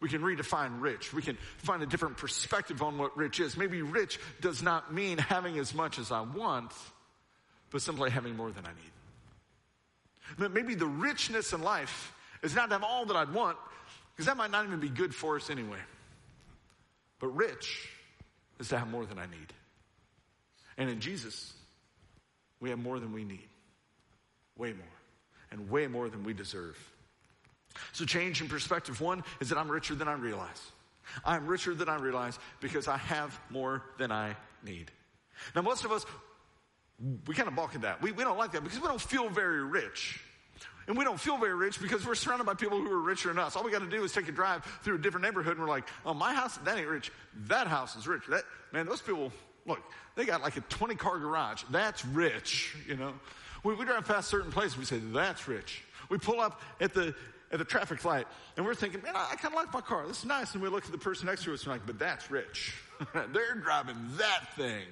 we 0.00 0.08
can 0.08 0.20
redefine 0.20 0.80
rich. 0.80 1.14
We 1.14 1.22
can 1.22 1.38
find 1.58 1.80
a 1.80 1.86
different 1.86 2.16
perspective 2.16 2.82
on 2.82 2.98
what 2.98 3.16
rich 3.16 3.38
is. 3.38 3.56
Maybe 3.56 3.82
rich 3.82 4.18
does 4.40 4.60
not 4.60 4.92
mean 4.92 5.18
having 5.18 5.58
as 5.58 5.72
much 5.74 5.96
as 6.00 6.10
I 6.10 6.22
want, 6.22 6.72
but 7.70 7.80
simply 7.80 8.10
having 8.10 8.36
more 8.36 8.50
than 8.50 8.64
I 8.66 8.70
need. 10.40 10.52
Maybe 10.52 10.74
the 10.74 10.86
richness 10.86 11.52
in 11.52 11.62
life 11.62 12.12
is 12.42 12.56
not 12.56 12.68
to 12.70 12.74
have 12.74 12.82
all 12.82 13.06
that 13.06 13.16
I'd 13.16 13.32
want, 13.32 13.56
because 14.10 14.26
that 14.26 14.36
might 14.36 14.50
not 14.50 14.66
even 14.66 14.80
be 14.80 14.88
good 14.88 15.14
for 15.14 15.36
us 15.36 15.50
anyway. 15.50 15.78
But 17.20 17.28
rich 17.28 17.88
is 18.58 18.68
to 18.70 18.78
have 18.78 18.90
more 18.90 19.06
than 19.06 19.20
I 19.20 19.26
need. 19.26 19.52
And 20.78 20.88
in 20.88 21.00
Jesus, 21.00 21.52
we 22.60 22.70
have 22.70 22.78
more 22.78 22.98
than 22.98 23.12
we 23.12 23.24
need. 23.24 23.48
Way 24.56 24.72
more. 24.72 24.86
And 25.50 25.68
way 25.68 25.86
more 25.86 26.08
than 26.08 26.24
we 26.24 26.32
deserve. 26.32 26.78
So, 27.92 28.04
change 28.04 28.40
in 28.40 28.48
perspective 28.48 29.00
one 29.00 29.22
is 29.40 29.50
that 29.50 29.58
I'm 29.58 29.70
richer 29.70 29.94
than 29.94 30.08
I 30.08 30.14
realize. 30.14 30.62
I'm 31.24 31.46
richer 31.46 31.74
than 31.74 31.88
I 31.88 31.96
realize 31.96 32.38
because 32.60 32.88
I 32.88 32.96
have 32.96 33.38
more 33.50 33.82
than 33.98 34.10
I 34.12 34.36
need. 34.64 34.90
Now, 35.54 35.62
most 35.62 35.84
of 35.84 35.92
us, 35.92 36.04
we 37.26 37.34
kind 37.34 37.48
of 37.48 37.54
balk 37.54 37.74
at 37.74 37.82
that. 37.82 38.02
We, 38.02 38.12
we 38.12 38.24
don't 38.24 38.38
like 38.38 38.52
that 38.52 38.64
because 38.64 38.80
we 38.80 38.88
don't 38.88 39.00
feel 39.00 39.28
very 39.28 39.62
rich. 39.64 40.20
And 40.86 40.96
we 40.96 41.04
don't 41.04 41.20
feel 41.20 41.36
very 41.36 41.54
rich 41.54 41.80
because 41.80 42.06
we're 42.06 42.14
surrounded 42.14 42.44
by 42.44 42.54
people 42.54 42.78
who 42.80 42.90
are 42.90 43.00
richer 43.00 43.28
than 43.28 43.38
us. 43.38 43.56
All 43.56 43.62
we 43.62 43.70
got 43.70 43.82
to 43.82 43.90
do 43.90 44.02
is 44.04 44.12
take 44.12 44.26
a 44.28 44.32
drive 44.32 44.64
through 44.82 44.96
a 44.96 44.98
different 44.98 45.24
neighborhood 45.24 45.52
and 45.52 45.60
we're 45.60 45.70
like, 45.70 45.86
oh, 46.06 46.14
my 46.14 46.32
house, 46.32 46.56
that 46.58 46.78
ain't 46.78 46.88
rich. 46.88 47.12
That 47.46 47.66
house 47.66 47.94
is 47.94 48.08
rich. 48.08 48.22
That, 48.30 48.44
man, 48.72 48.86
those 48.86 49.02
people, 49.02 49.30
look, 49.68 49.82
they 50.16 50.24
got 50.24 50.42
like 50.42 50.56
a 50.56 50.62
20 50.62 50.94
car 50.96 51.18
garage. 51.18 51.62
That's 51.70 52.04
rich, 52.04 52.74
you 52.88 52.96
know. 52.96 53.12
We, 53.62 53.74
we 53.74 53.84
drive 53.84 54.06
past 54.06 54.28
certain 54.28 54.50
places, 54.50 54.78
we 54.78 54.84
say, 54.84 54.98
that's 54.98 55.46
rich. 55.46 55.84
We 56.08 56.18
pull 56.18 56.40
up 56.40 56.60
at 56.80 56.94
the, 56.94 57.14
at 57.52 57.58
the 57.58 57.64
traffic 57.64 58.04
light 58.04 58.26
and 58.56 58.64
we're 58.64 58.74
thinking, 58.74 59.02
man, 59.02 59.14
I, 59.14 59.30
I 59.32 59.36
kind 59.36 59.54
of 59.54 59.60
like 59.60 59.72
my 59.72 59.80
car. 59.80 60.06
This 60.06 60.20
is 60.20 60.24
nice. 60.24 60.54
And 60.54 60.62
we 60.62 60.68
look 60.68 60.86
at 60.86 60.92
the 60.92 60.98
person 60.98 61.26
next 61.26 61.44
to 61.44 61.52
us 61.52 61.60
and 61.62 61.68
we're 61.68 61.74
like, 61.74 61.86
but 61.86 61.98
that's 61.98 62.30
rich. 62.30 62.74
They're 63.32 63.54
driving 63.54 63.96
that 64.16 64.54
thing. 64.56 64.84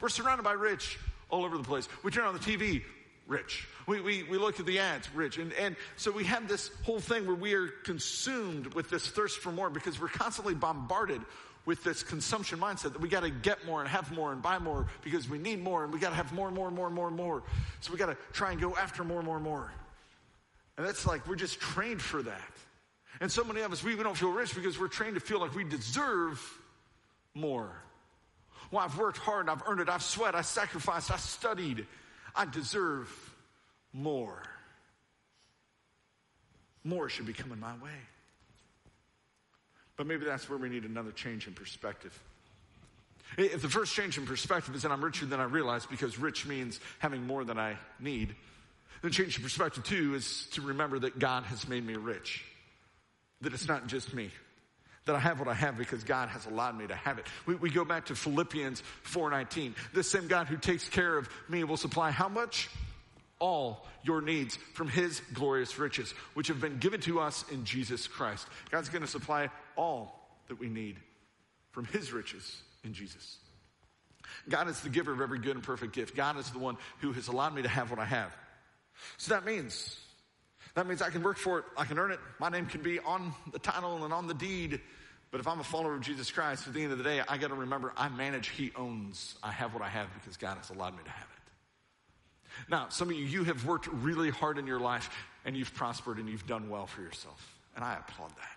We're 0.00 0.08
surrounded 0.08 0.42
by 0.42 0.52
rich 0.52 0.98
all 1.30 1.44
over 1.44 1.56
the 1.56 1.64
place. 1.64 1.88
We 2.02 2.10
turn 2.10 2.24
on 2.24 2.34
the 2.34 2.40
TV, 2.40 2.82
rich. 3.26 3.66
We, 3.86 4.00
we, 4.00 4.22
we 4.24 4.38
look 4.38 4.60
at 4.60 4.66
the 4.66 4.78
ads, 4.78 5.08
rich. 5.14 5.38
And, 5.38 5.52
and 5.54 5.76
so 5.96 6.10
we 6.10 6.24
have 6.24 6.48
this 6.48 6.70
whole 6.84 7.00
thing 7.00 7.26
where 7.26 7.36
we 7.36 7.54
are 7.54 7.68
consumed 7.68 8.74
with 8.74 8.90
this 8.90 9.06
thirst 9.08 9.38
for 9.38 9.52
more 9.52 9.70
because 9.70 10.00
we're 10.00 10.08
constantly 10.08 10.54
bombarded 10.54 11.22
with 11.66 11.82
this 11.84 12.02
consumption 12.02 12.58
mindset 12.58 12.92
that 12.92 13.00
we 13.00 13.08
got 13.08 13.24
to 13.24 13.30
get 13.30 13.66
more 13.66 13.80
and 13.80 13.88
have 13.88 14.10
more 14.12 14.32
and 14.32 14.40
buy 14.40 14.58
more 14.58 14.86
because 15.02 15.28
we 15.28 15.36
need 15.36 15.62
more 15.62 15.84
and 15.84 15.92
we 15.92 15.98
got 15.98 16.10
to 16.10 16.14
have 16.14 16.32
more 16.32 16.46
and 16.46 16.56
more 16.56 16.68
and 16.68 16.76
more 16.76 16.86
and 16.86 16.94
more 16.94 17.08
and 17.08 17.16
more. 17.16 17.42
So 17.80 17.92
we 17.92 17.98
got 17.98 18.06
to 18.06 18.16
try 18.32 18.52
and 18.52 18.60
go 18.60 18.74
after 18.76 19.04
more 19.04 19.18
and 19.18 19.26
more 19.26 19.36
and 19.36 19.44
more. 19.44 19.72
And 20.78 20.86
that's 20.86 21.06
like, 21.06 21.26
we're 21.26 21.36
just 21.36 21.60
trained 21.60 22.00
for 22.00 22.22
that. 22.22 22.52
And 23.20 23.30
so 23.30 23.42
many 23.42 23.62
of 23.62 23.72
us, 23.72 23.82
we, 23.82 23.94
we 23.94 24.02
don't 24.02 24.16
feel 24.16 24.30
rich 24.30 24.54
because 24.54 24.78
we're 24.78 24.88
trained 24.88 25.14
to 25.14 25.20
feel 25.20 25.40
like 25.40 25.54
we 25.54 25.64
deserve 25.64 26.40
more. 27.34 27.70
Well, 28.70 28.82
I've 28.82 28.96
worked 28.96 29.18
hard, 29.18 29.48
I've 29.48 29.62
earned 29.66 29.80
it, 29.80 29.88
I've 29.88 30.02
sweat, 30.02 30.34
I 30.34 30.42
sacrificed, 30.42 31.10
I 31.10 31.16
studied. 31.16 31.86
I 32.34 32.44
deserve 32.44 33.08
more. 33.92 34.42
More 36.84 37.08
should 37.08 37.26
be 37.26 37.32
coming 37.32 37.58
my 37.58 37.72
way. 37.82 37.98
But 39.96 40.06
maybe 40.06 40.24
that's 40.24 40.48
where 40.48 40.58
we 40.58 40.68
need 40.68 40.84
another 40.84 41.12
change 41.12 41.46
in 41.46 41.54
perspective. 41.54 42.18
If 43.38 43.62
the 43.62 43.68
first 43.68 43.94
change 43.94 44.18
in 44.18 44.26
perspective 44.26 44.74
is 44.74 44.82
that 44.82 44.92
I'm 44.92 45.04
richer 45.04 45.26
than 45.26 45.40
I 45.40 45.44
realize 45.44 45.84
because 45.86 46.18
rich 46.18 46.46
means 46.46 46.80
having 46.98 47.26
more 47.26 47.44
than 47.44 47.58
I 47.58 47.76
need, 47.98 48.34
the 49.02 49.10
change 49.10 49.36
in 49.36 49.42
perspective, 49.42 49.84
too, 49.84 50.14
is 50.14 50.46
to 50.52 50.62
remember 50.62 50.98
that 51.00 51.18
God 51.18 51.44
has 51.44 51.68
made 51.68 51.86
me 51.86 51.94
rich. 51.94 52.44
That 53.42 53.52
it's 53.52 53.68
not 53.68 53.86
just 53.86 54.14
me. 54.14 54.30
That 55.04 55.14
I 55.14 55.20
have 55.20 55.38
what 55.38 55.48
I 55.48 55.54
have 55.54 55.76
because 55.78 56.02
God 56.02 56.28
has 56.30 56.46
allowed 56.46 56.76
me 56.76 56.86
to 56.86 56.94
have 56.94 57.18
it. 57.18 57.26
We, 57.44 57.54
we 57.54 57.70
go 57.70 57.84
back 57.84 58.06
to 58.06 58.14
Philippians 58.14 58.82
4.19. 59.04 59.74
The 59.92 60.02
same 60.02 60.26
God 60.26 60.48
who 60.48 60.56
takes 60.56 60.88
care 60.88 61.16
of 61.16 61.28
me 61.48 61.62
will 61.64 61.76
supply 61.76 62.10
how 62.10 62.28
much? 62.28 62.68
All 63.38 63.86
your 64.02 64.22
needs 64.22 64.56
from 64.74 64.88
His 64.88 65.20
glorious 65.34 65.78
riches, 65.78 66.12
which 66.34 66.48
have 66.48 66.60
been 66.60 66.78
given 66.78 67.00
to 67.02 67.20
us 67.20 67.44
in 67.50 67.64
Jesus 67.64 68.06
Christ. 68.06 68.46
God's 68.70 68.88
going 68.88 69.02
to 69.02 69.08
supply 69.08 69.50
all 69.76 70.38
that 70.48 70.58
we 70.58 70.68
need 70.68 70.96
from 71.72 71.84
His 71.86 72.12
riches 72.12 72.62
in 72.84 72.94
Jesus. 72.94 73.38
God 74.48 74.68
is 74.68 74.80
the 74.80 74.88
giver 74.88 75.12
of 75.12 75.20
every 75.20 75.38
good 75.38 75.56
and 75.56 75.62
perfect 75.62 75.92
gift. 75.92 76.16
God 76.16 76.38
is 76.38 76.50
the 76.50 76.58
one 76.58 76.76
who 77.00 77.12
has 77.12 77.28
allowed 77.28 77.54
me 77.54 77.62
to 77.62 77.68
have 77.68 77.90
what 77.90 77.98
I 77.98 78.04
have. 78.04 78.34
So 79.18 79.34
that 79.34 79.44
means, 79.44 79.98
that 80.74 80.86
means 80.86 81.02
I 81.02 81.10
can 81.10 81.22
work 81.22 81.36
for 81.36 81.58
it, 81.60 81.64
I 81.76 81.84
can 81.84 81.98
earn 81.98 82.12
it, 82.12 82.20
my 82.38 82.48
name 82.48 82.66
can 82.66 82.82
be 82.82 82.98
on 83.00 83.34
the 83.52 83.58
title 83.58 84.04
and 84.04 84.12
on 84.12 84.26
the 84.26 84.34
deed. 84.34 84.80
But 85.30 85.40
if 85.40 85.48
I'm 85.48 85.60
a 85.60 85.64
follower 85.64 85.94
of 85.94 86.00
Jesus 86.00 86.30
Christ, 86.30 86.66
at 86.66 86.74
the 86.74 86.82
end 86.82 86.92
of 86.92 86.98
the 86.98 87.04
day, 87.04 87.20
I 87.28 87.36
got 87.36 87.48
to 87.48 87.54
remember 87.54 87.92
I 87.96 88.08
manage, 88.08 88.48
He 88.48 88.72
owns. 88.76 89.34
I 89.42 89.50
have 89.50 89.74
what 89.74 89.82
I 89.82 89.88
have 89.88 90.06
because 90.14 90.36
God 90.36 90.56
has 90.56 90.70
allowed 90.70 90.96
me 90.96 91.02
to 91.04 91.10
have 91.10 91.28
it. 91.28 91.35
Now, 92.68 92.88
some 92.88 93.10
of 93.10 93.16
you, 93.16 93.24
you 93.24 93.44
have 93.44 93.66
worked 93.66 93.86
really 93.86 94.30
hard 94.30 94.58
in 94.58 94.66
your 94.66 94.80
life 94.80 95.10
and 95.44 95.56
you've 95.56 95.74
prospered 95.74 96.18
and 96.18 96.28
you've 96.28 96.46
done 96.46 96.68
well 96.68 96.86
for 96.86 97.02
yourself. 97.02 97.56
And 97.74 97.84
I 97.84 97.94
applaud 97.94 98.30
that. 98.30 98.56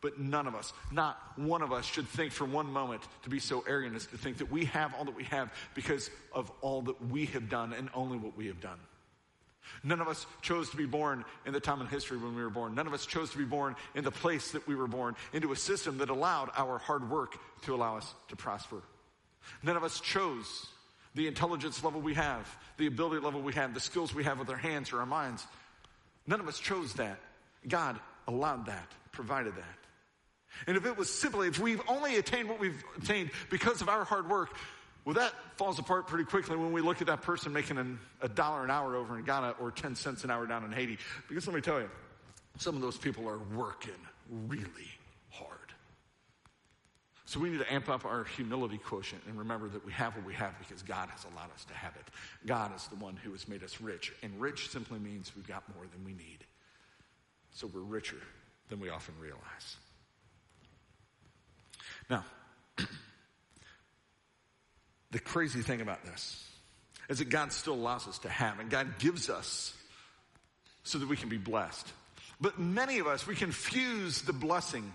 But 0.00 0.20
none 0.20 0.46
of 0.46 0.54
us, 0.54 0.72
not 0.92 1.18
one 1.36 1.62
of 1.62 1.72
us, 1.72 1.86
should 1.86 2.06
think 2.06 2.32
for 2.32 2.44
one 2.44 2.66
moment 2.66 3.02
to 3.22 3.30
be 3.30 3.38
so 3.38 3.64
arrogant 3.66 3.96
as 3.96 4.06
to 4.08 4.18
think 4.18 4.36
that 4.38 4.50
we 4.50 4.66
have 4.66 4.94
all 4.94 5.06
that 5.06 5.16
we 5.16 5.24
have 5.24 5.50
because 5.74 6.10
of 6.32 6.50
all 6.60 6.82
that 6.82 7.08
we 7.08 7.24
have 7.26 7.48
done 7.48 7.72
and 7.72 7.88
only 7.94 8.18
what 8.18 8.36
we 8.36 8.48
have 8.48 8.60
done. 8.60 8.78
None 9.82 10.02
of 10.02 10.08
us 10.08 10.26
chose 10.42 10.68
to 10.70 10.76
be 10.76 10.84
born 10.84 11.24
in 11.46 11.54
the 11.54 11.60
time 11.60 11.80
in 11.80 11.86
history 11.86 12.18
when 12.18 12.36
we 12.36 12.42
were 12.42 12.50
born. 12.50 12.74
None 12.74 12.86
of 12.86 12.92
us 12.92 13.06
chose 13.06 13.30
to 13.30 13.38
be 13.38 13.44
born 13.44 13.76
in 13.94 14.04
the 14.04 14.10
place 14.10 14.50
that 14.50 14.68
we 14.68 14.74
were 14.74 14.86
born, 14.86 15.16
into 15.32 15.52
a 15.52 15.56
system 15.56 15.98
that 15.98 16.10
allowed 16.10 16.50
our 16.54 16.78
hard 16.78 17.08
work 17.08 17.36
to 17.62 17.74
allow 17.74 17.96
us 17.96 18.14
to 18.28 18.36
prosper. 18.36 18.82
None 19.62 19.76
of 19.76 19.84
us 19.84 20.00
chose 20.00 20.66
the 21.14 21.26
intelligence 21.26 21.82
level 21.84 22.00
we 22.00 22.14
have, 22.14 22.48
the 22.76 22.86
ability 22.86 23.24
level 23.24 23.40
we 23.40 23.52
have, 23.54 23.74
the 23.74 23.80
skills 23.80 24.14
we 24.14 24.24
have 24.24 24.38
with 24.38 24.50
our 24.50 24.56
hands 24.56 24.92
or 24.92 25.00
our 25.00 25.06
minds. 25.06 25.46
None 26.26 26.40
of 26.40 26.48
us 26.48 26.58
chose 26.58 26.94
that. 26.94 27.18
God 27.68 27.98
allowed 28.26 28.66
that, 28.66 28.88
provided 29.12 29.54
that. 29.56 29.78
And 30.66 30.76
if 30.76 30.86
it 30.86 30.96
was 30.96 31.10
simply, 31.10 31.48
if 31.48 31.58
we've 31.58 31.82
only 31.88 32.16
attained 32.16 32.48
what 32.48 32.60
we've 32.60 32.82
attained 33.00 33.30
because 33.50 33.80
of 33.80 33.88
our 33.88 34.04
hard 34.04 34.28
work, 34.28 34.56
well, 35.04 35.14
that 35.14 35.32
falls 35.56 35.78
apart 35.78 36.06
pretty 36.06 36.24
quickly 36.24 36.56
when 36.56 36.72
we 36.72 36.80
look 36.80 37.00
at 37.00 37.08
that 37.08 37.22
person 37.22 37.52
making 37.52 37.76
an, 37.76 37.98
a 38.22 38.28
dollar 38.28 38.64
an 38.64 38.70
hour 38.70 38.96
over 38.96 39.18
in 39.18 39.24
Ghana 39.24 39.56
or 39.60 39.70
10 39.70 39.96
cents 39.96 40.24
an 40.24 40.30
hour 40.30 40.46
down 40.46 40.64
in 40.64 40.72
Haiti. 40.72 40.98
Because 41.28 41.46
let 41.46 41.54
me 41.54 41.60
tell 41.60 41.80
you, 41.80 41.90
some 42.58 42.74
of 42.74 42.80
those 42.80 42.96
people 42.96 43.28
are 43.28 43.38
working 43.54 43.92
really. 44.48 44.88
So 47.34 47.40
we 47.40 47.50
need 47.50 47.58
to 47.58 47.74
amp 47.74 47.88
up 47.88 48.04
our 48.04 48.22
humility 48.22 48.78
quotient 48.78 49.20
and 49.26 49.36
remember 49.36 49.68
that 49.68 49.84
we 49.84 49.90
have 49.90 50.14
what 50.14 50.24
we 50.24 50.34
have 50.34 50.56
because 50.60 50.84
God 50.84 51.08
has 51.08 51.24
allowed 51.24 51.50
us 51.52 51.64
to 51.64 51.74
have 51.74 51.92
it. 51.96 52.04
God 52.46 52.70
is 52.76 52.86
the 52.86 52.94
one 52.94 53.16
who 53.16 53.32
has 53.32 53.48
made 53.48 53.64
us 53.64 53.80
rich. 53.80 54.12
And 54.22 54.40
rich 54.40 54.70
simply 54.70 55.00
means 55.00 55.32
we've 55.34 55.44
got 55.44 55.64
more 55.74 55.84
than 55.92 56.04
we 56.04 56.12
need. 56.12 56.44
So 57.50 57.66
we're 57.66 57.80
richer 57.80 58.18
than 58.68 58.78
we 58.78 58.88
often 58.88 59.14
realize. 59.20 59.76
Now, 62.08 62.24
the 65.10 65.18
crazy 65.18 65.62
thing 65.62 65.80
about 65.80 66.04
this 66.04 66.48
is 67.08 67.18
that 67.18 67.30
God 67.30 67.52
still 67.52 67.74
allows 67.74 68.06
us 68.06 68.18
to 68.20 68.28
have, 68.28 68.60
and 68.60 68.70
God 68.70 69.00
gives 69.00 69.28
us 69.28 69.74
so 70.84 70.98
that 70.98 71.08
we 71.08 71.16
can 71.16 71.30
be 71.30 71.38
blessed. 71.38 71.92
But 72.40 72.60
many 72.60 73.00
of 73.00 73.08
us, 73.08 73.26
we 73.26 73.34
confuse 73.34 74.22
the 74.22 74.32
blessing. 74.32 74.92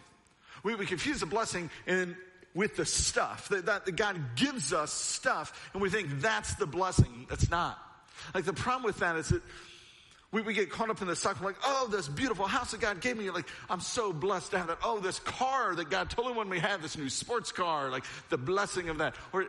We, 0.64 0.76
we 0.76 0.86
confuse 0.86 1.20
the 1.20 1.26
blessing 1.26 1.70
in, 1.86 2.16
with 2.54 2.76
the 2.76 2.86
stuff. 2.86 3.50
That, 3.50 3.66
that, 3.66 3.96
God 3.96 4.18
gives 4.36 4.74
us 4.74 4.92
stuff, 4.92 5.70
and 5.74 5.82
we 5.82 5.90
think 5.90 6.22
that's 6.22 6.56
the 6.56 6.66
blessing. 6.66 7.26
That's 7.30 7.50
not. 7.50 7.78
Like 8.34 8.46
the 8.46 8.54
problem 8.54 8.84
with 8.84 9.00
that 9.00 9.16
is 9.16 9.30
that 9.30 9.42
we, 10.32 10.42
we 10.44 10.54
get 10.54 10.70
caught 10.70 10.92
up 10.92 11.02
in 11.02 11.08
this 11.08 11.20
cycle 11.20 11.44
like, 11.44 11.56
oh, 11.64 11.88
this 11.90 12.08
beautiful 12.08 12.46
house 12.46 12.72
that 12.72 12.80
God 12.80 13.02
gave 13.02 13.18
me. 13.18 13.32
Like, 13.32 13.48
I'm 13.68 13.80
so 13.80 14.14
blessed 14.14 14.52
to 14.52 14.60
have 14.60 14.68
that. 14.68 14.78
Oh, 14.84 15.00
this 15.00 15.20
car 15.20 15.74
that 15.76 15.90
God 15.90 16.10
totally 16.12 16.36
wanted 16.36 16.52
me 16.52 16.60
to 16.60 16.68
have, 16.68 16.84
this 16.84 16.98
new 16.98 17.10
sports 17.10 17.52
car, 17.52 17.90
like 17.90 18.04
the 18.30 18.38
blessing 18.38 18.90
of 18.90 19.00
that. 19.00 19.16
Or 19.34 19.44
eh, 19.44 19.46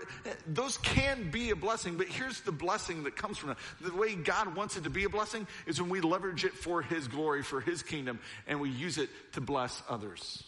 those 0.47 0.79
can 0.79 1.31
be 1.31 1.51
a 1.51 1.57
blessing, 1.57 1.97
but 1.97 2.07
here's 2.07 2.41
the 2.41 2.53
blessing 2.53 3.03
that 3.03 3.15
comes 3.15 3.37
from 3.37 3.51
that. 3.51 3.59
The 3.83 3.95
way 3.95 4.15
God 4.15 4.57
wants 4.57 4.77
it 4.79 4.85
to 4.85 4.91
be 4.91 5.05
a 5.05 5.11
blessing 5.11 5.47
is 5.67 5.81
when 5.83 5.91
we 5.91 6.01
leverage 6.01 6.45
it 6.47 6.55
for 6.55 6.81
His 6.81 7.09
glory, 7.09 7.43
for 7.43 7.61
His 7.61 7.83
kingdom, 7.83 8.19
and 8.47 8.59
we 8.59 8.71
use 8.71 8.97
it 8.97 9.11
to 9.33 9.43
bless 9.43 9.83
others. 9.89 10.43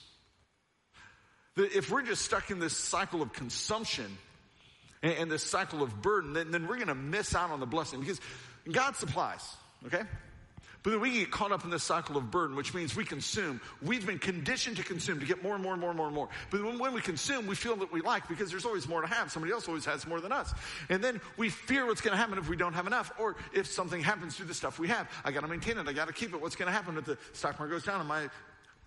If 1.57 1.91
we're 1.91 2.03
just 2.03 2.23
stuck 2.23 2.51
in 2.51 2.59
this 2.59 2.77
cycle 2.77 3.23
of 3.23 3.33
consumption 3.33 4.07
and, 5.03 5.13
and 5.15 5.31
this 5.31 5.43
cycle 5.43 5.83
of 5.83 6.01
burden, 6.01 6.33
then, 6.33 6.51
then 6.51 6.67
we're 6.67 6.77
going 6.77 6.89
to 6.89 6.95
miss 6.95 7.35
out 7.35 7.51
on 7.51 7.61
the 7.61 7.67
blessing 7.67 8.01
because 8.01 8.21
God 8.71 8.97
supplies. 8.97 9.57
Okay? 9.87 10.03
But 10.83 10.91
then 10.91 11.01
we 11.01 11.13
get 11.13 11.31
caught 11.31 11.53
up 11.53 11.65
in 11.65 11.71
this 11.71 11.85
cycle 11.85 12.17
of 12.17 12.31
burden, 12.31 12.57
which 12.57 12.75
means 12.75 12.97
we 12.97 13.05
consume. 13.05 13.61
We've 13.83 14.05
been 14.05 14.19
conditioned 14.19 14.79
to 14.79 14.83
consume, 14.83 15.21
to 15.21 15.27
get 15.27 15.43
more 15.43 15.55
and 15.55 15.63
more 15.63 15.75
and 15.75 15.81
more 15.81 15.91
and 15.91 15.97
more 15.97 16.07
and 16.07 16.15
more. 16.15 16.29
But 16.51 16.65
when, 16.65 16.79
when 16.79 16.93
we 16.93 17.01
consume, 17.01 17.47
we 17.47 17.55
feel 17.55 17.77
that 17.77 17.93
we 17.93 18.01
like 18.01 18.27
because 18.29 18.51
there's 18.51 18.65
always 18.65 18.89
more 18.89 19.01
to 19.01 19.07
have. 19.07 19.31
Somebody 19.31 19.53
else 19.53 19.69
always 19.69 19.85
has 19.85 20.07
more 20.09 20.21
than 20.21 20.33
us. 20.33 20.53
And 20.89 21.03
then 21.03 21.21
we 21.37 21.51
fear 21.51 21.87
what's 21.87 22.01
going 22.01 22.13
to 22.13 22.19
happen 22.19 22.37
if 22.37 22.49
we 22.49 22.57
don't 22.57 22.73
have 22.73 22.89
enough, 22.89 23.13
or 23.19 23.37
if 23.53 23.67
something 23.69 24.03
happens 24.03 24.37
to 24.39 24.45
the 24.45 24.55
stuff 24.55 24.81
we 24.81 24.89
have. 24.89 25.09
I 25.25 25.31
got 25.31 25.43
to 25.43 25.49
maintain 25.49 25.79
it. 25.79 25.87
I 25.87 25.93
got 25.93 26.09
to 26.09 26.15
keep 26.15 26.35
it. 26.35 26.41
What's 26.41 26.57
going 26.57 26.67
to 26.67 26.73
happen 26.73 26.99
if 26.99 27.05
the 27.05 27.17
stock 27.33 27.61
market 27.61 27.75
goes 27.75 27.85
down 27.85 28.01
and 28.01 28.09
my 28.09 28.29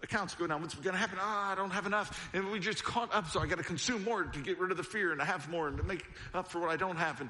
accounts 0.05 0.33
go 0.35 0.47
down? 0.47 0.61
What's 0.61 0.75
going 0.75 0.93
to 0.93 0.99
happen? 0.99 1.17
Ah, 1.21 1.49
oh, 1.49 1.51
I 1.51 1.55
don't 1.55 1.71
have 1.71 1.85
enough. 1.85 2.29
And 2.33 2.49
we 2.51 2.59
just 2.59 2.83
caught 2.83 3.13
up. 3.13 3.27
So 3.27 3.41
I 3.41 3.47
got 3.47 3.57
to 3.57 3.63
consume 3.63 4.03
more 4.03 4.23
to 4.23 4.39
get 4.39 4.57
rid 4.59 4.71
of 4.71 4.77
the 4.77 4.83
fear 4.83 5.11
and 5.11 5.19
to 5.19 5.25
have 5.25 5.49
more 5.49 5.67
and 5.67 5.77
to 5.77 5.83
make 5.83 6.05
up 6.33 6.47
for 6.47 6.59
what 6.59 6.69
I 6.69 6.77
don't 6.77 6.95
have. 6.95 7.19
And 7.19 7.29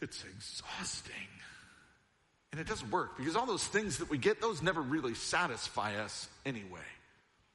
it's 0.00 0.24
exhausting. 0.24 1.14
And 2.52 2.60
it 2.60 2.66
doesn't 2.66 2.90
work 2.90 3.16
because 3.16 3.36
all 3.36 3.46
those 3.46 3.66
things 3.66 3.98
that 3.98 4.10
we 4.10 4.18
get, 4.18 4.40
those 4.40 4.62
never 4.62 4.80
really 4.80 5.14
satisfy 5.14 5.96
us 5.96 6.28
anyway. 6.46 6.80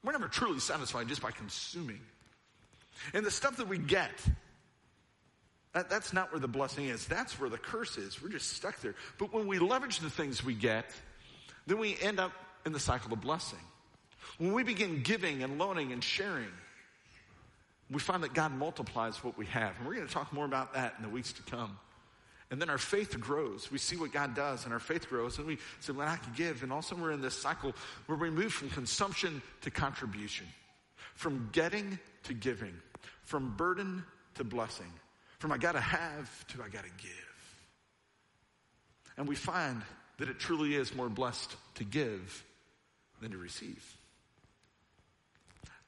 We're 0.03 0.13
never 0.13 0.27
truly 0.27 0.59
satisfied 0.59 1.07
just 1.07 1.21
by 1.21 1.31
consuming. 1.31 1.99
And 3.13 3.25
the 3.25 3.31
stuff 3.31 3.57
that 3.57 3.67
we 3.67 3.77
get, 3.77 4.11
that, 5.73 5.89
that's 5.89 6.13
not 6.13 6.31
where 6.31 6.39
the 6.39 6.47
blessing 6.47 6.85
is. 6.85 7.05
That's 7.07 7.39
where 7.39 7.49
the 7.49 7.57
curse 7.57 7.97
is. 7.97 8.21
We're 8.21 8.29
just 8.29 8.53
stuck 8.53 8.79
there. 8.79 8.95
But 9.17 9.33
when 9.33 9.47
we 9.47 9.59
leverage 9.59 9.99
the 9.99 10.09
things 10.09 10.43
we 10.43 10.53
get, 10.53 10.85
then 11.67 11.79
we 11.79 11.97
end 12.01 12.19
up 12.19 12.31
in 12.65 12.71
the 12.71 12.79
cycle 12.79 13.11
of 13.11 13.19
blessing. 13.19 13.59
When 14.38 14.54
we 14.54 14.63
begin 14.63 15.02
giving 15.02 15.43
and 15.43 15.58
loaning 15.58 15.91
and 15.91 16.04
sharing, 16.04 16.52
we 17.89 18.00
find 18.00 18.24
that 18.24 18.34
God 18.34 18.52
multiplies 18.52 19.24
what 19.24 19.38
we 19.38 19.45
have. 19.48 19.78
And 19.78 19.88
we're 19.88 19.95
going 19.95 20.08
to 20.08 20.13
talk 20.13 20.34
more 20.34 20.45
about 20.45 20.74
that 20.74 20.95
in 20.98 21.04
the 21.04 21.10
weeks 21.10 21.34
to 21.34 21.43
come. 21.43 21.78
And 22.52 22.62
then 22.62 22.69
our 22.69 22.78
faith 22.78 23.19
grows. 23.19 23.71
We 23.71 23.78
see 23.78 23.95
what 23.95 24.12
God 24.12 24.36
does, 24.36 24.65
and 24.65 24.74
our 24.74 24.80
faith 24.80 25.10
grows. 25.10 25.38
And 25.38 25.48
we 25.48 25.58
say, 25.80 25.93
well, 25.93 26.08
I 26.08 26.17
can 26.17 26.34
give. 26.34 26.63
And 26.63 26.71
also, 26.71 26.95
we're 26.95 27.12
in 27.12 27.21
this 27.21 27.36
cycle 27.36 27.74
where 28.06 28.17
we 28.17 28.30
move 28.30 28.54
from 28.54 28.69
consumption 28.69 29.41
to 29.62 29.71
contribution, 29.71 30.45
from 31.15 31.50
getting 31.52 31.98
to 32.24 32.34
giving, 32.34 32.74
from 33.24 33.56
burden 33.56 34.04
to 34.36 34.43
blessing, 34.43 34.91
from 35.39 35.52
I 35.52 35.58
got 35.58 35.74
to 35.74 35.80
have 35.80 36.48
to 36.48 36.63
I 36.63 36.69
got 36.69 36.84
to 36.84 36.91
give. 37.02 37.12
And 39.17 39.28
we 39.28 39.36
find 39.36 39.82
that 40.17 40.30
it 40.30 40.39
truly 40.39 40.76
is 40.76 40.93
more 40.93 41.10
blessed 41.10 41.56
to 41.76 41.84
give 41.84 42.43
than 43.21 43.32
to 43.32 43.38
receive. 43.38 43.84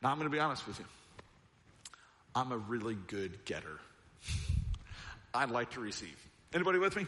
Now, 0.01 0.11
I'm 0.11 0.17
going 0.17 0.29
to 0.29 0.35
be 0.35 0.39
honest 0.39 0.67
with 0.67 0.79
you. 0.79 0.85
I'm 2.35 2.51
a 2.51 2.57
really 2.57 2.95
good 3.07 3.45
getter. 3.45 3.79
I 5.33 5.45
like 5.45 5.71
to 5.71 5.79
receive. 5.79 6.15
Anybody 6.53 6.79
with 6.79 6.95
me? 6.95 7.07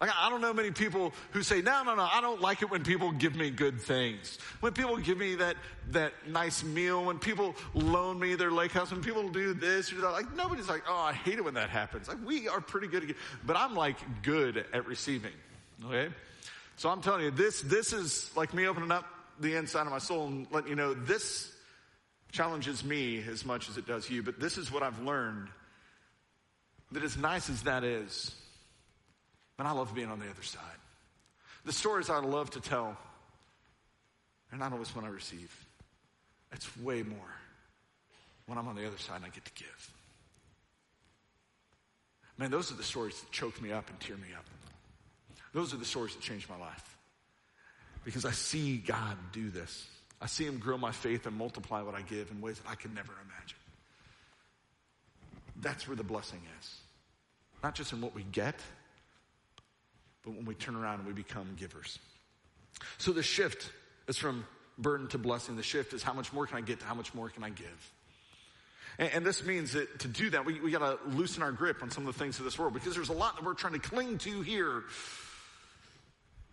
I 0.00 0.28
don't 0.28 0.42
know 0.42 0.52
many 0.52 0.72
people 0.72 1.14
who 1.30 1.42
say, 1.42 1.62
no, 1.62 1.82
no, 1.82 1.94
no, 1.94 2.02
I 2.02 2.20
don't 2.20 2.40
like 2.40 2.60
it 2.60 2.70
when 2.70 2.84
people 2.84 3.12
give 3.12 3.34
me 3.34 3.50
good 3.50 3.80
things. 3.80 4.38
When 4.60 4.72
people 4.72 4.98
give 4.98 5.16
me 5.16 5.36
that, 5.36 5.56
that 5.92 6.12
nice 6.28 6.62
meal, 6.62 7.04
when 7.04 7.18
people 7.18 7.56
loan 7.72 8.18
me 8.18 8.34
their 8.34 8.50
lake 8.50 8.72
house, 8.72 8.90
when 8.90 9.02
people 9.02 9.30
do 9.30 9.54
this 9.54 9.92
or 9.92 10.02
that, 10.02 10.10
like 10.10 10.36
nobody's 10.36 10.68
like, 10.68 10.82
oh, 10.86 10.96
I 10.96 11.14
hate 11.14 11.38
it 11.38 11.44
when 11.44 11.54
that 11.54 11.70
happens. 11.70 12.08
Like 12.08 12.18
we 12.26 12.46
are 12.46 12.60
pretty 12.60 12.88
good 12.88 13.08
at 13.08 13.16
but 13.44 13.56
I'm 13.56 13.74
like 13.74 13.96
good 14.22 14.66
at 14.72 14.86
receiving. 14.86 15.32
Okay? 15.86 16.12
So 16.76 16.90
I'm 16.90 17.00
telling 17.00 17.24
you, 17.24 17.30
this, 17.30 17.62
this 17.62 17.94
is 17.94 18.30
like 18.36 18.52
me 18.52 18.66
opening 18.66 18.92
up 18.92 19.06
the 19.40 19.56
inside 19.56 19.86
of 19.86 19.92
my 19.92 19.98
soul 19.98 20.26
and 20.26 20.46
letting 20.50 20.68
you 20.68 20.76
know 20.76 20.92
this 20.92 21.55
challenges 22.36 22.84
me 22.84 23.24
as 23.30 23.46
much 23.46 23.70
as 23.70 23.78
it 23.78 23.86
does 23.86 24.10
you, 24.10 24.22
but 24.22 24.38
this 24.38 24.58
is 24.58 24.70
what 24.70 24.82
I've 24.82 25.00
learned 25.00 25.48
that 26.92 27.02
as 27.02 27.16
nice 27.16 27.48
as 27.48 27.62
that 27.62 27.82
is, 27.82 28.34
and 29.58 29.66
I 29.66 29.72
love 29.72 29.94
being 29.94 30.10
on 30.10 30.18
the 30.18 30.28
other 30.28 30.42
side. 30.42 30.60
The 31.64 31.72
stories 31.72 32.10
I 32.10 32.18
love 32.18 32.50
to 32.50 32.60
tell 32.60 32.96
are 34.52 34.58
not 34.58 34.72
always 34.72 34.94
when 34.94 35.06
I 35.06 35.08
receive. 35.08 35.66
It's 36.52 36.76
way 36.78 37.02
more 37.02 37.34
when 38.44 38.58
I'm 38.58 38.68
on 38.68 38.76
the 38.76 38.86
other 38.86 38.98
side 38.98 39.16
and 39.16 39.24
I 39.24 39.30
get 39.30 39.44
to 39.46 39.52
give. 39.54 39.92
Man, 42.36 42.50
those 42.50 42.70
are 42.70 42.76
the 42.76 42.84
stories 42.84 43.18
that 43.18 43.32
choke 43.32 43.60
me 43.62 43.72
up 43.72 43.88
and 43.88 43.98
tear 43.98 44.16
me 44.16 44.28
up. 44.36 44.44
Those 45.54 45.72
are 45.72 45.78
the 45.78 45.86
stories 45.86 46.14
that 46.14 46.20
change 46.20 46.48
my 46.50 46.58
life. 46.58 46.96
Because 48.04 48.26
I 48.26 48.32
see 48.32 48.76
God 48.76 49.16
do 49.32 49.48
this. 49.48 49.88
I 50.20 50.26
see 50.26 50.44
Him 50.44 50.58
grow 50.58 50.78
my 50.78 50.92
faith 50.92 51.26
and 51.26 51.36
multiply 51.36 51.82
what 51.82 51.94
I 51.94 52.02
give 52.02 52.30
in 52.30 52.40
ways 52.40 52.58
that 52.58 52.70
I 52.70 52.74
could 52.74 52.94
never 52.94 53.12
imagine. 53.12 53.58
That's 55.60 55.86
where 55.88 55.96
the 55.96 56.04
blessing 56.04 56.40
is. 56.60 56.76
Not 57.62 57.74
just 57.74 57.92
in 57.92 58.00
what 58.00 58.14
we 58.14 58.22
get, 58.22 58.60
but 60.22 60.34
when 60.34 60.44
we 60.44 60.54
turn 60.54 60.76
around 60.76 60.98
and 60.98 61.06
we 61.06 61.12
become 61.12 61.56
givers. 61.58 61.98
So 62.98 63.12
the 63.12 63.22
shift 63.22 63.70
is 64.08 64.16
from 64.18 64.44
burden 64.78 65.08
to 65.08 65.18
blessing. 65.18 65.56
The 65.56 65.62
shift 65.62 65.92
is 65.92 66.02
how 66.02 66.12
much 66.12 66.32
more 66.32 66.46
can 66.46 66.58
I 66.58 66.60
get 66.60 66.80
to 66.80 66.86
how 66.86 66.94
much 66.94 67.14
more 67.14 67.28
can 67.28 67.44
I 67.44 67.50
give? 67.50 67.92
And, 68.98 69.10
and 69.12 69.26
this 69.26 69.44
means 69.44 69.72
that 69.72 70.00
to 70.00 70.08
do 70.08 70.30
that, 70.30 70.44
we, 70.44 70.60
we 70.60 70.70
got 70.70 70.78
to 70.78 71.10
loosen 71.10 71.42
our 71.42 71.52
grip 71.52 71.82
on 71.82 71.90
some 71.90 72.06
of 72.06 72.14
the 72.14 72.18
things 72.18 72.38
of 72.38 72.44
this 72.44 72.58
world 72.58 72.74
because 72.74 72.94
there's 72.94 73.08
a 73.08 73.14
lot 73.14 73.36
that 73.36 73.44
we're 73.44 73.54
trying 73.54 73.74
to 73.74 73.78
cling 73.78 74.18
to 74.18 74.42
here. 74.42 74.84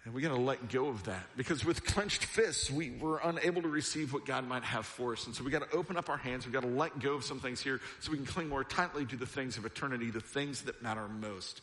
And 0.06 0.14
we 0.14 0.22
got 0.22 0.36
to 0.36 0.42
let 0.42 0.70
go 0.70 0.88
of 0.88 1.04
that 1.04 1.24
because 1.38 1.64
with 1.64 1.86
clenched 1.86 2.26
fists, 2.26 2.70
we, 2.70 2.90
we're 2.92 3.20
unable 3.20 3.62
to 3.62 3.70
receive 3.70 4.12
what 4.12 4.26
God 4.26 4.46
might 4.46 4.64
have 4.64 4.86
for 4.86 5.14
us. 5.14 5.26
And 5.26 5.34
so 5.34 5.46
we 5.46 5.52
got 5.52 5.70
to 5.70 5.78
open 5.78 5.96
up 5.96 6.10
our 6.10 6.18
hands. 6.18 6.46
We 6.46 6.52
got 6.52 6.64
to 6.64 6.68
let 6.68 7.00
go 7.00 7.14
of 7.14 7.24
some 7.24 7.40
things 7.40 7.62
here 7.62 7.80
so 8.02 8.12
we 8.12 8.18
can 8.18 8.26
cling 8.26 8.50
more 8.50 8.66
tightly 8.66 9.06
to 9.06 9.16
the 9.16 9.26
things 9.26 9.58
of 9.58 9.66
eternity, 9.66 10.12
the 10.12 10.20
things 10.20 10.64
that 10.64 10.84
matter 10.84 11.08
most. 11.08 11.62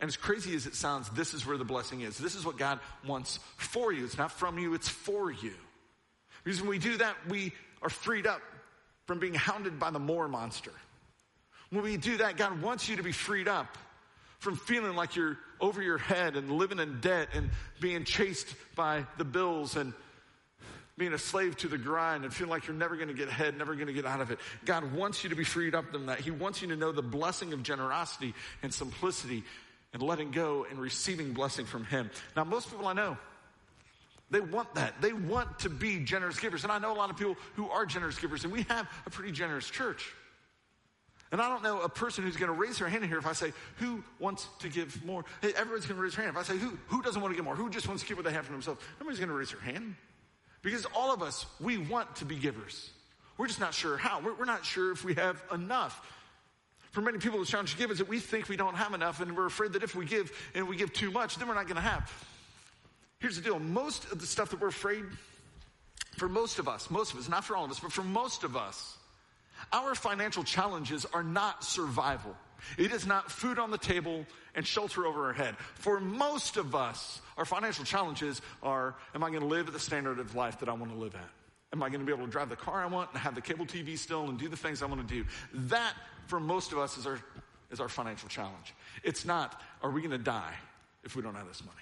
And 0.00 0.08
as 0.08 0.18
crazy 0.18 0.54
as 0.54 0.66
it 0.66 0.74
sounds, 0.74 1.08
this 1.10 1.32
is 1.32 1.46
where 1.46 1.56
the 1.56 1.64
blessing 1.64 2.02
is. 2.02 2.18
This 2.18 2.34
is 2.34 2.44
what 2.44 2.58
God 2.58 2.78
wants 3.06 3.38
for 3.56 3.90
you. 3.90 4.04
It's 4.04 4.18
not 4.18 4.32
from 4.32 4.58
you, 4.58 4.74
it's 4.74 4.90
for 4.90 5.30
you. 5.30 5.54
Because 6.44 6.60
when 6.60 6.68
we 6.68 6.78
do 6.78 6.98
that, 6.98 7.16
we 7.28 7.52
are 7.80 7.88
freed 7.88 8.26
up 8.26 8.42
from 9.06 9.18
being 9.18 9.34
hounded 9.34 9.78
by 9.78 9.90
the 9.90 9.98
more 9.98 10.28
monster. 10.28 10.72
When 11.70 11.82
we 11.82 11.96
do 11.96 12.18
that, 12.18 12.36
God 12.36 12.60
wants 12.60 12.88
you 12.88 12.96
to 12.96 13.02
be 13.02 13.12
freed 13.12 13.48
up 13.48 13.78
from 14.38 14.56
feeling 14.56 14.94
like 14.94 15.16
you're 15.16 15.38
over 15.60 15.82
your 15.82 15.98
head 15.98 16.36
and 16.36 16.50
living 16.50 16.78
in 16.78 17.00
debt 17.00 17.28
and 17.34 17.50
being 17.80 18.04
chased 18.04 18.54
by 18.74 19.04
the 19.18 19.24
bills 19.24 19.76
and 19.76 19.92
being 20.98 21.12
a 21.12 21.18
slave 21.18 21.56
to 21.58 21.68
the 21.68 21.76
grind 21.76 22.24
and 22.24 22.32
feeling 22.32 22.50
like 22.50 22.66
you're 22.66 22.76
never 22.76 22.96
going 22.96 23.08
to 23.08 23.14
get 23.14 23.28
ahead, 23.28 23.56
never 23.56 23.74
going 23.74 23.86
to 23.86 23.92
get 23.92 24.06
out 24.06 24.20
of 24.20 24.30
it. 24.30 24.38
God 24.64 24.92
wants 24.94 25.22
you 25.22 25.30
to 25.30 25.36
be 25.36 25.44
freed 25.44 25.74
up 25.74 25.92
from 25.92 26.06
that. 26.06 26.20
He 26.20 26.30
wants 26.30 26.62
you 26.62 26.68
to 26.68 26.76
know 26.76 26.92
the 26.92 27.02
blessing 27.02 27.52
of 27.52 27.62
generosity 27.62 28.34
and 28.62 28.72
simplicity 28.72 29.44
and 29.92 30.02
letting 30.02 30.30
go 30.30 30.66
and 30.68 30.78
receiving 30.78 31.32
blessing 31.32 31.66
from 31.66 31.84
Him. 31.84 32.10
Now, 32.34 32.44
most 32.44 32.70
people 32.70 32.86
I 32.86 32.94
know, 32.94 33.18
they 34.30 34.40
want 34.40 34.74
that. 34.74 35.00
They 35.00 35.12
want 35.12 35.60
to 35.60 35.70
be 35.70 36.00
generous 36.00 36.40
givers. 36.40 36.64
And 36.64 36.72
I 36.72 36.78
know 36.78 36.92
a 36.92 36.98
lot 36.98 37.10
of 37.10 37.16
people 37.16 37.36
who 37.54 37.68
are 37.68 37.86
generous 37.86 38.18
givers, 38.18 38.44
and 38.44 38.52
we 38.52 38.62
have 38.64 38.88
a 39.04 39.10
pretty 39.10 39.32
generous 39.32 39.68
church. 39.68 40.12
And 41.32 41.40
I 41.40 41.48
don't 41.48 41.62
know 41.62 41.80
a 41.80 41.88
person 41.88 42.24
who's 42.24 42.36
going 42.36 42.52
to 42.52 42.58
raise 42.58 42.78
their 42.78 42.88
hand 42.88 43.02
in 43.02 43.08
here 43.08 43.18
if 43.18 43.26
I 43.26 43.32
say, 43.32 43.52
who 43.76 44.04
wants 44.20 44.46
to 44.60 44.68
give 44.68 45.04
more? 45.04 45.24
Hey, 45.42 45.52
everyone's 45.56 45.86
going 45.86 45.96
to 45.96 46.02
raise 46.02 46.14
their 46.14 46.24
hand. 46.24 46.36
If 46.36 46.40
I 46.40 46.52
say, 46.52 46.58
who, 46.58 46.78
who 46.86 47.02
doesn't 47.02 47.20
want 47.20 47.32
to 47.32 47.36
give 47.36 47.44
more? 47.44 47.56
Who 47.56 47.68
just 47.68 47.88
wants 47.88 48.02
to 48.02 48.08
give 48.08 48.16
what 48.16 48.24
they 48.24 48.32
have 48.32 48.46
for 48.46 48.52
themselves? 48.52 48.80
Nobody's 49.00 49.18
going 49.18 49.30
to 49.30 49.34
raise 49.34 49.50
their 49.50 49.60
hand. 49.60 49.96
Because 50.62 50.86
all 50.94 51.12
of 51.12 51.22
us, 51.22 51.46
we 51.60 51.78
want 51.78 52.16
to 52.16 52.24
be 52.24 52.36
givers. 52.36 52.90
We're 53.38 53.48
just 53.48 53.60
not 53.60 53.74
sure 53.74 53.96
how. 53.96 54.20
We're, 54.20 54.34
we're 54.34 54.44
not 54.44 54.64
sure 54.64 54.92
if 54.92 55.04
we 55.04 55.14
have 55.14 55.42
enough. 55.52 56.00
For 56.92 57.02
many 57.02 57.18
people, 57.18 57.38
the 57.38 57.44
challenge 57.44 57.72
to 57.72 57.76
give 57.76 57.90
is 57.90 57.98
that 57.98 58.08
we 58.08 58.20
think 58.20 58.48
we 58.48 58.56
don't 58.56 58.76
have 58.76 58.94
enough, 58.94 59.20
and 59.20 59.36
we're 59.36 59.46
afraid 59.46 59.74
that 59.74 59.82
if 59.82 59.94
we 59.94 60.06
give 60.06 60.32
and 60.54 60.66
we 60.66 60.76
give 60.76 60.92
too 60.92 61.10
much, 61.10 61.36
then 61.36 61.46
we're 61.46 61.54
not 61.54 61.66
going 61.66 61.76
to 61.76 61.82
have. 61.82 62.10
Here's 63.18 63.36
the 63.36 63.42
deal 63.42 63.58
most 63.58 64.10
of 64.12 64.20
the 64.20 64.26
stuff 64.26 64.50
that 64.50 64.60
we're 64.60 64.68
afraid, 64.68 65.04
for 66.16 66.28
most 66.28 66.58
of 66.58 66.68
us, 66.68 66.90
most 66.90 67.12
of 67.12 67.18
us, 67.18 67.28
not 67.28 67.44
for 67.44 67.56
all 67.56 67.64
of 67.64 67.70
us, 67.70 67.80
but 67.80 67.92
for 67.92 68.02
most 68.02 68.44
of 68.44 68.56
us, 68.56 68.96
our 69.72 69.94
financial 69.94 70.44
challenges 70.44 71.06
are 71.12 71.22
not 71.22 71.64
survival. 71.64 72.34
It 72.78 72.92
is 72.92 73.06
not 73.06 73.30
food 73.30 73.58
on 73.58 73.70
the 73.70 73.78
table 73.78 74.26
and 74.54 74.66
shelter 74.66 75.06
over 75.06 75.26
our 75.26 75.32
head. 75.32 75.56
For 75.74 76.00
most 76.00 76.56
of 76.56 76.74
us, 76.74 77.20
our 77.36 77.44
financial 77.44 77.84
challenges 77.84 78.42
are, 78.62 78.94
am 79.14 79.22
I 79.22 79.30
going 79.30 79.42
to 79.42 79.46
live 79.46 79.66
at 79.66 79.72
the 79.72 79.80
standard 79.80 80.18
of 80.18 80.34
life 80.34 80.60
that 80.60 80.68
I 80.68 80.72
want 80.72 80.92
to 80.92 80.98
live 80.98 81.14
at? 81.14 81.30
Am 81.72 81.82
I 81.82 81.88
going 81.88 82.00
to 82.00 82.06
be 82.06 82.12
able 82.12 82.24
to 82.24 82.30
drive 82.30 82.48
the 82.48 82.56
car 82.56 82.82
I 82.82 82.86
want 82.86 83.10
and 83.12 83.20
have 83.20 83.34
the 83.34 83.40
cable 83.40 83.66
TV 83.66 83.98
still 83.98 84.28
and 84.28 84.38
do 84.38 84.48
the 84.48 84.56
things 84.56 84.82
I 84.82 84.86
want 84.86 85.06
to 85.06 85.14
do? 85.14 85.24
That, 85.68 85.94
for 86.26 86.40
most 86.40 86.72
of 86.72 86.78
us, 86.78 86.96
is 86.96 87.06
our, 87.06 87.20
is 87.70 87.80
our 87.80 87.88
financial 87.88 88.28
challenge. 88.28 88.74
It's 89.02 89.24
not, 89.24 89.60
are 89.82 89.90
we 89.90 90.00
going 90.00 90.12
to 90.12 90.18
die 90.18 90.54
if 91.04 91.16
we 91.16 91.22
don't 91.22 91.34
have 91.34 91.48
this 91.48 91.62
money? 91.64 91.76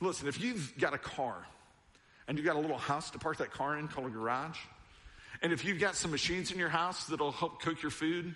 Listen, 0.00 0.28
if 0.28 0.40
you've 0.40 0.72
got 0.78 0.94
a 0.94 0.98
car 0.98 1.46
and 2.26 2.38
you've 2.38 2.46
got 2.46 2.56
a 2.56 2.60
little 2.60 2.78
house 2.78 3.10
to 3.10 3.18
park 3.18 3.38
that 3.38 3.50
car 3.50 3.78
in 3.78 3.88
called 3.88 4.06
a 4.06 4.10
garage, 4.10 4.58
and 5.42 5.52
if 5.52 5.64
you've 5.64 5.80
got 5.80 5.94
some 5.94 6.10
machines 6.10 6.50
in 6.50 6.58
your 6.58 6.68
house 6.68 7.06
that'll 7.06 7.32
help 7.32 7.62
cook 7.62 7.82
your 7.82 7.90
food, 7.90 8.34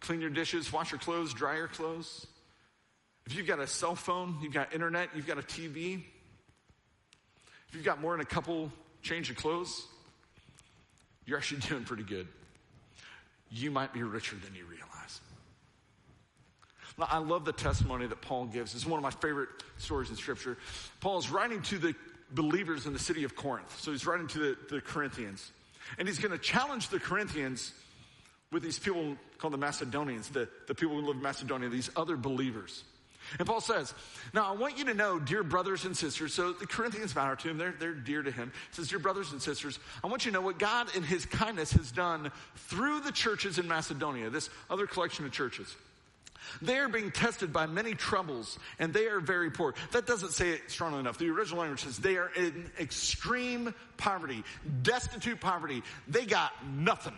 clean 0.00 0.20
your 0.20 0.30
dishes, 0.30 0.72
wash 0.72 0.92
your 0.92 0.98
clothes, 0.98 1.32
dry 1.32 1.56
your 1.56 1.68
clothes, 1.68 2.26
if 3.26 3.34
you've 3.34 3.46
got 3.46 3.58
a 3.58 3.66
cell 3.66 3.94
phone, 3.94 4.36
you've 4.42 4.52
got 4.52 4.74
internet, 4.74 5.08
you've 5.14 5.26
got 5.26 5.38
a 5.38 5.42
TV, 5.42 6.02
if 7.68 7.74
you've 7.74 7.84
got 7.84 8.00
more 8.00 8.12
than 8.12 8.20
a 8.20 8.24
couple 8.24 8.70
change 9.02 9.30
of 9.30 9.36
clothes, 9.36 9.86
you're 11.24 11.38
actually 11.38 11.60
doing 11.68 11.84
pretty 11.84 12.04
good. 12.04 12.28
You 13.50 13.70
might 13.70 13.92
be 13.92 14.02
richer 14.02 14.36
than 14.36 14.54
you 14.54 14.64
realize. 14.64 15.20
I 16.98 17.18
love 17.18 17.44
the 17.44 17.52
testimony 17.52 18.06
that 18.06 18.20
Paul 18.20 18.46
gives. 18.46 18.74
It's 18.74 18.86
one 18.86 18.98
of 18.98 19.02
my 19.02 19.10
favorite 19.10 19.48
stories 19.78 20.10
in 20.10 20.16
Scripture. 20.16 20.56
Paul 21.00 21.18
is 21.18 21.30
writing 21.30 21.60
to 21.62 21.78
the 21.78 21.94
believers 22.30 22.86
in 22.86 22.92
the 22.92 22.98
city 22.98 23.24
of 23.24 23.34
Corinth. 23.34 23.80
So 23.80 23.90
he's 23.90 24.06
writing 24.06 24.28
to 24.28 24.38
the, 24.38 24.56
the 24.76 24.80
Corinthians. 24.80 25.50
And 25.98 26.08
he's 26.08 26.18
going 26.18 26.32
to 26.32 26.38
challenge 26.38 26.88
the 26.88 26.98
Corinthians 26.98 27.72
with 28.52 28.62
these 28.62 28.78
people 28.78 29.16
called 29.38 29.52
the 29.52 29.58
Macedonians, 29.58 30.28
the, 30.28 30.48
the 30.66 30.74
people 30.74 30.94
who 30.94 31.06
live 31.06 31.16
in 31.16 31.22
Macedonia, 31.22 31.68
these 31.68 31.90
other 31.96 32.16
believers. 32.16 32.84
And 33.38 33.46
Paul 33.46 33.60
says, 33.60 33.94
Now 34.32 34.52
I 34.52 34.56
want 34.56 34.78
you 34.78 34.84
to 34.84 34.94
know, 34.94 35.18
dear 35.18 35.42
brothers 35.42 35.84
and 35.84 35.96
sisters, 35.96 36.34
so 36.34 36.52
the 36.52 36.66
Corinthians 36.66 37.14
matter 37.14 37.36
to 37.36 37.50
him, 37.50 37.58
they're, 37.58 37.74
they're 37.78 37.94
dear 37.94 38.22
to 38.22 38.30
him. 38.30 38.52
He 38.70 38.76
says, 38.76 38.88
Dear 38.88 38.98
brothers 38.98 39.32
and 39.32 39.40
sisters, 39.40 39.78
I 40.02 40.06
want 40.06 40.24
you 40.24 40.30
to 40.30 40.34
know 40.34 40.44
what 40.44 40.58
God 40.58 40.94
in 40.94 41.02
his 41.02 41.26
kindness 41.26 41.72
has 41.72 41.90
done 41.90 42.30
through 42.54 43.00
the 43.00 43.12
churches 43.12 43.58
in 43.58 43.66
Macedonia, 43.66 44.30
this 44.30 44.50
other 44.68 44.86
collection 44.86 45.24
of 45.24 45.32
churches. 45.32 45.74
They 46.62 46.78
are 46.78 46.88
being 46.88 47.10
tested 47.10 47.52
by 47.52 47.66
many 47.66 47.94
troubles 47.94 48.58
and 48.78 48.92
they 48.92 49.06
are 49.06 49.20
very 49.20 49.50
poor. 49.50 49.74
That 49.92 50.06
doesn't 50.06 50.32
say 50.32 50.50
it 50.50 50.70
strongly 50.70 51.00
enough. 51.00 51.18
The 51.18 51.30
original 51.30 51.60
language 51.60 51.84
says 51.84 51.98
they 51.98 52.16
are 52.16 52.30
in 52.34 52.70
extreme 52.78 53.74
poverty, 53.96 54.44
destitute 54.82 55.40
poverty. 55.40 55.82
They 56.08 56.26
got 56.26 56.52
nothing. 56.66 57.14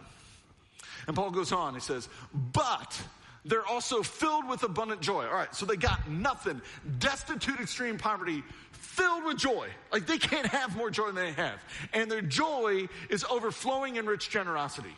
And 1.06 1.14
Paul 1.14 1.30
goes 1.30 1.52
on, 1.52 1.74
he 1.74 1.80
says, 1.80 2.08
but 2.52 3.00
they're 3.44 3.66
also 3.66 4.02
filled 4.02 4.48
with 4.48 4.64
abundant 4.64 5.00
joy. 5.00 5.24
All 5.24 5.34
right, 5.34 5.54
so 5.54 5.66
they 5.66 5.76
got 5.76 6.10
nothing, 6.10 6.60
destitute, 6.98 7.60
extreme 7.60 7.96
poverty, 7.96 8.42
filled 8.72 9.24
with 9.24 9.38
joy. 9.38 9.68
Like 9.92 10.06
they 10.06 10.18
can't 10.18 10.46
have 10.48 10.76
more 10.76 10.90
joy 10.90 11.06
than 11.06 11.14
they 11.14 11.32
have. 11.32 11.62
And 11.92 12.10
their 12.10 12.22
joy 12.22 12.88
is 13.08 13.24
overflowing 13.24 13.96
in 13.96 14.06
rich 14.06 14.30
generosity. 14.30 14.94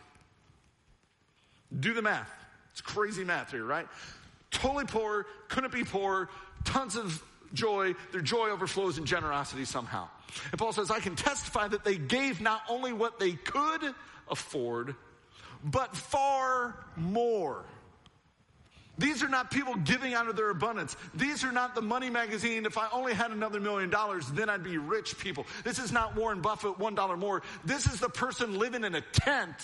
Do 1.78 1.92
the 1.92 2.02
math. 2.02 2.30
It's 2.72 2.80
crazy 2.80 3.24
math 3.24 3.50
here, 3.50 3.64
right? 3.64 3.86
Totally 4.50 4.84
poor, 4.84 5.26
couldn't 5.48 5.72
be 5.72 5.84
poor, 5.84 6.30
tons 6.64 6.96
of 6.96 7.22
joy. 7.54 7.94
Their 8.12 8.20
joy 8.20 8.50
overflows 8.50 8.98
in 8.98 9.04
generosity 9.04 9.64
somehow. 9.64 10.08
And 10.50 10.58
Paul 10.58 10.72
says, 10.72 10.90
I 10.90 11.00
can 11.00 11.16
testify 11.16 11.68
that 11.68 11.84
they 11.84 11.96
gave 11.96 12.40
not 12.40 12.62
only 12.68 12.92
what 12.92 13.18
they 13.18 13.32
could 13.32 13.94
afford, 14.30 14.94
but 15.64 15.96
far 15.96 16.84
more. 16.96 17.64
These 18.98 19.22
are 19.22 19.28
not 19.28 19.50
people 19.52 19.76
giving 19.76 20.14
out 20.14 20.28
of 20.28 20.34
their 20.34 20.50
abundance. 20.50 20.96
These 21.14 21.44
are 21.44 21.52
not 21.52 21.76
the 21.76 21.82
money 21.82 22.10
magazine. 22.10 22.66
If 22.66 22.76
I 22.76 22.88
only 22.92 23.14
had 23.14 23.30
another 23.30 23.60
million 23.60 23.90
dollars, 23.90 24.26
then 24.28 24.50
I'd 24.50 24.64
be 24.64 24.76
rich 24.76 25.16
people. 25.18 25.46
This 25.62 25.78
is 25.78 25.92
not 25.92 26.16
Warren 26.16 26.40
Buffett, 26.40 26.78
one 26.78 26.96
dollar 26.96 27.16
more. 27.16 27.42
This 27.64 27.86
is 27.86 28.00
the 28.00 28.08
person 28.08 28.58
living 28.58 28.82
in 28.82 28.96
a 28.96 29.00
tent 29.00 29.54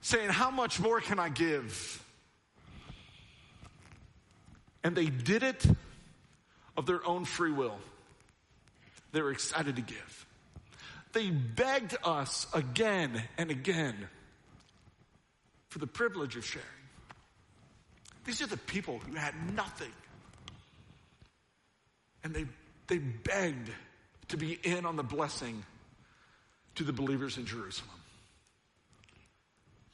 saying, 0.00 0.30
How 0.30 0.50
much 0.50 0.80
more 0.80 1.00
can 1.00 1.18
I 1.18 1.28
give? 1.28 2.01
And 4.84 4.96
they 4.96 5.06
did 5.06 5.42
it 5.42 5.64
of 6.76 6.86
their 6.86 7.06
own 7.06 7.24
free 7.24 7.52
will. 7.52 7.78
They 9.12 9.22
were 9.22 9.30
excited 9.30 9.76
to 9.76 9.82
give. 9.82 10.26
They 11.12 11.30
begged 11.30 11.96
us 12.02 12.46
again 12.54 13.22
and 13.36 13.50
again 13.50 13.94
for 15.68 15.78
the 15.78 15.86
privilege 15.86 16.36
of 16.36 16.44
sharing. 16.44 16.66
These 18.24 18.40
are 18.40 18.46
the 18.46 18.56
people 18.56 18.98
who 18.98 19.14
had 19.14 19.34
nothing. 19.54 19.92
And 22.24 22.34
they, 22.34 22.46
they 22.86 22.98
begged 22.98 23.70
to 24.28 24.36
be 24.36 24.58
in 24.62 24.86
on 24.86 24.96
the 24.96 25.02
blessing 25.02 25.64
to 26.76 26.84
the 26.84 26.92
believers 26.92 27.36
in 27.36 27.44
Jerusalem. 27.44 27.90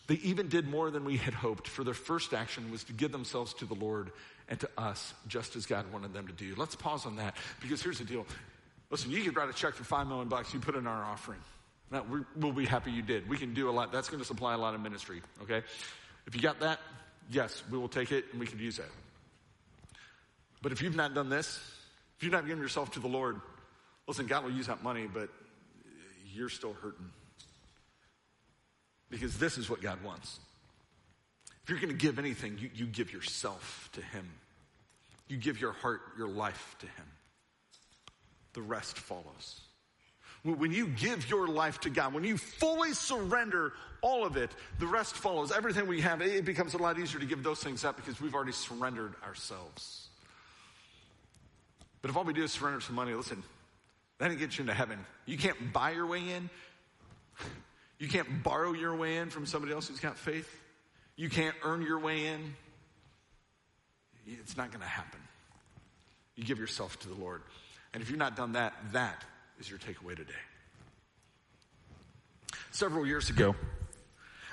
They 0.07 0.14
even 0.16 0.48
did 0.48 0.68
more 0.68 0.90
than 0.90 1.05
we 1.05 1.16
had 1.16 1.35
hoped, 1.35 1.68
for 1.68 1.85
their 1.85 1.94
first 1.94 2.33
action 2.33 2.70
was 2.70 2.85
to 2.85 2.92
give 2.92 3.12
themselves 3.12 3.53
to 3.55 3.66
the 3.66 3.74
Lord 3.74 4.11
and 4.48 4.58
to 4.61 4.68
us, 4.78 5.14
just 5.26 5.56
as 5.56 5.66
God 5.66 5.90
wanted 5.92 6.12
them 6.12 6.26
to 6.26 6.32
do. 6.32 6.54
Let's 6.56 6.74
pause 6.74 7.06
on 7.06 7.16
that, 7.16 7.37
because 7.61 7.82
here's 7.82 7.98
the 7.98 8.04
deal. 8.04 8.26
Listen, 8.90 9.11
you 9.11 9.22
could 9.22 9.37
write 9.37 9.50
a 9.50 9.52
check 9.52 9.74
for 9.74 9.84
five 9.84 10.06
million 10.06 10.28
bucks, 10.28 10.54
you 10.54 10.61
put 10.61 10.74
in 10.74 10.87
our 10.87 11.04
offering. 11.04 11.40
Now, 11.90 12.04
we'll 12.37 12.52
be 12.52 12.66
happy 12.66 12.90
you 12.90 13.02
did. 13.02 13.28
We 13.28 13.38
can 13.38 13.54
do 13.54 13.70
a 13.70 13.72
lot. 13.72 13.92
That's 13.92 14.08
going 14.08 14.20
to 14.20 14.26
supply 14.26 14.54
a 14.54 14.58
lot 14.58 14.74
of 14.74 14.80
ministry, 14.80 15.22
okay? 15.42 15.62
If 16.26 16.34
you 16.34 16.40
got 16.40 16.61
that, 16.61 16.80
yes, 17.30 17.62
we 17.70 17.78
will 17.78 17.88
take 17.88 18.12
it 18.12 18.26
and 18.30 18.40
we 18.40 18.46
can 18.46 18.58
use 18.58 18.76
that. 18.76 18.90
But 20.61 20.72
if 20.72 20.82
you've 20.82 20.96
not 20.96 21.14
done 21.14 21.28
this, 21.28 21.58
if 22.16 22.24
you've 22.24 22.32
not 22.32 22.46
given 22.46 22.62
yourself 22.62 22.90
to 22.92 23.00
the 23.00 23.08
Lord, 23.08 23.40
listen, 24.06 24.26
God 24.26 24.44
will 24.44 24.50
use 24.50 24.66
that 24.66 24.82
money, 24.82 25.06
but 25.12 25.30
you're 26.34 26.48
still 26.48 26.74
hurting. 26.74 27.11
Because 29.08 29.38
this 29.38 29.56
is 29.56 29.70
what 29.70 29.80
God 29.80 30.02
wants. 30.02 30.40
If 31.68 31.72
you're 31.72 31.81
going 31.81 31.90
to 31.90 32.02
give 32.02 32.18
anything, 32.18 32.57
you, 32.59 32.70
you 32.74 32.87
give 32.87 33.12
yourself 33.12 33.90
to 33.92 34.00
Him. 34.00 34.26
You 35.28 35.37
give 35.37 35.61
your 35.61 35.72
heart, 35.72 36.00
your 36.16 36.26
life 36.26 36.74
to 36.78 36.87
Him. 36.87 37.04
The 38.54 38.62
rest 38.62 38.96
follows. 38.96 39.61
When 40.44 40.72
you 40.72 40.87
give 40.87 41.28
your 41.28 41.46
life 41.46 41.78
to 41.81 41.90
God, 41.90 42.14
when 42.14 42.24
you 42.24 42.38
fully 42.38 42.94
surrender 42.94 43.74
all 44.00 44.24
of 44.24 44.38
it, 44.38 44.50
the 44.78 44.87
rest 44.87 45.14
follows. 45.14 45.52
Everything 45.52 45.87
we 45.87 46.00
have, 46.00 46.22
it 46.22 46.46
becomes 46.46 46.72
a 46.72 46.78
lot 46.78 46.98
easier 46.98 47.20
to 47.20 47.26
give 47.26 47.42
those 47.42 47.62
things 47.62 47.85
up 47.85 47.96
because 47.96 48.18
we've 48.18 48.35
already 48.35 48.52
surrendered 48.52 49.12
ourselves. 49.22 50.09
But 52.01 52.11
if 52.11 52.16
all 52.16 52.24
we 52.24 52.32
do 52.32 52.45
is 52.45 52.53
surrender 52.53 52.80
some 52.80 52.95
money, 52.95 53.12
listen, 53.12 53.42
that 54.16 54.28
didn't 54.28 54.40
get 54.40 54.57
you 54.57 54.62
into 54.62 54.72
heaven. 54.72 55.05
You 55.26 55.36
can't 55.36 55.70
buy 55.70 55.90
your 55.90 56.07
way 56.07 56.30
in. 56.30 56.49
You 57.99 58.09
can't 58.09 58.42
borrow 58.42 58.72
your 58.72 58.97
way 58.97 59.18
in 59.18 59.28
from 59.28 59.45
somebody 59.45 59.74
else 59.74 59.88
who's 59.88 60.01
got 60.01 60.16
faith. 60.16 60.49
You 61.18 61.28
can't 61.28 61.56
earn 61.64 61.82
your 61.82 61.98
way 61.98 62.28
in. 62.28 62.54
It's 64.24 64.56
not 64.56 64.70
going 64.70 64.82
to 64.82 64.88
happen. 64.88 65.18
You 66.36 66.44
give 66.44 66.60
yourself 66.60 66.96
to 67.00 67.08
the 67.08 67.16
Lord. 67.16 67.42
And 67.92 68.00
if 68.00 68.08
you've 68.08 68.20
not 68.20 68.36
done 68.36 68.52
that, 68.52 68.72
that 68.92 69.24
is 69.58 69.68
your 69.68 69.80
takeaway 69.80 70.16
today. 70.16 70.30
Several 72.70 73.04
years 73.04 73.30
ago, 73.30 73.56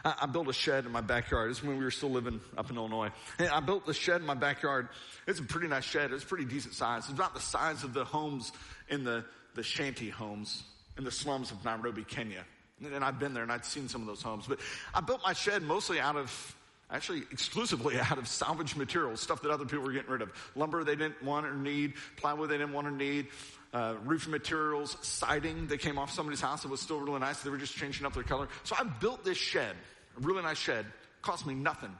I, 0.04 0.16
I 0.24 0.26
built 0.26 0.48
a 0.48 0.54
shed 0.54 0.88
in 0.88 0.92
my 0.92 1.02
backyard. 1.02 1.52
This 1.52 1.60
is 1.60 1.64
when 1.64 1.78
we 1.78 1.84
were 1.84 1.92
still 1.92 2.10
living 2.10 2.42
up 2.58 2.72
in 2.72 2.78
Illinois. 2.78 3.12
And 3.38 3.50
I 3.50 3.60
built 3.60 3.86
the 3.86 3.94
shed 3.94 4.22
in 4.22 4.26
my 4.26 4.34
backyard. 4.34 4.90
It's 5.28 5.40
a 5.40 5.44
pretty 5.44 5.68
nice 5.68 5.84
shed. 5.84 6.12
It's 6.14 6.24
pretty 6.24 6.46
decent 6.46 6.74
size. 6.74 7.04
It's 7.04 7.14
about 7.14 7.36
the 7.36 7.42
size 7.42 7.84
of 7.84 7.94
the 7.94 8.06
homes 8.06 8.52
in 8.90 9.04
the, 9.04 9.24
the 9.54 9.62
shanty 9.62 10.10
homes 10.10 10.64
in 10.98 11.04
the 11.04 11.12
slums 11.12 11.52
of 11.52 11.64
Nairobi, 11.64 12.04
Kenya. 12.04 12.44
And 12.84 13.04
I've 13.04 13.20
been 13.20 13.34
there 13.34 13.44
and 13.44 13.52
I'd 13.52 13.66
seen 13.66 13.88
some 13.88 14.02
of 14.02 14.08
those 14.08 14.22
homes. 14.22 14.46
But 14.48 14.60
I 14.94 15.02
built 15.02 15.22
my 15.24 15.34
shed 15.34 15.64
mostly 15.64 16.00
out 16.00 16.16
of, 16.16 16.56
actually 16.92 17.24
exclusively 17.32 18.00
out 18.00 18.18
of 18.18 18.28
salvage 18.28 18.76
materials, 18.76 19.22
stuff 19.22 19.42
that 19.44 19.52
other 19.52 19.66
people 19.66 19.86
were 19.86 19.94
getting 19.94 20.12
rid 20.12 20.22
of. 20.22 20.32
Lumber 20.56 20.84
they 20.84 20.96
didn't 20.96 21.22
want 21.24 21.46
or 21.46 21.54
need, 21.56 21.94
plywood 22.18 22.50
they 22.50 22.58
didn't 22.58 22.74
want 22.74 22.88
or 22.88 22.92
need, 22.92 23.28
uh, 23.74 23.96
roofing 24.04 24.32
materials, 24.32 24.98
siding 25.02 25.68
that 25.68 25.80
came 25.80 25.98
off 25.98 26.12
somebody's 26.12 26.42
house 26.42 26.64
that 26.64 26.70
was 26.70 26.82
still 26.82 27.00
really 27.00 27.20
nice. 27.20 27.42
They 27.42 27.50
were 27.50 27.58
just 27.58 27.76
changing 27.76 28.06
up 28.06 28.14
their 28.14 28.24
color. 28.24 28.48
So 28.64 28.76
I 28.78 28.84
built 28.84 29.24
this 29.24 29.38
shed, 29.38 29.76
a 30.18 30.22
really 30.22 30.42
nice 30.42 30.58
shed. 30.58 30.86
Cost 31.22 31.46
me 31.46 31.54
nothing. 31.54 31.96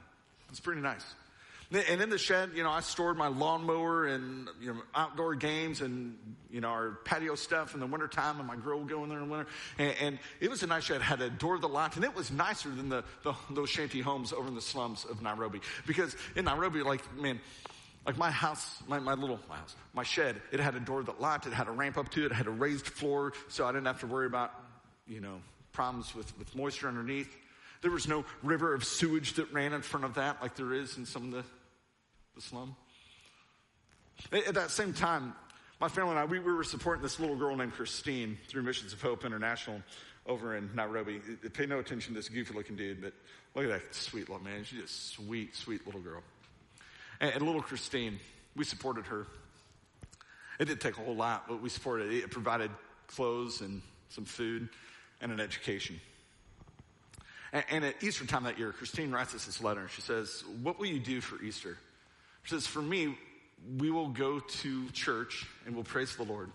It's 0.50 0.60
pretty 0.60 0.80
nice. 0.80 1.04
And 1.72 2.00
in 2.00 2.10
the 2.10 2.18
shed, 2.18 2.50
you 2.54 2.62
know, 2.62 2.70
I 2.70 2.80
stored 2.80 3.16
my 3.16 3.26
lawnmower 3.26 4.06
and, 4.06 4.48
you 4.60 4.72
know, 4.72 4.82
outdoor 4.94 5.34
games 5.34 5.80
and, 5.80 6.16
you 6.48 6.60
know, 6.60 6.68
our 6.68 6.92
patio 7.04 7.34
stuff 7.34 7.74
in 7.74 7.80
the 7.80 7.86
wintertime 7.86 8.38
and 8.38 8.46
my 8.46 8.54
grill 8.54 8.78
would 8.78 8.88
go 8.88 9.02
in 9.02 9.08
there 9.08 9.18
in 9.18 9.26
the 9.26 9.30
winter. 9.30 9.50
And, 9.78 9.94
and, 10.00 10.18
it 10.40 10.48
was 10.48 10.62
a 10.62 10.68
nice 10.68 10.84
shed, 10.84 10.96
it 10.96 11.02
had 11.02 11.20
a 11.20 11.28
door 11.28 11.56
to 11.56 11.60
the 11.60 11.68
lot 11.68 11.96
and 11.96 12.04
it 12.04 12.14
was 12.14 12.30
nicer 12.30 12.70
than 12.70 12.88
the, 12.88 13.02
the, 13.24 13.34
those 13.50 13.68
shanty 13.68 14.00
homes 14.00 14.32
over 14.32 14.46
in 14.46 14.54
the 14.54 14.60
slums 14.60 15.04
of 15.04 15.22
Nairobi. 15.22 15.60
Because 15.86 16.16
in 16.36 16.44
Nairobi, 16.44 16.82
like, 16.82 17.02
man, 17.16 17.40
like 18.06 18.16
my 18.16 18.30
house, 18.30 18.80
my, 18.86 19.00
my 19.00 19.14
little 19.14 19.40
my 19.48 19.56
house, 19.56 19.74
my 19.92 20.04
shed, 20.04 20.40
it 20.52 20.60
had 20.60 20.76
a 20.76 20.80
door 20.80 21.02
that 21.02 21.20
locked, 21.20 21.46
it 21.46 21.52
had 21.52 21.66
a 21.66 21.72
ramp 21.72 21.98
up 21.98 22.10
to 22.10 22.24
it, 22.24 22.26
it 22.26 22.34
had 22.34 22.46
a 22.46 22.50
raised 22.50 22.86
floor, 22.86 23.32
so 23.48 23.66
I 23.66 23.72
didn't 23.72 23.86
have 23.86 24.00
to 24.00 24.06
worry 24.06 24.26
about, 24.26 24.52
you 25.08 25.20
know, 25.20 25.40
problems 25.72 26.14
with, 26.14 26.36
with 26.38 26.54
moisture 26.54 26.86
underneath. 26.86 27.36
There 27.82 27.90
was 27.90 28.06
no 28.06 28.24
river 28.42 28.72
of 28.72 28.84
sewage 28.84 29.34
that 29.34 29.52
ran 29.52 29.72
in 29.72 29.82
front 29.82 30.06
of 30.06 30.14
that 30.14 30.40
like 30.40 30.54
there 30.54 30.72
is 30.72 30.96
in 30.96 31.04
some 31.04 31.24
of 31.24 31.30
the, 31.32 31.44
the 32.36 32.42
slum. 32.42 32.76
At 34.30 34.54
that 34.54 34.70
same 34.70 34.92
time, 34.92 35.34
my 35.80 35.88
family 35.88 36.10
and 36.10 36.18
I, 36.18 36.26
we, 36.26 36.38
we 36.38 36.52
were 36.52 36.64
supporting 36.64 37.02
this 37.02 37.18
little 37.18 37.34
girl 37.34 37.56
named 37.56 37.72
Christine 37.72 38.36
through 38.46 38.62
Missions 38.62 38.92
of 38.92 39.00
Hope 39.00 39.24
International 39.24 39.80
over 40.26 40.54
in 40.54 40.70
Nairobi. 40.74 41.20
Pay 41.54 41.64
no 41.64 41.78
attention 41.78 42.12
to 42.12 42.18
this 42.18 42.28
goofy 42.28 42.52
looking 42.52 42.76
dude, 42.76 43.00
but 43.00 43.14
look 43.54 43.64
at 43.64 43.70
that 43.70 43.94
sweet 43.94 44.28
little 44.28 44.44
man. 44.44 44.64
She's 44.64 44.84
a 44.84 44.88
sweet, 44.88 45.56
sweet 45.56 45.86
little 45.86 46.00
girl. 46.00 46.22
And, 47.20 47.32
and 47.32 47.46
little 47.46 47.62
Christine, 47.62 48.18
we 48.54 48.64
supported 48.64 49.06
her. 49.06 49.26
It 50.60 50.66
didn't 50.66 50.80
take 50.82 50.98
a 50.98 51.00
whole 51.02 51.16
lot, 51.16 51.48
but 51.48 51.62
we 51.62 51.70
supported 51.70 52.12
it. 52.12 52.18
It 52.18 52.30
provided 52.30 52.70
clothes 53.06 53.62
and 53.62 53.80
some 54.10 54.26
food 54.26 54.68
and 55.22 55.32
an 55.32 55.40
education. 55.40 56.00
And, 57.54 57.64
and 57.70 57.84
at 57.84 58.02
Easter 58.02 58.26
time 58.26 58.44
that 58.44 58.58
year, 58.58 58.72
Christine 58.72 59.10
writes 59.10 59.34
us 59.34 59.46
this 59.46 59.62
letter 59.62 59.88
she 59.88 60.02
says, 60.02 60.44
What 60.62 60.78
will 60.78 60.86
you 60.86 61.00
do 61.00 61.22
for 61.22 61.42
Easter? 61.42 61.78
Says, 62.46 62.66
For 62.66 62.80
me, 62.80 63.16
we 63.78 63.90
will 63.90 64.08
go 64.08 64.38
to 64.38 64.88
church 64.90 65.46
and 65.66 65.74
we'll 65.74 65.84
praise 65.84 66.16
the 66.16 66.22
Lord. 66.22 66.50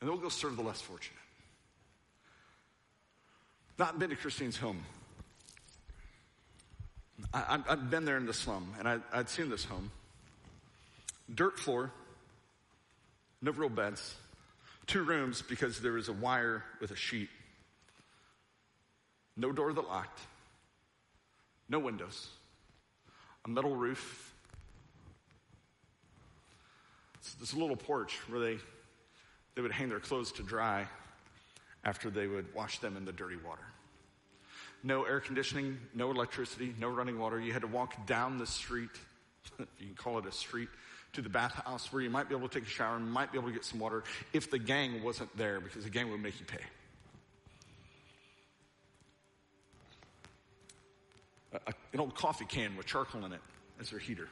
And 0.00 0.08
then 0.08 0.10
we'll 0.10 0.22
go 0.22 0.28
serve 0.28 0.56
the 0.56 0.62
less 0.62 0.80
fortunate. 0.80 1.16
Not 3.78 3.98
been 3.98 4.10
to 4.10 4.16
Christine's 4.16 4.56
home. 4.56 4.82
I, 7.34 7.58
have 7.68 7.90
been 7.90 8.04
there 8.04 8.16
in 8.16 8.26
the 8.26 8.32
slum, 8.32 8.72
and 8.78 8.88
I, 8.88 8.98
I'd 9.12 9.28
seen 9.28 9.50
this 9.50 9.64
home. 9.64 9.90
Dirt 11.32 11.58
floor, 11.58 11.90
no 13.42 13.52
real 13.52 13.68
beds, 13.68 14.14
two 14.86 15.02
rooms 15.02 15.42
because 15.42 15.80
there 15.80 15.92
was 15.92 16.08
a 16.08 16.12
wire 16.12 16.64
with 16.80 16.90
a 16.90 16.96
sheet, 16.96 17.28
no 19.36 19.52
door 19.52 19.72
that 19.72 19.86
locked, 19.86 20.18
no 21.68 21.78
windows 21.78 22.30
a 23.44 23.48
metal 23.48 23.74
roof. 23.74 24.34
It's 27.14 27.34
this 27.34 27.54
little 27.54 27.76
porch 27.76 28.16
where 28.28 28.40
they, 28.40 28.58
they 29.54 29.62
would 29.62 29.72
hang 29.72 29.88
their 29.88 30.00
clothes 30.00 30.32
to 30.32 30.42
dry 30.42 30.86
after 31.84 32.10
they 32.10 32.26
would 32.26 32.54
wash 32.54 32.78
them 32.78 32.96
in 32.96 33.04
the 33.04 33.12
dirty 33.12 33.36
water. 33.36 33.62
No 34.82 35.04
air 35.04 35.20
conditioning, 35.20 35.78
no 35.94 36.10
electricity, 36.10 36.74
no 36.78 36.88
running 36.88 37.18
water. 37.18 37.38
You 37.38 37.52
had 37.52 37.62
to 37.62 37.68
walk 37.68 38.06
down 38.06 38.38
the 38.38 38.46
street, 38.46 38.90
if 39.58 39.66
you 39.78 39.86
can 39.86 39.94
call 39.94 40.18
it 40.18 40.26
a 40.26 40.32
street, 40.32 40.68
to 41.12 41.22
the 41.22 41.28
bathhouse 41.28 41.92
where 41.92 42.02
you 42.02 42.10
might 42.10 42.28
be 42.28 42.34
able 42.34 42.48
to 42.48 42.60
take 42.60 42.66
a 42.66 42.70
shower 42.70 42.96
and 42.96 43.10
might 43.10 43.32
be 43.32 43.38
able 43.38 43.48
to 43.48 43.54
get 43.54 43.64
some 43.64 43.80
water 43.80 44.04
if 44.32 44.50
the 44.50 44.58
gang 44.58 45.02
wasn't 45.02 45.34
there 45.36 45.60
because 45.60 45.84
the 45.84 45.90
gang 45.90 46.10
would 46.10 46.22
make 46.22 46.38
you 46.38 46.46
pay. 46.46 46.62
A, 51.52 51.72
an 51.92 52.00
old 52.00 52.14
coffee 52.14 52.44
can 52.44 52.76
with 52.76 52.86
charcoal 52.86 53.24
in 53.24 53.32
it 53.32 53.40
as 53.80 53.90
their 53.90 53.98
heater. 53.98 54.28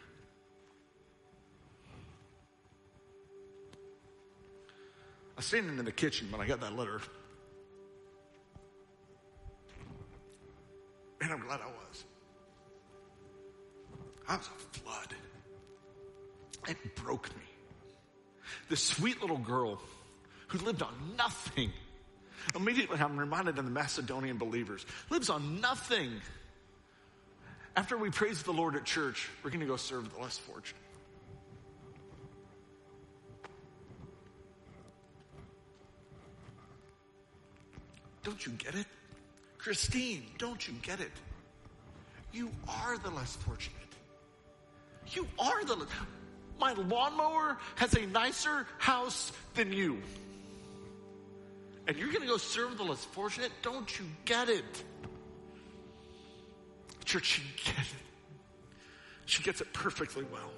I 5.37 5.39
was 5.39 5.47
standing 5.47 5.79
in 5.79 5.85
the 5.85 5.93
kitchen 5.93 6.31
when 6.31 6.41
I 6.41 6.47
got 6.47 6.61
that 6.61 6.75
letter. 6.77 7.01
And 11.21 11.33
I'm 11.33 11.41
glad 11.41 11.61
I 11.61 11.67
was. 11.67 12.05
I 14.29 14.37
was 14.37 14.47
a 14.47 14.79
flood. 14.79 15.15
It 16.69 16.97
broke 16.97 17.29
me. 17.37 17.43
This 18.69 18.83
sweet 18.83 19.21
little 19.21 19.39
girl 19.39 19.81
who 20.49 20.59
lived 20.59 20.83
on 20.83 20.93
nothing. 21.17 21.73
Immediately, 22.55 22.99
I'm 22.99 23.19
reminded 23.19 23.59
of 23.59 23.65
the 23.65 23.71
Macedonian 23.71 24.39
believers. 24.39 24.85
Lives 25.11 25.31
on 25.31 25.61
nothing. 25.61 26.21
After 27.77 27.97
we 27.97 28.11
praise 28.11 28.43
the 28.43 28.53
Lord 28.53 28.75
at 28.77 28.85
church, 28.85 29.29
we're 29.43 29.51
going 29.51 29.61
to 29.61 29.67
go 29.67 29.77
serve 29.77 30.13
the 30.13 30.21
less 30.21 30.37
fortunate. 30.39 30.83
Don't 38.25 38.45
you 38.45 38.53
get 38.53 38.75
it? 38.75 38.87
Christine, 39.57 40.23
don't 40.39 40.67
you 40.67 40.75
get 40.83 41.01
it? 41.01 41.13
You 42.33 42.51
are 42.69 42.99
the 42.99 43.11
less 43.11 43.37
fortunate. 43.37 43.77
You 45.13 45.27
are 45.39 45.65
the. 45.65 45.87
My 46.61 46.73
lawnmower 46.75 47.57
has 47.77 47.95
a 47.95 48.07
nicer 48.07 48.67
house 48.79 49.33
than 49.55 49.73
you. 49.73 50.03
And 51.87 51.97
you're 51.97 52.09
going 52.09 52.21
to 52.21 52.27
go 52.27 52.37
serve 52.37 52.77
the 52.77 52.85
less 52.85 53.03
fortunate? 53.05 53.51
Don't 53.63 53.99
you 53.99 54.05
get 54.25 54.49
it? 54.51 54.85
Church, 57.09 57.25
she 57.25 57.43
gets 57.65 57.91
it. 57.91 57.97
She 59.25 59.43
gets 59.43 59.63
it 59.63 59.73
perfectly 59.73 60.27
well. 60.31 60.51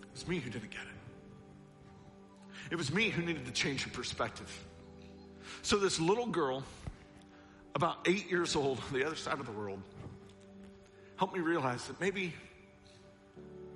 It 0.00 0.12
was 0.12 0.28
me 0.28 0.38
who 0.38 0.48
didn't 0.48 0.70
get 0.70 0.82
it. 0.82 2.70
It 2.70 2.76
was 2.76 2.92
me 2.92 3.10
who 3.10 3.22
needed 3.22 3.46
to 3.46 3.50
change 3.50 3.82
her 3.82 3.90
perspective. 3.90 4.48
So 5.62 5.76
this 5.76 5.98
little 5.98 6.26
girl, 6.26 6.62
about 7.74 7.96
eight 8.06 8.30
years 8.30 8.54
old, 8.54 8.78
on 8.78 8.96
the 8.96 9.04
other 9.04 9.16
side 9.16 9.40
of 9.40 9.46
the 9.46 9.50
world, 9.50 9.82
helped 11.16 11.34
me 11.34 11.40
realize 11.40 11.84
that 11.88 12.00
maybe, 12.00 12.32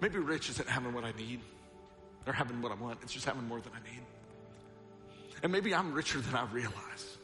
maybe 0.01 0.21
rich 0.21 0.49
isn't 0.49 0.69
having 0.69 0.95
what 0.95 1.03
I 1.03 1.11
need 1.19 1.41
or 2.25 2.33
having 2.33 2.63
what 2.63 2.71
I 2.71 2.77
want. 2.77 3.01
It's 3.03 3.13
just 3.13 3.27
having 3.27 3.49
more 3.49 3.61
than 3.61 3.73
I 3.73 3.91
need. 3.91 4.03
And 5.43 5.51
maybe 5.51 5.75
I'm 5.75 5.93
richer 5.93 6.21
than 6.21 6.37
I 6.37 6.45
realize. 6.53 7.19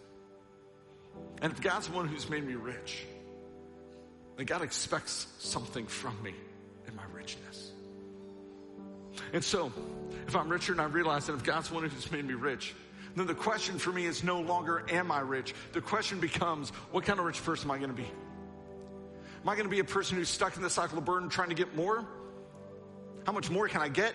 And 1.41 1.53
if 1.53 1.61
God's 1.61 1.87
the 1.87 1.95
one 1.95 2.09
who's 2.09 2.29
made 2.29 2.45
me 2.45 2.55
rich, 2.57 3.07
that 4.39 4.45
God 4.45 4.63
expects 4.63 5.27
something 5.41 5.87
from 5.87 6.17
me 6.23 6.33
in 6.87 6.95
my 6.95 7.03
richness. 7.13 7.73
And 9.33 9.43
so, 9.43 9.73
if 10.29 10.37
I'm 10.37 10.49
richer 10.49 10.73
and 10.73 10.81
I 10.81 10.85
realize 10.85 11.27
that 11.27 11.35
if 11.35 11.43
God's 11.43 11.73
one 11.73 11.83
who's 11.83 12.11
made 12.13 12.25
me 12.25 12.35
rich, 12.35 12.73
then 13.17 13.27
the 13.27 13.35
question 13.35 13.81
for 13.81 13.91
me 13.91 14.07
is 14.07 14.23
no 14.23 14.41
longer, 14.41 14.85
am 14.91 15.11
I 15.11 15.21
rich? 15.21 15.55
The 15.73 15.81
question 15.81 16.21
becomes, 16.21 16.71
what 16.93 17.05
kind 17.05 17.19
of 17.19 17.27
rich 17.27 17.45
person 17.45 17.67
am 17.67 17.73
I 17.73 17.79
going 17.79 17.91
to 17.91 17.97
be? 17.97 18.09
Am 19.43 19.49
I 19.49 19.55
going 19.55 19.67
to 19.67 19.71
be 19.71 19.81
a 19.81 19.85
person 19.85 20.17
who's 20.17 20.29
stuck 20.29 20.57
in 20.57 20.63
the 20.63 20.71
cycle 20.71 20.99
of 20.99 21.05
burden 21.05 21.29
trying 21.29 21.49
to 21.49 21.57
get 21.57 21.75
more? 21.75 22.07
How 23.27 23.33
much 23.33 23.51
more 23.51 23.67
can 23.67 23.83
I 23.83 23.89
get? 23.89 24.15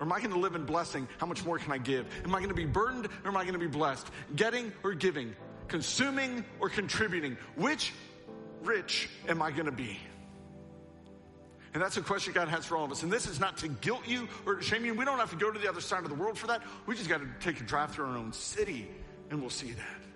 Or 0.00 0.06
am 0.06 0.12
I 0.12 0.18
going 0.18 0.32
to 0.32 0.38
live 0.38 0.54
in 0.54 0.64
blessing? 0.64 1.08
How 1.18 1.26
much 1.26 1.44
more 1.44 1.58
can 1.58 1.72
I 1.72 1.78
give? 1.78 2.06
Am 2.24 2.34
I 2.34 2.38
going 2.38 2.48
to 2.48 2.54
be 2.54 2.64
burdened 2.64 3.06
or 3.22 3.30
am 3.30 3.36
I 3.36 3.42
going 3.42 3.52
to 3.52 3.58
be 3.58 3.66
blessed? 3.66 4.06
Getting 4.34 4.72
or 4.82 4.94
giving? 4.94 5.36
Consuming 5.68 6.42
or 6.58 6.70
contributing? 6.70 7.36
Which 7.56 7.92
rich 8.66 9.08
am 9.28 9.40
I 9.40 9.50
going 9.50 9.66
to 9.66 9.72
be? 9.72 9.98
And 11.74 11.82
that's 11.82 11.98
a 11.98 12.00
question 12.00 12.32
God 12.32 12.48
has 12.48 12.64
for 12.64 12.76
all 12.76 12.86
of 12.86 12.90
us. 12.90 13.02
And 13.02 13.12
this 13.12 13.26
is 13.26 13.38
not 13.38 13.58
to 13.58 13.68
guilt 13.68 14.06
you 14.06 14.28
or 14.46 14.54
to 14.54 14.62
shame 14.62 14.86
you. 14.86 14.94
We 14.94 15.04
don't 15.04 15.18
have 15.18 15.30
to 15.30 15.36
go 15.36 15.50
to 15.50 15.58
the 15.58 15.68
other 15.68 15.82
side 15.82 16.04
of 16.04 16.08
the 16.08 16.14
world 16.14 16.38
for 16.38 16.46
that. 16.46 16.62
We 16.86 16.94
just 16.94 17.08
got 17.08 17.20
to 17.20 17.28
take 17.40 17.60
a 17.60 17.64
drive 17.64 17.90
through 17.90 18.06
our 18.06 18.16
own 18.16 18.32
city 18.32 18.88
and 19.30 19.40
we'll 19.42 19.50
see 19.50 19.72
that. 19.72 20.06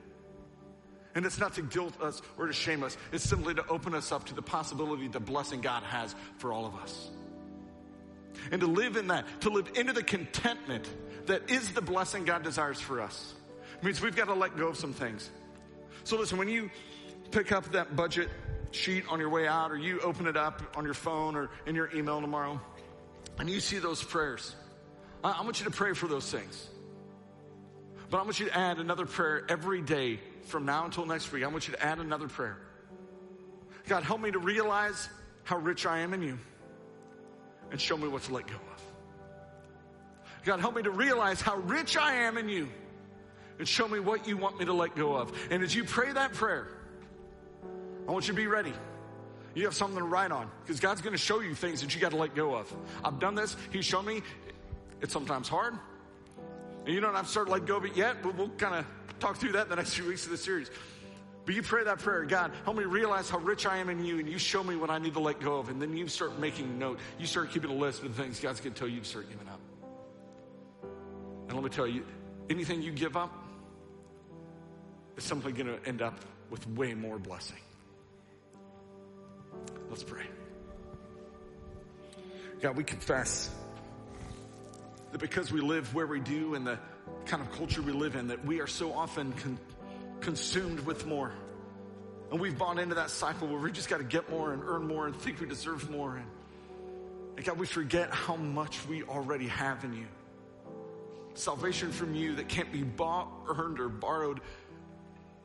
And 1.14 1.26
it's 1.26 1.38
not 1.38 1.55
to 1.55 1.62
guilt 1.62 2.01
us 2.01 2.22
or 2.38 2.46
to 2.46 2.53
shame 2.53 2.82
us. 2.82 2.96
It's 3.12 3.24
simply 3.24 3.55
to 3.55 3.66
open 3.66 3.94
us 3.94 4.11
up 4.11 4.24
to 4.26 4.34
the 4.34 4.40
possibility, 4.40 5.07
the 5.09 5.20
blessing 5.20 5.61
God 5.61 5.82
has 5.82 6.14
for 6.38 6.53
all 6.53 6.64
of 6.66 6.74
us. 6.76 7.11
And 8.51 8.61
to 8.61 8.66
live 8.66 8.96
in 8.96 9.09
that, 9.09 9.26
to 9.42 9.51
live 9.51 9.70
into 9.74 9.92
the 9.92 10.03
contentment 10.03 10.88
that 11.26 11.51
is 11.51 11.72
the 11.72 11.82
blessing 11.82 12.24
God 12.24 12.42
desires 12.42 12.80
for 12.80 13.01
us. 13.01 13.34
It 13.76 13.84
means 13.84 14.01
we've 14.01 14.16
got 14.16 14.26
to 14.26 14.34
let 14.34 14.57
go 14.57 14.68
of 14.68 14.76
some 14.76 14.92
things. 14.92 15.28
So 16.05 16.16
listen, 16.16 16.38
when 16.38 16.48
you 16.48 16.70
pick 17.31 17.53
up 17.53 17.72
that 17.72 17.97
budget 17.97 18.28
sheet 18.72 19.05
on 19.09 19.18
your 19.20 19.28
way 19.28 19.47
out, 19.47 19.70
or 19.70 19.76
you 19.76 20.01
open 20.01 20.26
it 20.26 20.37
up 20.37 20.62
on 20.76 20.85
your 20.85 20.95
phone 20.95 21.37
or 21.37 21.51
in 21.66 21.74
your 21.74 21.91
email 21.95 22.20
tomorrow, 22.20 22.61
and 23.39 23.49
you 23.49 23.61
see 23.61 23.78
those 23.78 24.03
prayers, 24.03 24.55
I, 25.22 25.43
want 25.43 25.61
you 25.61 25.64
to 25.64 25.70
pray 25.70 25.93
for 25.93 26.07
those 26.07 26.31
things. 26.31 26.68
But 28.11 28.18
I 28.18 28.22
want 28.22 28.41
you 28.41 28.47
to 28.47 28.57
add 28.57 28.78
another 28.78 29.07
prayer 29.07 29.45
every 29.49 29.83
day 29.83 30.18
from 30.45 30.64
now 30.64 30.85
until 30.85 31.07
next 31.07 31.31
week. 31.33 31.45
I 31.45 31.47
want 31.49 31.68
you 31.68 31.74
to 31.74 31.85
add 31.85 31.99
another 31.99 32.28
prayer. 32.28 32.59
God, 33.87 34.03
help 34.03 34.20
me 34.20 34.31
to 34.31 34.39
realize 34.39 35.09
how 35.45 35.59
rich 35.59 35.87
I 35.87 36.01
am 36.01 36.14
in 36.14 36.22
you 36.22 36.39
and 37.70 37.81
show 37.81 37.97
me 37.97 38.09
what 38.09 38.22
to 38.24 38.35
let 38.35 38.47
go 38.47 38.55
of. 38.55 38.83
God, 40.45 40.61
help 40.61 40.74
me 40.74 40.83
to 40.83 40.91
realize 40.91 41.41
how 41.41 41.57
rich 41.57 41.97
I 41.97 42.14
am 42.14 42.37
in 42.39 42.49
you 42.49 42.68
and 43.59 43.68
show 43.68 43.87
me 43.87 44.01
what 44.01 44.26
you 44.26 44.37
want 44.37 44.59
me 44.59 44.64
to 44.64 44.72
let 44.72 44.97
go 44.97 45.14
of. 45.14 45.33
And 45.51 45.62
as 45.62 45.74
you 45.74 45.85
pray 45.85 46.12
that 46.12 46.33
prayer, 46.33 46.68
I 48.11 48.12
want 48.12 48.26
you 48.26 48.34
to 48.34 48.36
be 48.36 48.48
ready. 48.48 48.72
You 49.54 49.66
have 49.66 49.74
something 49.76 49.96
to 49.96 50.04
write 50.04 50.32
on 50.32 50.50
because 50.64 50.80
God's 50.80 51.00
going 51.00 51.12
to 51.12 51.18
show 51.18 51.38
you 51.38 51.54
things 51.54 51.80
that 51.80 51.94
you 51.94 52.00
got 52.00 52.11
to 52.11 52.16
let 52.16 52.34
go 52.34 52.56
of. 52.56 52.74
I've 53.04 53.20
done 53.20 53.36
this. 53.36 53.56
He's 53.70 53.84
shown 53.84 54.04
me. 54.04 54.22
It's 55.00 55.12
sometimes 55.12 55.48
hard. 55.48 55.74
And 56.86 56.92
you 56.92 56.98
don't 56.98 57.14
have 57.14 57.26
to 57.26 57.30
start 57.30 57.48
let 57.48 57.66
go 57.66 57.76
of 57.76 57.84
it 57.84 57.96
yet, 57.96 58.16
but 58.20 58.34
we'll 58.34 58.48
kind 58.48 58.74
of 58.74 58.86
talk 59.20 59.36
through 59.36 59.52
that 59.52 59.62
in 59.62 59.68
the 59.68 59.76
next 59.76 59.94
few 59.94 60.08
weeks 60.08 60.24
of 60.24 60.32
the 60.32 60.38
series. 60.38 60.72
But 61.46 61.54
you 61.54 61.62
pray 61.62 61.84
that 61.84 62.00
prayer, 62.00 62.24
God, 62.24 62.50
help 62.64 62.76
me 62.76 62.82
realize 62.82 63.30
how 63.30 63.38
rich 63.38 63.64
I 63.64 63.76
am 63.76 63.88
in 63.90 64.04
you, 64.04 64.18
and 64.18 64.28
you 64.28 64.38
show 64.38 64.64
me 64.64 64.74
what 64.74 64.90
I 64.90 64.98
need 64.98 65.14
to 65.14 65.20
let 65.20 65.38
go 65.38 65.61
of. 65.61 65.68
And 65.68 65.80
then 65.80 65.96
you 65.96 66.08
start 66.08 66.36
making 66.40 66.80
note. 66.80 66.98
You 67.16 67.26
start 67.26 67.52
keeping 67.52 67.70
a 67.70 67.74
list 67.74 68.02
of 68.02 68.16
the 68.16 68.20
things 68.20 68.40
God's 68.40 68.61
going 68.61 68.74
to 68.74 68.78
tell 68.80 68.88
you 68.88 68.98
to 68.98 69.06
start 69.06 69.30
giving 69.30 69.46
up. 69.46 69.61
And 71.46 71.52
let 71.54 71.62
me 71.62 71.70
tell 71.70 71.86
you, 71.86 72.04
anything 72.50 72.82
you 72.82 72.90
give 72.90 73.16
up, 73.16 73.32
is 75.16 75.22
simply 75.22 75.52
going 75.52 75.68
to 75.68 75.88
end 75.88 76.02
up 76.02 76.18
with 76.50 76.66
way 76.70 76.92
more 76.94 77.16
blessing. 77.16 77.58
Let's 79.88 80.02
pray. 80.02 80.24
God, 82.61 82.76
we 82.76 82.84
confess 82.84 83.50
that 85.12 85.20
because 85.20 85.50
we 85.50 85.61
live 85.61 85.94
where 85.94 86.06
we 86.06 86.20
do 86.20 86.54
and 86.54 86.66
the 86.66 86.78
kind 87.26 87.42
of 87.42 87.50
culture 87.52 87.82
we 87.82 87.92
live 87.92 88.16
in, 88.16 88.28
that 88.28 88.44
we 88.44 88.61
are 88.61 88.66
so 88.66 88.92
often 88.92 89.32
con- 89.32 89.58
consumed 90.20 90.80
with 90.80 91.06
more. 91.06 91.32
And 92.30 92.40
we've 92.40 92.56
bought 92.56 92.78
into 92.78 92.94
that 92.96 93.11
cycle 93.11 93.48
where 93.48 93.58
we 93.58 93.72
just 93.72 93.88
got 93.88 93.98
to 93.98 94.04
get 94.04 94.30
more 94.30 94.52
and 94.52 94.62
earn 94.64 94.86
more 94.86 95.06
and 95.06 95.16
think 95.16 95.40
we 95.40 95.46
deserve 95.46 95.90
more. 95.90 96.16
And, 96.16 96.26
and 97.36 97.44
God, 97.44 97.58
we 97.58 97.66
forget 97.66 98.12
how 98.12 98.36
much 98.36 98.86
we 98.86 99.02
already 99.02 99.48
have 99.48 99.82
in 99.84 99.94
you. 99.94 100.06
Salvation 101.34 101.90
from 101.90 102.14
you 102.14 102.36
that 102.36 102.48
can't 102.48 102.70
be 102.70 102.82
bought, 102.82 103.28
earned, 103.48 103.80
or 103.80 103.88
borrowed. 103.88 104.40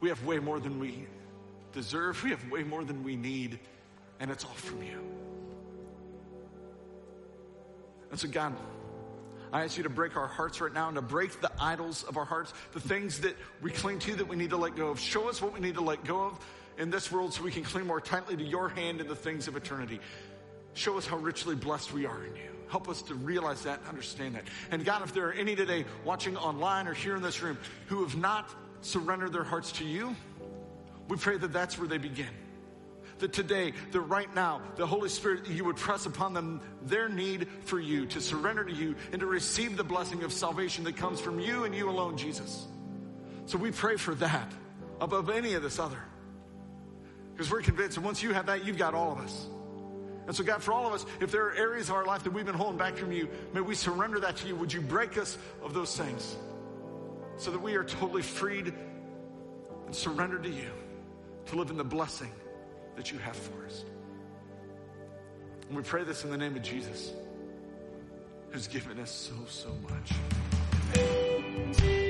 We 0.02 0.10
have 0.10 0.24
way 0.26 0.40
more 0.40 0.60
than 0.60 0.80
we 0.80 1.08
deserve. 1.74 2.22
We 2.24 2.32
have 2.32 2.52
way 2.52 2.64
more 2.64 2.84
than 2.84 3.04
we 3.04 3.16
need. 3.16 3.60
And 4.20 4.32
it's 4.32 4.46
all 4.46 4.52
from 4.52 4.82
you. 4.82 5.00
And 8.12 8.20
so, 8.20 8.28
God, 8.28 8.56
I 9.52 9.64
ask 9.64 9.78
you 9.78 9.84
to 9.84 9.90
break 9.90 10.16
our 10.16 10.28
hearts 10.28 10.62
right 10.62 10.74
now 10.74 10.88
and 10.88 10.96
to 10.96 11.02
break 11.02 11.42
the 11.42 11.52
idols 11.60 12.04
of 12.04 12.18
our 12.18 12.26
hearts, 12.26 12.54
the 12.74 12.80
things 12.80 13.20
that 13.22 13.36
we 13.62 13.72
cling 13.72 14.00
to 14.00 14.16
that 14.16 14.28
we 14.28 14.36
need 14.36 14.50
to 14.52 14.58
let 14.58 14.76
go 14.76 14.88
of. 14.88 15.00
Show 15.00 15.30
us 15.30 15.42
what 15.42 15.54
we 15.54 15.60
need 15.60 15.76
to 15.76 15.82
let 15.82 16.04
go 16.04 16.26
of 16.26 16.40
in 16.78 16.90
this 16.90 17.12
world 17.12 17.34
so 17.34 17.44
we 17.44 17.52
can 17.52 17.64
cling 17.64 17.88
more 17.88 18.02
tightly 18.02 18.36
to 18.36 18.44
your 18.44 18.70
hand 18.70 19.02
in 19.02 19.08
the 19.08 19.16
things 19.16 19.48
of 19.48 19.56
eternity. 19.56 20.00
Show 20.74 20.98
us 20.98 21.06
how 21.06 21.18
richly 21.18 21.56
blessed 21.56 21.94
we 21.94 22.06
are 22.06 22.24
in 22.26 22.36
you. 22.36 22.50
Help 22.70 22.90
us 22.90 23.02
to 23.04 23.16
realize 23.16 23.62
that 23.64 23.80
and 23.80 23.88
understand 23.88 24.36
that. 24.36 24.44
And 24.72 24.84
God, 24.84 25.04
if 25.04 25.14
there 25.14 25.28
are 25.28 25.34
any 25.34 25.56
today 25.56 25.86
watching 26.04 26.36
online 26.36 26.88
or 26.88 26.94
here 26.94 27.16
in 27.16 27.22
this 27.22 27.42
room 27.42 27.58
who 27.88 28.04
have 28.04 28.18
not 28.18 28.50
surrendered 28.82 29.32
their 29.32 29.44
hearts 29.44 29.72
to 29.74 29.86
you, 29.86 30.16
we 31.08 31.18
pray 31.18 31.38
that 31.38 31.54
that's 31.54 31.78
where 31.78 31.88
they 31.88 31.98
begin 31.98 32.28
that 33.20 33.32
today, 33.32 33.74
that 33.92 34.02
right 34.02 34.34
now, 34.36 34.62
the 34.76 34.86
Holy 34.86 35.10
Spirit, 35.10 35.48
you 35.48 35.66
would 35.66 35.78
press 35.78 36.06
upon 36.06 36.34
them 36.34 36.62
their 36.84 37.08
need 37.08 37.48
for 37.64 37.80
you, 37.80 38.06
to 38.08 38.22
surrender 38.22 38.64
to 38.64 38.74
you, 38.74 38.96
and 39.12 39.22
to 39.22 39.26
receive 39.26 39.78
the 39.78 39.84
blessing 39.84 40.24
of 40.24 40.34
salvation 40.34 40.84
that 40.84 40.98
comes 40.98 41.20
from 41.20 41.40
you 41.40 41.64
and 41.64 41.74
you 41.74 41.90
alone, 41.90 42.18
Jesus. 42.18 42.68
So 43.46 43.58
we 43.58 43.72
pray 43.72 43.96
for 43.96 44.16
that 44.16 44.52
above 45.00 45.30
any 45.30 45.54
of 45.54 45.64
this 45.64 45.80
other. 45.80 46.00
Because 47.34 47.52
we're 47.52 47.62
convinced 47.62 47.96
that 47.96 48.02
once 48.02 48.24
you 48.24 48.34
have 48.34 48.48
that, 48.48 48.66
you've 48.66 48.78
got 48.78 48.94
all 48.94 49.12
of 49.12 49.20
us. 49.20 49.48
And 50.28 50.36
so, 50.36 50.44
God, 50.44 50.64
for 50.64 50.74
all 50.74 50.88
of 50.88 50.94
us, 50.94 51.06
if 51.22 51.32
there 51.32 51.46
are 51.46 51.54
areas 51.54 51.90
of 51.90 51.96
our 51.96 52.06
life 52.06 52.24
that 52.24 52.34
we've 52.34 52.46
been 52.46 52.56
holding 52.56 52.78
back 52.78 52.96
from 52.96 53.12
you, 53.12 53.30
may 53.54 53.62
we 53.62 53.76
surrender 53.76 54.20
that 54.22 54.38
to 54.38 54.48
you. 54.48 54.56
Would 54.56 54.74
you 54.74 54.82
break 54.82 55.18
us 55.18 55.38
of 55.62 55.74
those 55.74 55.96
things 55.96 56.36
so 57.38 57.52
that 57.52 57.62
we 57.62 57.76
are 57.76 57.84
totally 57.84 58.24
freed 58.24 58.74
and 59.86 59.94
surrendered 59.94 60.44
to 60.44 60.50
you 60.50 60.72
to 61.48 61.56
live 61.56 61.70
in 61.70 61.78
the 61.78 61.84
blessing 61.84 62.32
that 62.96 63.12
you 63.12 63.18
have 63.20 63.36
for 63.36 63.66
us. 63.66 63.84
And 65.68 65.78
we 65.78 65.84
pray 65.84 66.04
this 66.04 66.24
in 66.24 66.30
the 66.30 66.38
name 66.38 66.56
of 66.56 66.62
Jesus, 66.62 67.14
who's 68.52 68.68
given 68.68 69.00
us 69.00 69.12
so, 69.12 69.34
so 69.48 69.70
much. 69.90 70.12